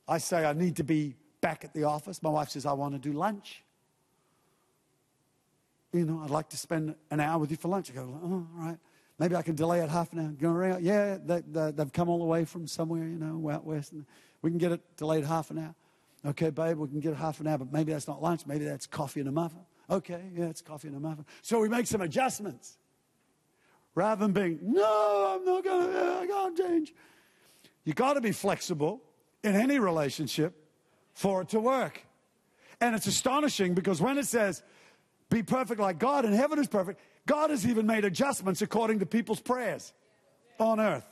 I 0.06 0.18
say, 0.18 0.44
I 0.44 0.52
need 0.52 0.76
to 0.76 0.84
be 0.84 1.16
back 1.40 1.64
at 1.64 1.74
the 1.74 1.84
office. 1.84 2.22
My 2.22 2.30
wife 2.30 2.50
says, 2.50 2.66
I 2.66 2.72
want 2.72 2.94
to 2.94 2.98
do 2.98 3.12
lunch. 3.12 3.62
You 5.92 6.04
know, 6.04 6.20
I'd 6.22 6.30
like 6.30 6.48
to 6.50 6.56
spend 6.56 6.94
an 7.10 7.20
hour 7.20 7.38
with 7.38 7.50
you 7.50 7.56
for 7.56 7.68
lunch. 7.68 7.90
I 7.90 7.94
go, 7.94 8.18
oh, 8.22 8.26
all 8.26 8.46
right. 8.54 8.78
Maybe 9.18 9.34
I 9.34 9.42
can 9.42 9.54
delay 9.54 9.80
it 9.80 9.90
half 9.90 10.12
an 10.12 10.20
hour. 10.20 10.28
Go 10.28 10.50
around. 10.50 10.84
Yeah, 10.84 11.18
they, 11.22 11.42
they, 11.50 11.72
they've 11.72 11.92
come 11.92 12.08
all 12.08 12.18
the 12.18 12.24
way 12.24 12.44
from 12.44 12.66
somewhere, 12.66 13.06
you 13.06 13.18
know, 13.18 13.50
out 13.50 13.64
west. 13.64 13.92
And 13.92 14.06
we 14.42 14.50
can 14.50 14.58
get 14.58 14.72
it 14.72 14.80
delayed 14.96 15.24
half 15.24 15.50
an 15.50 15.58
hour. 15.58 15.74
Okay, 16.26 16.50
babe, 16.50 16.78
we 16.78 16.88
can 16.88 17.00
get 17.00 17.12
it 17.12 17.16
half 17.16 17.40
an 17.40 17.46
hour, 17.46 17.58
but 17.58 17.72
maybe 17.72 17.92
that's 17.92 18.08
not 18.08 18.22
lunch. 18.22 18.46
Maybe 18.46 18.64
that's 18.64 18.86
coffee 18.86 19.20
and 19.20 19.28
a 19.28 19.32
muffin. 19.32 19.60
Okay, 19.90 20.22
yeah, 20.34 20.46
it's 20.46 20.62
coffee 20.62 20.88
and 20.88 20.96
a 20.96 21.00
muffin. 21.00 21.24
So 21.42 21.60
we 21.60 21.68
make 21.68 21.86
some 21.86 22.00
adjustments. 22.00 22.77
Rather 23.98 24.28
than 24.28 24.32
being, 24.32 24.60
no, 24.62 25.34
I'm 25.34 25.44
not 25.44 25.64
going 25.64 25.92
to, 25.92 26.18
I 26.20 26.26
can't 26.28 26.56
change. 26.56 26.94
You've 27.82 27.96
got 27.96 28.12
to 28.12 28.20
be 28.20 28.30
flexible 28.30 29.02
in 29.42 29.56
any 29.56 29.80
relationship 29.80 30.54
for 31.14 31.42
it 31.42 31.48
to 31.48 31.58
work. 31.58 32.00
And 32.80 32.94
it's 32.94 33.08
astonishing 33.08 33.74
because 33.74 34.00
when 34.00 34.16
it 34.16 34.26
says, 34.26 34.62
be 35.30 35.42
perfect 35.42 35.80
like 35.80 35.98
God 35.98 36.24
and 36.24 36.32
heaven 36.32 36.60
is 36.60 36.68
perfect, 36.68 37.00
God 37.26 37.50
has 37.50 37.66
even 37.66 37.88
made 37.88 38.04
adjustments 38.04 38.62
according 38.62 39.00
to 39.00 39.06
people's 39.06 39.40
prayers 39.40 39.92
on 40.60 40.78
earth. 40.78 41.08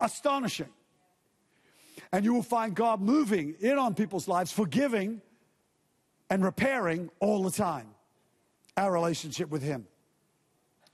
Astonishing. 0.00 0.68
And 2.12 2.26
you 2.26 2.34
will 2.34 2.42
find 2.42 2.74
God 2.74 3.00
moving 3.00 3.54
in 3.60 3.78
on 3.78 3.94
people's 3.94 4.28
lives, 4.28 4.52
forgiving 4.52 5.22
and 6.28 6.44
repairing 6.44 7.08
all 7.18 7.42
the 7.44 7.50
time 7.50 7.86
our 8.76 8.92
relationship 8.92 9.48
with 9.48 9.62
Him. 9.62 9.86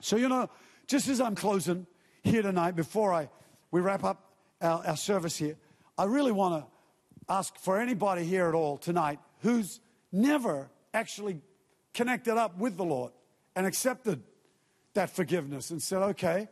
So, 0.01 0.17
you 0.17 0.29
know, 0.29 0.49
just 0.87 1.07
as 1.07 1.21
I'm 1.21 1.35
closing 1.35 1.87
here 2.23 2.41
tonight, 2.41 2.75
before 2.75 3.13
I, 3.13 3.29
we 3.71 3.81
wrap 3.81 4.03
up 4.03 4.31
our, 4.61 4.85
our 4.85 4.97
service 4.97 5.37
here, 5.37 5.55
I 5.97 6.05
really 6.05 6.31
want 6.31 6.63
to 6.63 7.33
ask 7.33 7.57
for 7.57 7.79
anybody 7.79 8.23
here 8.23 8.47
at 8.47 8.53
all 8.53 8.77
tonight 8.77 9.19
who's 9.41 9.79
never 10.11 10.69
actually 10.93 11.41
connected 11.93 12.37
up 12.37 12.57
with 12.57 12.77
the 12.77 12.83
Lord 12.83 13.11
and 13.55 13.65
accepted 13.65 14.21
that 14.93 15.09
forgiveness 15.09 15.71
and 15.71 15.81
said, 15.81 16.01
okay, 16.01 16.49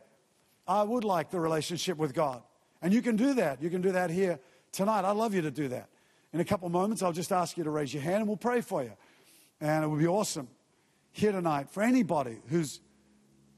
I 0.66 0.82
would 0.82 1.04
like 1.04 1.30
the 1.30 1.40
relationship 1.40 1.98
with 1.98 2.14
God. 2.14 2.42
And 2.82 2.92
you 2.92 3.02
can 3.02 3.16
do 3.16 3.34
that. 3.34 3.62
You 3.62 3.68
can 3.68 3.82
do 3.82 3.92
that 3.92 4.10
here 4.10 4.38
tonight. 4.72 5.04
I'd 5.04 5.16
love 5.16 5.34
you 5.34 5.42
to 5.42 5.50
do 5.50 5.68
that. 5.68 5.88
In 6.32 6.40
a 6.40 6.44
couple 6.44 6.66
of 6.66 6.72
moments, 6.72 7.02
I'll 7.02 7.12
just 7.12 7.32
ask 7.32 7.58
you 7.58 7.64
to 7.64 7.70
raise 7.70 7.92
your 7.92 8.02
hand 8.02 8.18
and 8.18 8.28
we'll 8.28 8.36
pray 8.36 8.60
for 8.60 8.82
you. 8.82 8.92
And 9.60 9.84
it 9.84 9.88
would 9.88 9.98
be 9.98 10.06
awesome 10.06 10.48
here 11.12 11.32
tonight 11.32 11.68
for 11.70 11.82
anybody 11.82 12.38
who's 12.48 12.80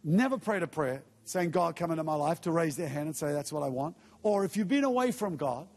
never 0.04 0.38
prayed 0.38 0.62
a 0.62 0.66
prayer 0.66 1.02
saying, 1.24 1.50
God, 1.50 1.76
come 1.76 1.90
into 1.90 2.04
my 2.04 2.14
life, 2.14 2.40
to 2.42 2.50
raise 2.50 2.76
their 2.76 2.88
hand 2.88 3.06
and 3.06 3.16
say, 3.16 3.32
that's 3.32 3.52
what 3.52 3.62
I 3.62 3.68
want. 3.68 3.96
Or 4.22 4.44
if 4.44 4.56
you've 4.56 4.68
been 4.68 4.84
away 4.84 5.12
from 5.12 5.36
God 5.36 5.68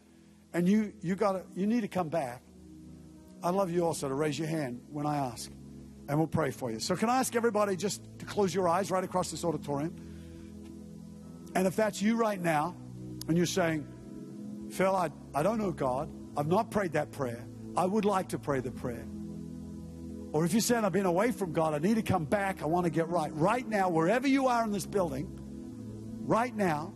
and 0.53 0.67
you, 0.67 0.93
you, 1.01 1.15
gotta, 1.15 1.43
you 1.55 1.67
need 1.67 1.81
to 1.81 1.87
come 1.87 2.09
back, 2.09 2.41
I'd 3.43 3.53
love 3.53 3.69
you 3.69 3.85
also 3.85 4.07
to 4.07 4.15
raise 4.15 4.37
your 4.39 4.47
hand 4.47 4.81
when 4.91 5.05
I 5.05 5.17
ask 5.17 5.51
and 6.07 6.17
we'll 6.17 6.27
pray 6.27 6.51
for 6.51 6.71
you. 6.71 6.79
So, 6.79 6.95
can 6.95 7.09
I 7.09 7.19
ask 7.19 7.35
everybody 7.35 7.75
just 7.75 8.01
to 8.19 8.25
close 8.25 8.53
your 8.53 8.67
eyes 8.67 8.91
right 8.91 9.03
across 9.03 9.31
this 9.31 9.43
auditorium? 9.43 9.95
And 11.55 11.67
if 11.67 11.75
that's 11.75 12.01
you 12.01 12.15
right 12.15 12.39
now, 12.39 12.75
and 13.27 13.37
you're 13.37 13.45
saying, 13.45 13.87
Phil, 14.71 14.95
I, 14.95 15.09
I 15.33 15.41
don't 15.41 15.57
know 15.57 15.71
God, 15.71 16.09
I've 16.37 16.47
not 16.47 16.69
prayed 16.69 16.93
that 16.93 17.11
prayer, 17.11 17.45
I 17.77 17.85
would 17.85 18.05
like 18.05 18.29
to 18.29 18.39
pray 18.39 18.59
the 18.59 18.71
prayer. 18.71 19.05
Or 20.35 20.43
if 20.43 20.51
you're 20.51 20.59
saying, 20.59 20.83
I've 20.83 20.91
been 20.91 21.05
away 21.05 21.31
from 21.31 21.53
God, 21.53 21.73
I 21.73 21.77
need 21.77 21.95
to 21.95 22.01
come 22.01 22.25
back, 22.25 22.61
I 22.61 22.65
want 22.65 22.83
to 22.83 22.89
get 22.89 23.07
right. 23.07 23.31
Right 23.33 23.65
now, 23.65 23.87
wherever 23.87 24.27
you 24.27 24.47
are 24.47 24.65
in 24.65 24.71
this 24.71 24.85
building, 24.85 25.29
right 26.25 26.53
now, 26.53 26.93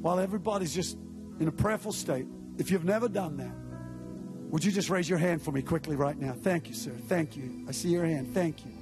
while 0.00 0.18
everybody's 0.18 0.74
just 0.74 0.98
in 1.38 1.46
a 1.46 1.52
prayerful 1.52 1.92
state, 1.92 2.26
if 2.58 2.72
you've 2.72 2.84
never 2.84 3.08
done 3.08 3.36
that, 3.36 3.54
Would 4.50 4.64
you 4.64 4.72
just 4.72 4.90
raise 4.90 5.08
your 5.08 5.20
hand 5.20 5.40
for 5.40 5.52
me 5.52 5.62
quickly 5.62 5.94
right 5.94 6.18
now? 6.18 6.32
Thank 6.32 6.66
you, 6.68 6.74
sir. 6.74 6.90
Thank 7.06 7.36
you. 7.36 7.64
I 7.68 7.70
see 7.70 7.90
your 7.90 8.04
hand. 8.04 8.34
Thank 8.34 8.64
you. 8.66 8.72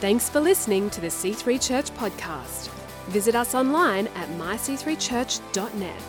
Thanks 0.00 0.28
for 0.28 0.40
listening 0.40 0.90
to 0.90 1.00
the 1.00 1.06
C3 1.06 1.64
Church 1.64 1.92
podcast. 1.92 2.68
Visit 3.10 3.36
us 3.36 3.54
online 3.54 4.08
at 4.08 4.28
myc3church.net. 4.30 6.02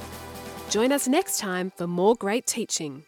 Join 0.72 0.92
us 0.92 1.08
next 1.08 1.38
time 1.38 1.72
for 1.78 1.86
more 1.86 2.16
great 2.16 2.48
teaching. 2.48 3.04